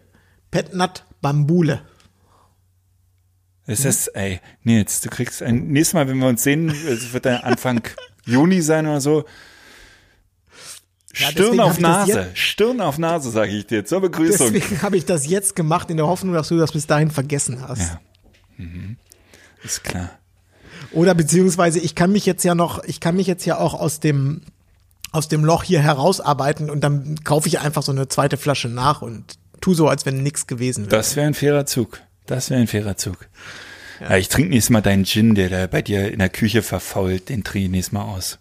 Petnat 0.52 1.04
Bambule. 1.20 1.82
Es 3.66 3.84
ist, 3.84 4.06
ey, 4.14 4.40
Nils, 4.62 5.00
du 5.00 5.10
kriegst 5.10 5.42
ein, 5.42 5.66
nächstes 5.66 5.94
Mal, 5.94 6.06
wenn 6.06 6.18
wir 6.18 6.28
uns 6.28 6.44
sehen, 6.44 6.68
es 6.68 7.12
wird 7.12 7.26
dann 7.26 7.42
Anfang 7.42 7.82
Juni 8.24 8.62
sein 8.62 8.86
oder 8.86 9.00
so. 9.00 9.24
Ja, 11.16 11.30
Stirn 11.30 11.58
auf 11.58 11.80
Nase, 11.80 12.30
Stirn 12.34 12.80
auf 12.80 12.98
Nase, 12.98 13.30
sage 13.30 13.50
ich 13.50 13.66
dir 13.66 13.84
zur 13.84 14.02
Begrüßung. 14.02 14.52
Deswegen 14.52 14.82
habe 14.82 14.96
ich 14.96 15.06
das 15.06 15.26
jetzt 15.26 15.56
gemacht, 15.56 15.90
in 15.90 15.96
der 15.96 16.06
Hoffnung, 16.06 16.34
dass 16.34 16.48
du 16.48 16.58
das 16.58 16.72
bis 16.72 16.86
dahin 16.86 17.10
vergessen 17.10 17.66
hast. 17.66 17.80
Ja. 17.80 18.00
Mhm. 18.58 18.96
Ist 19.64 19.82
klar. 19.82 20.10
Oder 20.92 21.14
beziehungsweise 21.14 21.80
ich 21.80 21.96
kann 21.96 22.12
mich 22.12 22.26
jetzt 22.26 22.44
ja 22.44 22.54
noch, 22.54 22.84
ich 22.84 23.00
kann 23.00 23.16
mich 23.16 23.26
jetzt 23.26 23.44
ja 23.44 23.58
auch 23.58 23.74
aus 23.74 23.98
dem 23.98 24.42
aus 25.16 25.28
dem 25.28 25.44
Loch 25.44 25.64
hier 25.64 25.80
herausarbeiten 25.80 26.70
und 26.70 26.82
dann 26.82 27.24
kaufe 27.24 27.48
ich 27.48 27.58
einfach 27.58 27.82
so 27.82 27.90
eine 27.90 28.06
zweite 28.08 28.36
Flasche 28.36 28.68
nach 28.68 29.02
und 29.02 29.38
tu 29.60 29.74
so, 29.74 29.88
als 29.88 30.06
wenn 30.06 30.22
nichts 30.22 30.46
gewesen 30.46 30.84
wäre. 30.84 30.96
Das 30.96 31.16
wäre 31.16 31.26
ein 31.26 31.34
fairer 31.34 31.66
Zug. 31.66 32.00
Das 32.26 32.50
wäre 32.50 32.60
ein 32.60 32.66
fairer 32.66 32.96
Zug. 32.96 33.26
Ja. 34.00 34.10
ja 34.10 34.16
ich 34.18 34.28
trinke 34.28 34.50
nächstes 34.50 34.70
Mal 34.70 34.82
deinen 34.82 35.04
Gin, 35.04 35.34
der 35.34 35.48
da 35.48 35.66
bei 35.66 35.82
dir 35.82 36.12
in 36.12 36.18
der 36.18 36.28
Küche 36.28 36.62
verfault, 36.62 37.30
den 37.30 37.44
trinke 37.44 37.66
ich 37.66 37.70
nächstes 37.70 37.92
Mal 37.92 38.02
aus. 38.02 38.38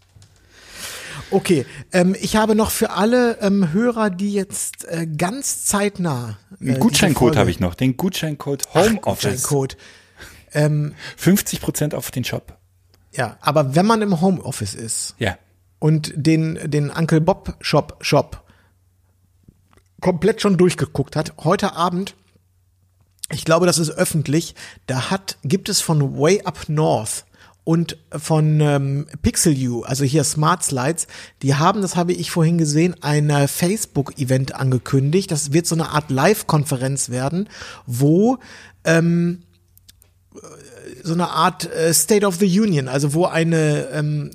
Okay, 1.31 1.65
ähm, 1.91 2.15
ich 2.19 2.35
habe 2.35 2.55
noch 2.55 2.71
für 2.71 2.91
alle 2.91 3.39
ähm, 3.41 3.71
Hörer, 3.71 4.09
die 4.09 4.33
jetzt 4.33 4.85
äh, 4.85 5.07
ganz 5.07 5.65
zeitnah. 5.65 6.37
Äh, 6.59 6.71
Einen 6.71 6.79
Gutscheincode 6.79 7.37
habe 7.37 7.49
ich 7.49 7.59
noch, 7.59 7.73
den 7.73 7.97
Gutscheincode 7.97 8.63
Homeoffice. 8.73 9.43
Gutscheincode. 9.43 9.77
Ähm, 10.57 10.95
50 11.17 11.59
Prozent 11.59 11.93
auf 11.93 12.11
den 12.11 12.23
Shop. 12.23 12.57
Ja, 13.11 13.35
aber 13.41 13.75
wenn 13.75 13.85
man 13.85 14.01
im 14.01 14.21
Homeoffice 14.21 14.73
ist. 14.73 15.13
Ja 15.19 15.37
und 15.79 16.13
den, 16.15 16.59
den 16.63 16.89
Uncle 16.89 17.21
Bob 17.21 17.55
Shop 17.61 17.97
Shop 18.01 18.43
komplett 20.01 20.41
schon 20.41 20.57
durchgeguckt 20.57 21.15
hat. 21.15 21.33
Heute 21.43 21.73
Abend, 21.73 22.15
ich 23.31 23.45
glaube, 23.45 23.65
das 23.65 23.79
ist 23.79 23.89
öffentlich, 23.89 24.55
da 24.87 25.09
hat, 25.09 25.37
gibt 25.43 25.69
es 25.69 25.81
von 25.81 26.19
Way 26.19 26.43
Up 26.43 26.69
North 26.69 27.25
und 27.63 27.97
von 28.15 28.61
ähm, 28.61 29.07
PixelU, 29.23 29.81
also 29.81 30.03
hier 30.03 30.23
Smart 30.23 30.63
Slides, 30.63 31.07
die 31.41 31.55
haben, 31.55 31.81
das 31.81 31.95
habe 31.95 32.13
ich 32.13 32.29
vorhin 32.29 32.59
gesehen, 32.59 32.95
ein 33.01 33.29
äh, 33.31 33.47
Facebook-Event 33.47 34.53
angekündigt. 34.53 35.31
Das 35.31 35.51
wird 35.51 35.65
so 35.65 35.73
eine 35.73 35.89
Art 35.89 36.11
Live-Konferenz 36.11 37.09
werden, 37.09 37.49
wo 37.87 38.37
ähm, 38.83 39.41
so 41.03 41.13
eine 41.13 41.29
Art 41.29 41.65
äh, 41.73 41.91
State 41.93 42.25
of 42.25 42.35
the 42.35 42.59
Union, 42.59 42.87
also 42.87 43.15
wo 43.15 43.25
eine 43.25 43.87
ähm, 43.91 44.31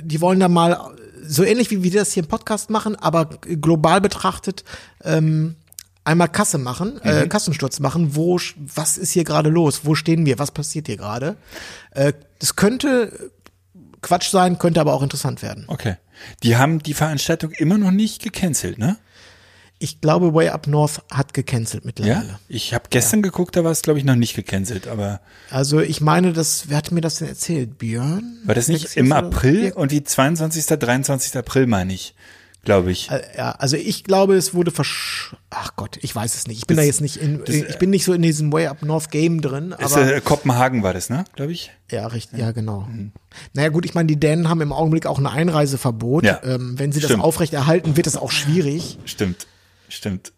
die 0.00 0.20
wollen 0.20 0.40
da 0.40 0.48
mal 0.48 0.92
so 1.26 1.44
ähnlich 1.44 1.70
wie 1.70 1.82
wir 1.82 1.90
das 1.92 2.12
hier 2.12 2.22
im 2.22 2.28
Podcast 2.28 2.70
machen, 2.70 2.96
aber 2.96 3.26
global 3.26 4.00
betrachtet 4.00 4.64
ähm, 5.04 5.56
einmal 6.04 6.28
Kasse 6.28 6.58
machen, 6.58 7.00
äh, 7.02 7.12
mhm. 7.12 7.22
äh, 7.24 7.28
Kassensturz 7.28 7.80
machen. 7.80 8.16
Wo, 8.16 8.38
was 8.56 8.98
ist 8.98 9.12
hier 9.12 9.24
gerade 9.24 9.50
los? 9.50 9.82
Wo 9.84 9.94
stehen 9.94 10.26
wir? 10.26 10.38
Was 10.38 10.50
passiert 10.50 10.86
hier 10.86 10.96
gerade? 10.96 11.36
Äh, 11.90 12.14
das 12.38 12.56
könnte 12.56 13.30
Quatsch 14.00 14.30
sein, 14.30 14.58
könnte 14.58 14.80
aber 14.80 14.94
auch 14.94 15.02
interessant 15.02 15.42
werden. 15.42 15.64
Okay. 15.68 15.96
Die 16.42 16.56
haben 16.56 16.80
die 16.80 16.94
Veranstaltung 16.94 17.52
immer 17.52 17.78
noch 17.78 17.90
nicht 17.90 18.22
gecancelt, 18.22 18.78
ne? 18.78 18.96
Ich 19.80 20.00
glaube, 20.00 20.34
Way 20.34 20.48
Up 20.48 20.66
North 20.66 21.02
hat 21.10 21.34
gecancelt 21.34 21.84
mittlerweile. 21.84 22.28
Ja? 22.28 22.40
Ich 22.48 22.74
habe 22.74 22.84
gestern 22.90 23.20
ja. 23.20 23.24
geguckt, 23.30 23.54
da 23.54 23.62
war 23.62 23.70
es, 23.70 23.82
glaube 23.82 23.98
ich, 24.00 24.04
noch 24.04 24.16
nicht 24.16 24.34
gecancelt, 24.34 24.88
aber. 24.88 25.20
Also 25.50 25.80
ich 25.80 26.00
meine, 26.00 26.32
das, 26.32 26.64
wer 26.68 26.78
hat 26.78 26.90
mir 26.90 27.00
das 27.00 27.16
denn 27.16 27.28
erzählt? 27.28 27.78
Björn? 27.78 28.38
War 28.44 28.56
das 28.56 28.66
nicht 28.68 28.96
im 28.96 29.12
April? 29.12 29.72
Und 29.72 29.92
die 29.92 30.02
22., 30.02 30.66
23. 30.66 31.36
April, 31.36 31.66
meine 31.68 31.92
ich. 31.94 32.14
glaube 32.64 32.90
ich. 32.90 33.08
Äh, 33.10 33.22
Ja, 33.36 33.52
also 33.52 33.76
ich 33.76 34.02
glaube, 34.02 34.34
es 34.34 34.52
wurde 34.52 34.72
versch... 34.72 35.36
Ach 35.48 35.76
Gott, 35.76 35.96
ich 36.02 36.14
weiß 36.14 36.34
es 36.34 36.48
nicht. 36.48 36.58
Ich 36.58 36.66
bin 36.66 36.76
Das- 36.76 36.82
da 36.82 36.86
jetzt 36.88 37.00
nicht 37.00 37.16
in, 37.16 37.44
das- 37.44 37.54
ich 37.54 37.78
bin 37.78 37.90
nicht 37.90 38.04
so 38.04 38.12
in 38.12 38.20
diesem 38.22 38.52
Way 38.52 38.66
Up 38.66 38.82
North 38.82 39.10
Game 39.12 39.40
drin, 39.40 39.72
Ist, 39.78 39.92
aber 39.96 40.12
äh, 40.16 40.20
Kopenhagen 40.20 40.82
war 40.82 40.92
das, 40.92 41.08
ne? 41.08 41.24
Glaube 41.36 41.52
ich. 41.52 41.70
ja, 41.90 42.06
richtig, 42.08 42.38
ja, 42.40 42.50
genau. 42.50 42.80
Mhm. 42.90 43.12
Naja, 43.54 43.68
gut, 43.68 43.84
ich 43.86 43.94
meine, 43.94 44.08
die 44.08 44.18
Dänen 44.18 44.48
haben 44.48 44.60
im 44.60 44.72
Augenblick 44.72 45.06
auch 45.06 45.18
ein 45.20 45.26
Einreiseverbot. 45.28 46.24
Ja, 46.24 46.40
Ähm, 46.42 46.74
wenn 46.78 46.90
sie 46.90 46.98
das 47.00 47.10
stimmt. 47.10 47.22
aufrechterhalten, 47.22 47.96
wird 47.96 48.08
es 48.08 48.16
auch 48.16 48.32
schwierig. 48.32 48.98
Stimmt. 49.04 49.46
Stimmt. 49.88 50.32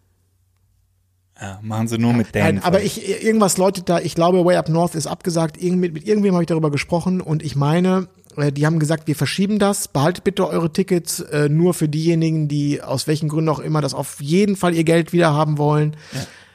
Ja, 1.41 1.59
machen 1.63 1.89
sie 1.89 1.97
nur 1.97 2.13
mit. 2.13 2.35
Nein, 2.35 2.63
aber 2.63 2.83
ich, 2.83 3.09
irgendwas 3.25 3.57
läutet 3.57 3.89
da, 3.89 3.99
ich 3.99 4.15
glaube, 4.15 4.45
Way 4.45 4.57
Up 4.57 4.69
North 4.69 4.95
ist 4.95 5.07
abgesagt. 5.07 5.57
Irgend, 5.61 5.81
mit, 5.81 5.95
mit 5.95 6.07
irgendwem 6.07 6.35
habe 6.35 6.43
ich 6.43 6.49
darüber 6.49 6.71
gesprochen 6.71 7.23
und 7.23 7.43
ich 7.43 7.57
meine, 7.57 8.09
äh, 8.37 8.53
die 8.53 8.67
haben 8.67 8.79
gesagt, 8.79 9.07
wir 9.07 9.17
verschieben 9.17 9.59
das, 9.59 9.89
behaltet 9.89 10.25
bitte 10.25 10.47
eure 10.47 10.71
Tickets 10.71 11.21
äh, 11.21 11.49
nur 11.49 11.73
für 11.73 11.89
diejenigen, 11.89 12.49
die 12.49 12.83
aus 12.83 13.07
welchen 13.07 13.31
Gründen 13.31 13.49
auch 13.49 13.59
immer 13.59 13.81
das 13.81 13.95
auf 13.95 14.21
jeden 14.21 14.55
Fall 14.55 14.75
ihr 14.75 14.85
Geld 14.85 15.15
wieder 15.15 15.33
haben 15.33 15.57
wollen. 15.57 15.97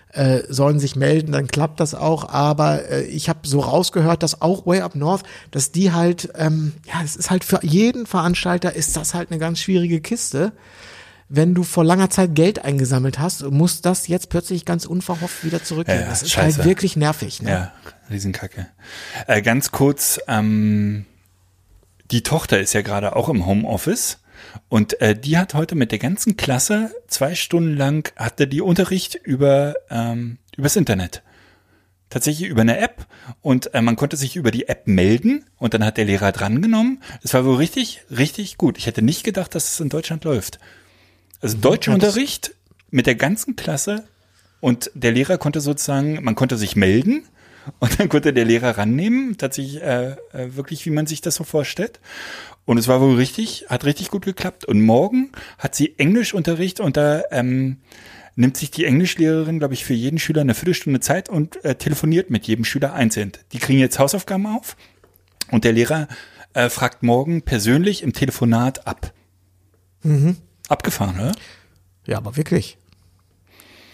Äh, 0.10 0.44
sollen 0.48 0.80
sich 0.80 0.96
melden, 0.96 1.34
dann 1.34 1.48
klappt 1.48 1.82
das 1.82 1.94
auch. 1.94 2.30
Aber 2.30 2.90
äh, 2.90 3.04
ich 3.04 3.28
habe 3.28 3.40
so 3.44 3.60
rausgehört, 3.60 4.24
dass 4.24 4.42
auch 4.42 4.66
Way 4.66 4.80
Up 4.80 4.96
North, 4.96 5.24
dass 5.52 5.74
die 5.74 5.92
halt, 5.92 6.30
ähm, 6.36 6.72
ja, 6.86 7.02
es 7.04 7.18
ist 7.18 7.32
halt 7.32 7.44
für 7.44 7.60
jeden 7.64 8.06
Veranstalter 8.06 8.74
ist 8.74 8.96
das 8.96 9.14
halt 9.14 9.30
eine 9.30 9.40
ganz 9.40 9.60
schwierige 9.60 10.00
Kiste. 10.00 10.54
Wenn 11.28 11.56
du 11.56 11.64
vor 11.64 11.84
langer 11.84 12.12
Zeit 12.12 12.36
Geld 12.36 12.64
eingesammelt 12.64 13.18
hast, 13.18 13.44
muss 13.50 13.82
das 13.82 14.08
jetzt 14.08 14.30
plötzlich 14.30 14.64
ganz 14.64 14.86
unverhofft 14.86 15.44
wieder 15.44 15.64
zurückgehen. 15.64 15.98
Ja, 15.98 16.04
ja, 16.04 16.10
das 16.10 16.22
ist 16.22 16.32
scheiße. 16.32 16.58
halt 16.58 16.68
wirklich 16.68 16.96
nervig. 16.96 17.42
Ne? 17.42 17.50
Ja, 17.50 17.74
Riesenkacke. 18.12 18.68
Äh, 19.26 19.42
ganz 19.42 19.72
kurz, 19.72 20.20
ähm, 20.28 21.06
die 22.12 22.22
Tochter 22.22 22.60
ist 22.60 22.74
ja 22.74 22.82
gerade 22.82 23.16
auch 23.16 23.30
im 23.30 23.48
Homeoffice 23.48 24.20
und 24.70 25.02
äh, 25.02 25.18
die 25.18 25.38
hat 25.38 25.56
heute 25.56 25.74
mit 25.74 25.92
der 25.92 26.00
ganzen 26.00 26.38
Klasse 26.38 26.92
zwei 27.08 27.34
Stunden 27.34 27.76
lang 27.76 28.12
hatte 28.16 28.48
die 28.48 28.62
Unterricht 28.62 29.16
über 29.16 29.74
ähm, 29.90 30.38
übers 30.56 30.76
Internet. 30.76 31.24
Tatsächlich 32.12 32.48
über 32.48 32.62
eine 32.62 32.78
App 32.78 33.08
und 33.42 33.74
äh, 33.74 33.82
man 33.82 33.96
konnte 33.96 34.16
sich 34.16 34.36
über 34.36 34.52
die 34.52 34.68
App 34.68 34.86
melden 34.86 35.46
und 35.58 35.74
dann 35.74 35.84
hat 35.84 35.98
der 35.98 36.06
Lehrer 36.06 36.32
drangenommen. 36.32 37.02
Es 37.24 37.34
war 37.34 37.46
wohl 37.46 37.56
richtig, 37.56 38.04
richtig 38.12 38.58
gut. 38.58 38.78
Ich 38.78 38.86
hätte 38.86 39.02
nicht 39.02 39.24
gedacht, 39.24 39.56
dass 39.56 39.74
es 39.74 39.80
in 39.80 39.90
Deutschland 39.90 40.24
läuft. 40.24 40.60
Also 41.42 41.58
Deutschunterricht 41.58 42.56
mit 42.92 43.08
der 43.08 43.16
ganzen 43.16 43.56
Klasse 43.56 44.06
und 44.60 44.92
der 44.94 45.12
Lehrer 45.12 45.38
konnte 45.38 45.62
sozusagen, 45.62 46.24
man 46.24 46.36
konnte 46.36 46.58
sich 46.58 46.76
melden 46.76 47.24
und 47.80 48.00
dann 48.00 48.10
konnte 48.10 48.34
der 48.34 48.46
Lehrer 48.46 48.78
rannehmen, 48.78 49.38
tatsächlich 49.38 49.82
äh, 49.82 50.12
äh, 50.34 50.56
wirklich, 50.56 50.86
wie 50.86 50.92
man 50.92 51.08
sich 51.08 51.22
das 51.22 51.36
so 51.36 51.44
vorstellt. 51.44 52.00
Und 52.66 52.78
es 52.78 52.88
war 52.88 53.00
wohl 53.00 53.16
richtig, 53.16 53.66
hat 53.70 53.86
richtig 53.86 54.10
gut 54.10 54.26
geklappt. 54.26 54.66
Und 54.66 54.82
morgen 54.82 55.32
hat 55.60 55.76
sie 55.76 55.98
Englischunterricht 56.00 56.80
und 56.80 56.98
da 56.98 57.24
ähm, 57.32 57.78
nimmt 58.36 58.58
sich 58.58 58.72
die 58.72 58.86
Englischlehrerin, 58.86 59.60
glaube 59.60 59.74
ich, 59.74 59.86
für 59.86 59.94
jeden 59.94 60.20
Schüler 60.20 60.42
eine 60.42 60.56
Viertelstunde 60.56 61.00
Zeit 61.00 61.30
und 61.30 61.64
äh, 61.64 61.76
telefoniert 61.76 62.30
mit 62.30 62.48
jedem 62.48 62.66
Schüler 62.66 62.94
einzeln. 62.94 63.34
Die 63.52 63.60
kriegen 63.60 63.80
jetzt 63.80 64.00
Hausaufgaben 64.00 64.48
auf 64.48 64.76
und 65.52 65.64
der 65.64 65.74
Lehrer 65.74 66.08
äh, 66.54 66.70
fragt 66.70 67.04
morgen 67.04 67.44
persönlich 67.44 68.02
im 68.02 68.14
Telefonat 68.14 68.88
ab. 68.88 69.14
Abgefahren, 70.70 71.16
oder? 71.20 71.32
Ja, 72.06 72.18
aber 72.18 72.38
wirklich. 72.38 72.78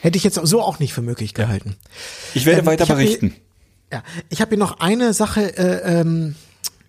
Hätte 0.01 0.17
ich 0.17 0.24
jetzt 0.24 0.39
so 0.43 0.61
auch 0.61 0.80
nicht 0.80 0.93
für 0.93 1.01
möglich 1.01 1.34
gehalten. 1.34 1.76
Ich 2.34 2.45
werde 2.45 2.61
Ähm, 2.61 2.65
weiter 2.65 2.84
ich 2.86 2.89
hab 2.89 2.97
hier- 2.97 3.05
berichten. 3.05 3.36
Ja, 3.91 4.03
ich 4.30 4.41
habe 4.41 4.49
hier 4.49 4.57
noch 4.57 4.80
eine 4.80 5.13
Sache, 5.13 5.57
äh, 5.57 5.99
ähm, 5.99 6.36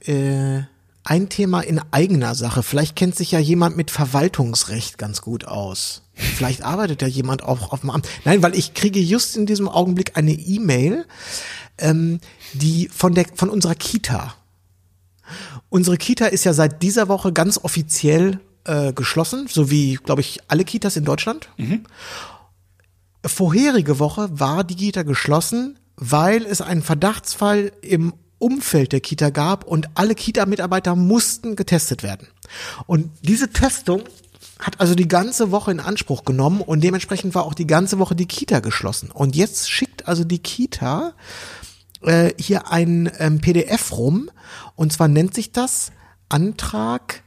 äh, 0.04 0.62
ein 1.04 1.28
Thema 1.28 1.60
in 1.60 1.80
eigener 1.90 2.34
Sache. 2.36 2.62
Vielleicht 2.62 2.94
kennt 2.94 3.16
sich 3.16 3.32
ja 3.32 3.40
jemand 3.40 3.76
mit 3.76 3.90
Verwaltungsrecht 3.90 4.98
ganz 4.98 5.20
gut 5.20 5.44
aus. 5.44 6.02
Vielleicht 6.14 6.62
arbeitet 6.62 7.02
ja 7.02 7.08
jemand 7.08 7.42
auch 7.42 7.72
auf 7.72 7.80
dem 7.80 7.90
Amt. 7.90 8.08
Nein, 8.24 8.42
weil 8.42 8.54
ich 8.54 8.74
kriege 8.74 9.00
just 9.00 9.36
in 9.36 9.46
diesem 9.46 9.68
Augenblick 9.68 10.16
eine 10.16 10.30
E-Mail, 10.32 11.04
ähm, 11.78 12.20
die 12.52 12.88
von 12.88 13.14
der 13.14 13.26
von 13.34 13.50
unserer 13.50 13.74
Kita. 13.74 14.34
Unsere 15.70 15.96
Kita 15.96 16.26
ist 16.26 16.44
ja 16.44 16.52
seit 16.52 16.82
dieser 16.82 17.08
Woche 17.08 17.32
ganz 17.32 17.58
offiziell 17.58 18.38
äh, 18.64 18.92
geschlossen, 18.92 19.46
so 19.48 19.70
wie, 19.70 19.94
glaube 19.94 20.20
ich, 20.20 20.40
alle 20.48 20.64
Kitas 20.64 20.96
in 20.96 21.04
Deutschland. 21.04 21.48
Vorherige 23.24 23.98
Woche 23.98 24.28
war 24.32 24.64
die 24.64 24.76
Kita 24.76 25.02
geschlossen, 25.02 25.78
weil 25.96 26.44
es 26.44 26.60
einen 26.60 26.82
Verdachtsfall 26.82 27.72
im 27.82 28.14
Umfeld 28.38 28.92
der 28.92 29.00
Kita 29.00 29.30
gab 29.30 29.64
und 29.64 29.88
alle 29.94 30.16
Kita-Mitarbeiter 30.16 30.96
mussten 30.96 31.54
getestet 31.54 32.02
werden. 32.02 32.26
Und 32.86 33.10
diese 33.22 33.50
Testung 33.50 34.02
hat 34.58 34.80
also 34.80 34.94
die 34.94 35.08
ganze 35.08 35.50
Woche 35.50 35.70
in 35.70 35.80
Anspruch 35.80 36.24
genommen 36.24 36.60
und 36.60 36.82
dementsprechend 36.82 37.34
war 37.34 37.44
auch 37.44 37.54
die 37.54 37.66
ganze 37.66 37.98
Woche 37.98 38.16
die 38.16 38.26
Kita 38.26 38.60
geschlossen. 38.60 39.10
Und 39.12 39.36
jetzt 39.36 39.70
schickt 39.70 40.08
also 40.08 40.24
die 40.24 40.40
Kita 40.40 41.14
äh, 42.02 42.32
hier 42.38 42.70
ein 42.70 43.10
ähm, 43.18 43.40
PDF 43.40 43.92
rum 43.92 44.30
und 44.74 44.92
zwar 44.92 45.08
nennt 45.08 45.34
sich 45.34 45.52
das 45.52 45.92
Antrag 46.28 47.21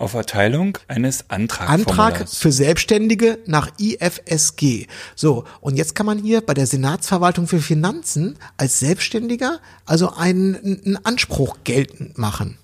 Auf 0.00 0.14
Erteilung 0.14 0.78
eines 0.88 1.28
Antragformulars. 1.28 1.98
Antrag 1.98 2.28
für 2.30 2.50
Selbstständige 2.52 3.38
nach 3.44 3.70
IFSG. 3.78 4.86
So, 5.14 5.44
und 5.60 5.76
jetzt 5.76 5.94
kann 5.94 6.06
man 6.06 6.18
hier 6.18 6.40
bei 6.40 6.54
der 6.54 6.66
Senatsverwaltung 6.66 7.46
für 7.46 7.60
Finanzen 7.60 8.38
als 8.56 8.78
Selbstständiger 8.80 9.60
also 9.84 10.14
einen, 10.14 10.56
einen 10.56 11.04
Anspruch 11.04 11.58
geltend 11.64 12.16
machen. 12.16 12.56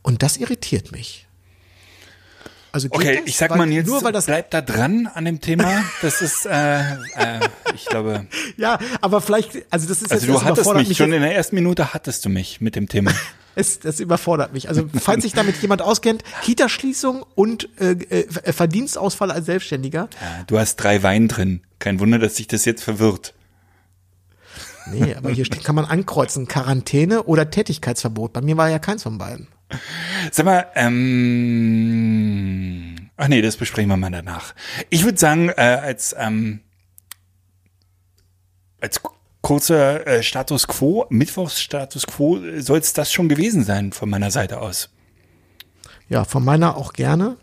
Und 0.00 0.22
das 0.22 0.38
irritiert 0.38 0.90
mich. 0.90 1.26
Also 2.72 2.88
geht 2.88 2.98
Okay, 2.98 3.16
das? 3.18 3.26
ich 3.26 3.36
sag 3.36 3.50
Weil- 3.50 3.58
mal 3.58 3.68
jetzt, 3.68 3.86
nur 3.86 4.02
weil 4.02 4.12
das 4.12 4.24
bleib 4.24 4.50
da 4.50 4.62
dran 4.62 5.06
an 5.06 5.26
dem 5.26 5.42
Thema. 5.42 5.84
Das 6.00 6.22
ist, 6.22 6.46
äh, 6.46 6.78
äh, 6.80 7.40
ich 7.74 7.84
glaube, 7.84 8.26
ja, 8.56 8.78
aber 9.02 9.20
vielleicht 9.20 9.66
also 9.68 9.86
das 9.86 10.00
ist 10.00 10.10
also 10.10 10.26
jetzt 10.26 10.34
du 10.34 10.42
hattest 10.42 10.72
mich, 10.72 10.96
schon 10.96 11.12
in 11.12 11.20
der 11.20 11.36
ersten 11.36 11.56
Minute 11.56 11.92
hattest 11.92 12.24
du 12.24 12.30
mich 12.30 12.62
mit 12.62 12.74
dem 12.74 12.88
Thema. 12.88 13.12
es, 13.54 13.80
das 13.80 14.00
überfordert 14.00 14.52
mich. 14.52 14.68
Also 14.68 14.88
falls 15.00 15.22
sich 15.22 15.32
damit 15.32 15.60
jemand 15.62 15.82
auskennt, 15.82 16.22
Kitaschließung 16.42 17.24
und 17.34 17.68
äh, 17.80 17.92
äh, 17.92 18.52
Verdienstausfall 18.52 19.30
als 19.30 19.46
Selbstständiger. 19.46 20.08
Ja, 20.20 20.44
du 20.46 20.58
hast 20.58 20.76
drei 20.76 21.02
Wein 21.02 21.28
drin. 21.28 21.62
Kein 21.78 22.00
Wunder, 22.00 22.18
dass 22.18 22.36
sich 22.36 22.46
das 22.46 22.64
jetzt 22.64 22.82
verwirrt. 22.82 23.34
Nee, 24.90 25.14
aber 25.14 25.30
hier 25.30 25.44
steht, 25.46 25.64
kann 25.64 25.74
man 25.74 25.86
ankreuzen, 25.86 26.46
Quarantäne 26.46 27.24
oder 27.24 27.50
Tätigkeitsverbot. 27.50 28.32
Bei 28.34 28.40
mir 28.42 28.56
war 28.56 28.68
ja 28.68 28.78
keins 28.78 29.02
von 29.02 29.18
beiden. 29.18 29.48
Sag 30.30 30.44
mal, 30.44 30.66
ähm, 30.74 31.74
ach 33.16 33.28
nee, 33.28 33.40
das 33.40 33.56
besprechen 33.56 33.88
wir 33.88 33.96
mal 33.96 34.10
danach. 34.10 34.54
Ich 34.90 35.04
würde 35.04 35.16
sagen, 35.18 35.48
äh, 35.48 35.62
als, 35.62 36.14
ähm, 36.18 36.60
als 38.80 39.00
kurzer 39.44 40.06
äh, 40.06 40.22
Status 40.22 40.66
Quo, 40.66 41.04
Mittwochsstatus 41.10 42.06
Quo, 42.06 42.40
soll 42.58 42.78
es 42.78 42.94
das 42.94 43.12
schon 43.12 43.28
gewesen 43.28 43.62
sein 43.62 43.92
von 43.92 44.08
meiner 44.08 44.30
Seite 44.30 44.60
aus. 44.60 44.88
Ja, 46.08 46.24
von 46.24 46.42
meiner 46.42 46.76
auch 46.78 46.94
gerne. 46.94 47.36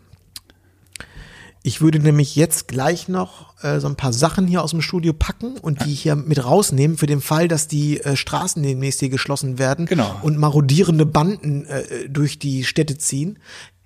Ich 1.64 1.80
würde 1.80 2.00
nämlich 2.00 2.36
jetzt 2.36 2.68
gleich 2.68 3.08
noch 3.08 3.54
äh, 3.64 3.80
so 3.80 3.88
ein 3.88 3.96
paar 3.96 4.14
Sachen 4.14 4.48
hier 4.48 4.64
aus 4.64 4.72
dem 4.72 4.82
Studio 4.82 5.14
packen 5.14 5.60
und 5.60 5.86
die 5.86 5.94
hier 5.94 6.16
mit 6.16 6.44
rausnehmen 6.44 6.98
für 6.98 7.06
den 7.06 7.22
Fall, 7.22 7.48
dass 7.48 7.68
die 7.68 8.02
äh, 8.02 8.16
Straßen 8.16 8.64
demnächst 8.64 9.00
hier 9.00 9.10
geschlossen 9.10 9.60
werden 9.60 9.86
Genau. 9.86 10.16
und 10.24 10.40
marodierende 10.40 11.06
Banden 11.06 11.66
äh, 11.68 12.10
durch 12.10 12.40
die 12.40 12.64
Städte 12.64 12.98
ziehen. 12.98 13.38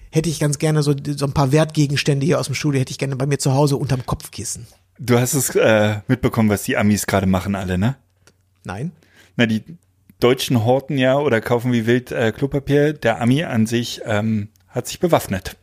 Hätte 0.09 0.29
ich 0.29 0.39
ganz 0.39 0.57
gerne 0.57 0.83
so, 0.83 0.95
so 1.17 1.25
ein 1.25 1.33
paar 1.33 1.51
Wertgegenstände 1.51 2.25
hier 2.25 2.39
aus 2.39 2.45
dem 2.45 2.55
Studio, 2.55 2.79
hätte 2.79 2.91
ich 2.91 2.97
gerne 2.97 3.17
bei 3.17 3.25
mir 3.25 3.39
zu 3.39 3.53
Hause 3.53 3.75
unterm 3.75 4.05
Kopfkissen. 4.05 4.67
Du 4.97 5.19
hast 5.19 5.33
es 5.33 5.53
äh, 5.55 5.97
mitbekommen, 6.07 6.49
was 6.49 6.63
die 6.63 6.77
Amis 6.77 7.05
gerade 7.05 7.27
machen 7.27 7.55
alle, 7.55 7.77
ne? 7.77 7.97
Nein? 8.65 8.91
Na, 9.37 9.45
die 9.45 9.63
Deutschen 10.19 10.63
horten 10.65 10.97
ja 10.97 11.17
oder 11.17 11.41
kaufen 11.41 11.71
wie 11.73 11.85
wild 11.87 12.11
äh, 12.11 12.31
Klopapier. 12.31 12.93
Der 12.93 13.21
Ami 13.21 13.43
an 13.43 13.65
sich 13.67 14.01
ähm, 14.05 14.49
hat 14.67 14.87
sich 14.87 14.99
bewaffnet. 14.99 15.55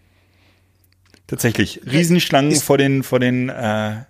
Tatsächlich. 1.27 1.81
Riesenschlangen 1.87 2.51
ist- 2.53 2.63
vor 2.63 2.79
den, 2.79 3.03
vor 3.03 3.19
den 3.21 3.49
äh, 3.49 4.05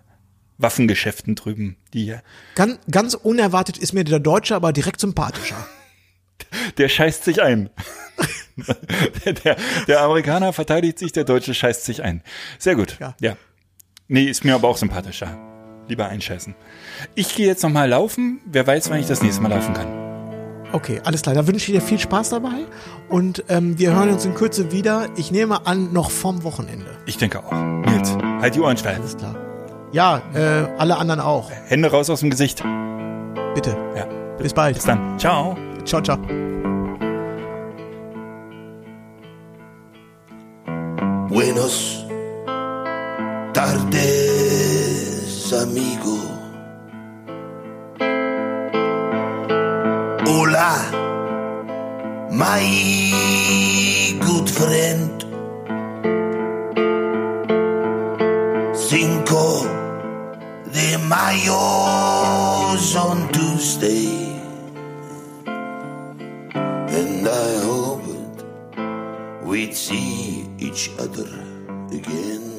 Waffengeschäften 0.58 1.34
drüben. 1.34 1.76
Die 1.94 2.04
hier. 2.04 2.22
Ganz, 2.54 2.78
ganz 2.90 3.14
unerwartet 3.14 3.78
ist 3.78 3.92
mir 3.92 4.04
der 4.04 4.18
Deutsche 4.20 4.54
aber 4.54 4.72
direkt 4.72 5.00
sympathischer. 5.00 5.66
Der 6.76 6.88
scheißt 6.88 7.24
sich 7.24 7.40
ein. 7.40 7.70
der, 9.24 9.32
der, 9.44 9.56
der 9.86 10.00
Amerikaner 10.00 10.52
verteidigt 10.52 10.98
sich, 10.98 11.12
der 11.12 11.24
Deutsche 11.24 11.54
scheißt 11.54 11.84
sich 11.84 12.02
ein. 12.02 12.22
Sehr 12.58 12.74
gut. 12.74 12.96
Ja. 13.00 13.14
ja. 13.20 13.36
Nee, 14.08 14.24
ist 14.24 14.44
mir 14.44 14.54
aber 14.56 14.68
auch 14.68 14.76
sympathischer. 14.76 15.38
Lieber 15.88 16.06
einscheißen. 16.06 16.54
Ich 17.14 17.34
gehe 17.34 17.46
jetzt 17.46 17.62
nochmal 17.62 17.88
laufen. 17.88 18.40
Wer 18.46 18.66
weiß, 18.66 18.90
wann 18.90 19.00
ich 19.00 19.06
das 19.06 19.22
nächste 19.22 19.42
Mal 19.42 19.48
laufen 19.48 19.74
kann. 19.74 20.02
Okay, 20.72 21.00
alles 21.04 21.22
klar. 21.22 21.34
Da 21.34 21.46
wünsche 21.46 21.70
ich 21.70 21.78
dir 21.78 21.84
viel 21.84 21.98
Spaß 21.98 22.30
dabei 22.30 22.64
und 23.08 23.44
ähm, 23.48 23.78
wir 23.78 23.94
hören 23.94 24.08
uns 24.08 24.24
in 24.24 24.34
Kürze 24.34 24.72
wieder. 24.72 25.08
Ich 25.16 25.30
nehme 25.30 25.66
an, 25.66 25.92
noch 25.92 26.10
vom 26.10 26.44
Wochenende. 26.44 26.86
Ich 27.04 27.18
denke 27.18 27.40
auch. 27.40 27.52
Nils, 27.52 28.16
halt 28.40 28.54
die 28.54 28.60
Ohren 28.60 28.76
steil. 28.76 28.96
Alles 28.96 29.16
klar. 29.16 29.36
Ja, 29.92 30.22
äh, 30.34 30.66
alle 30.78 30.96
anderen 30.96 31.20
auch. 31.20 31.50
Hände 31.50 31.90
raus 31.90 32.08
aus 32.08 32.20
dem 32.20 32.30
Gesicht. 32.30 32.62
Bitte. 33.54 33.76
Ja. 33.94 34.06
Bis 34.38 34.54
bald. 34.54 34.76
Bis 34.76 34.84
dann. 34.84 35.18
Ciao. 35.18 35.56
Ciao, 35.84 36.00
ciao. 36.00 36.16
Buenos 41.28 42.06
tardes, 43.52 43.84
amigo. 45.54 46.18
Hola, 50.24 50.74
my 52.30 52.64
good 54.20 54.48
friend. 54.48 55.24
Cinco 58.74 59.66
de 60.72 60.98
Mayo 61.08 61.82
on 62.96 63.28
Tuesday. 63.32 64.08
And 66.98 67.26
I 67.26 67.58
hoped 67.64 68.44
we'd 69.42 69.74
see 69.74 70.46
each 70.58 70.90
other 70.98 71.28
again. 71.90 72.51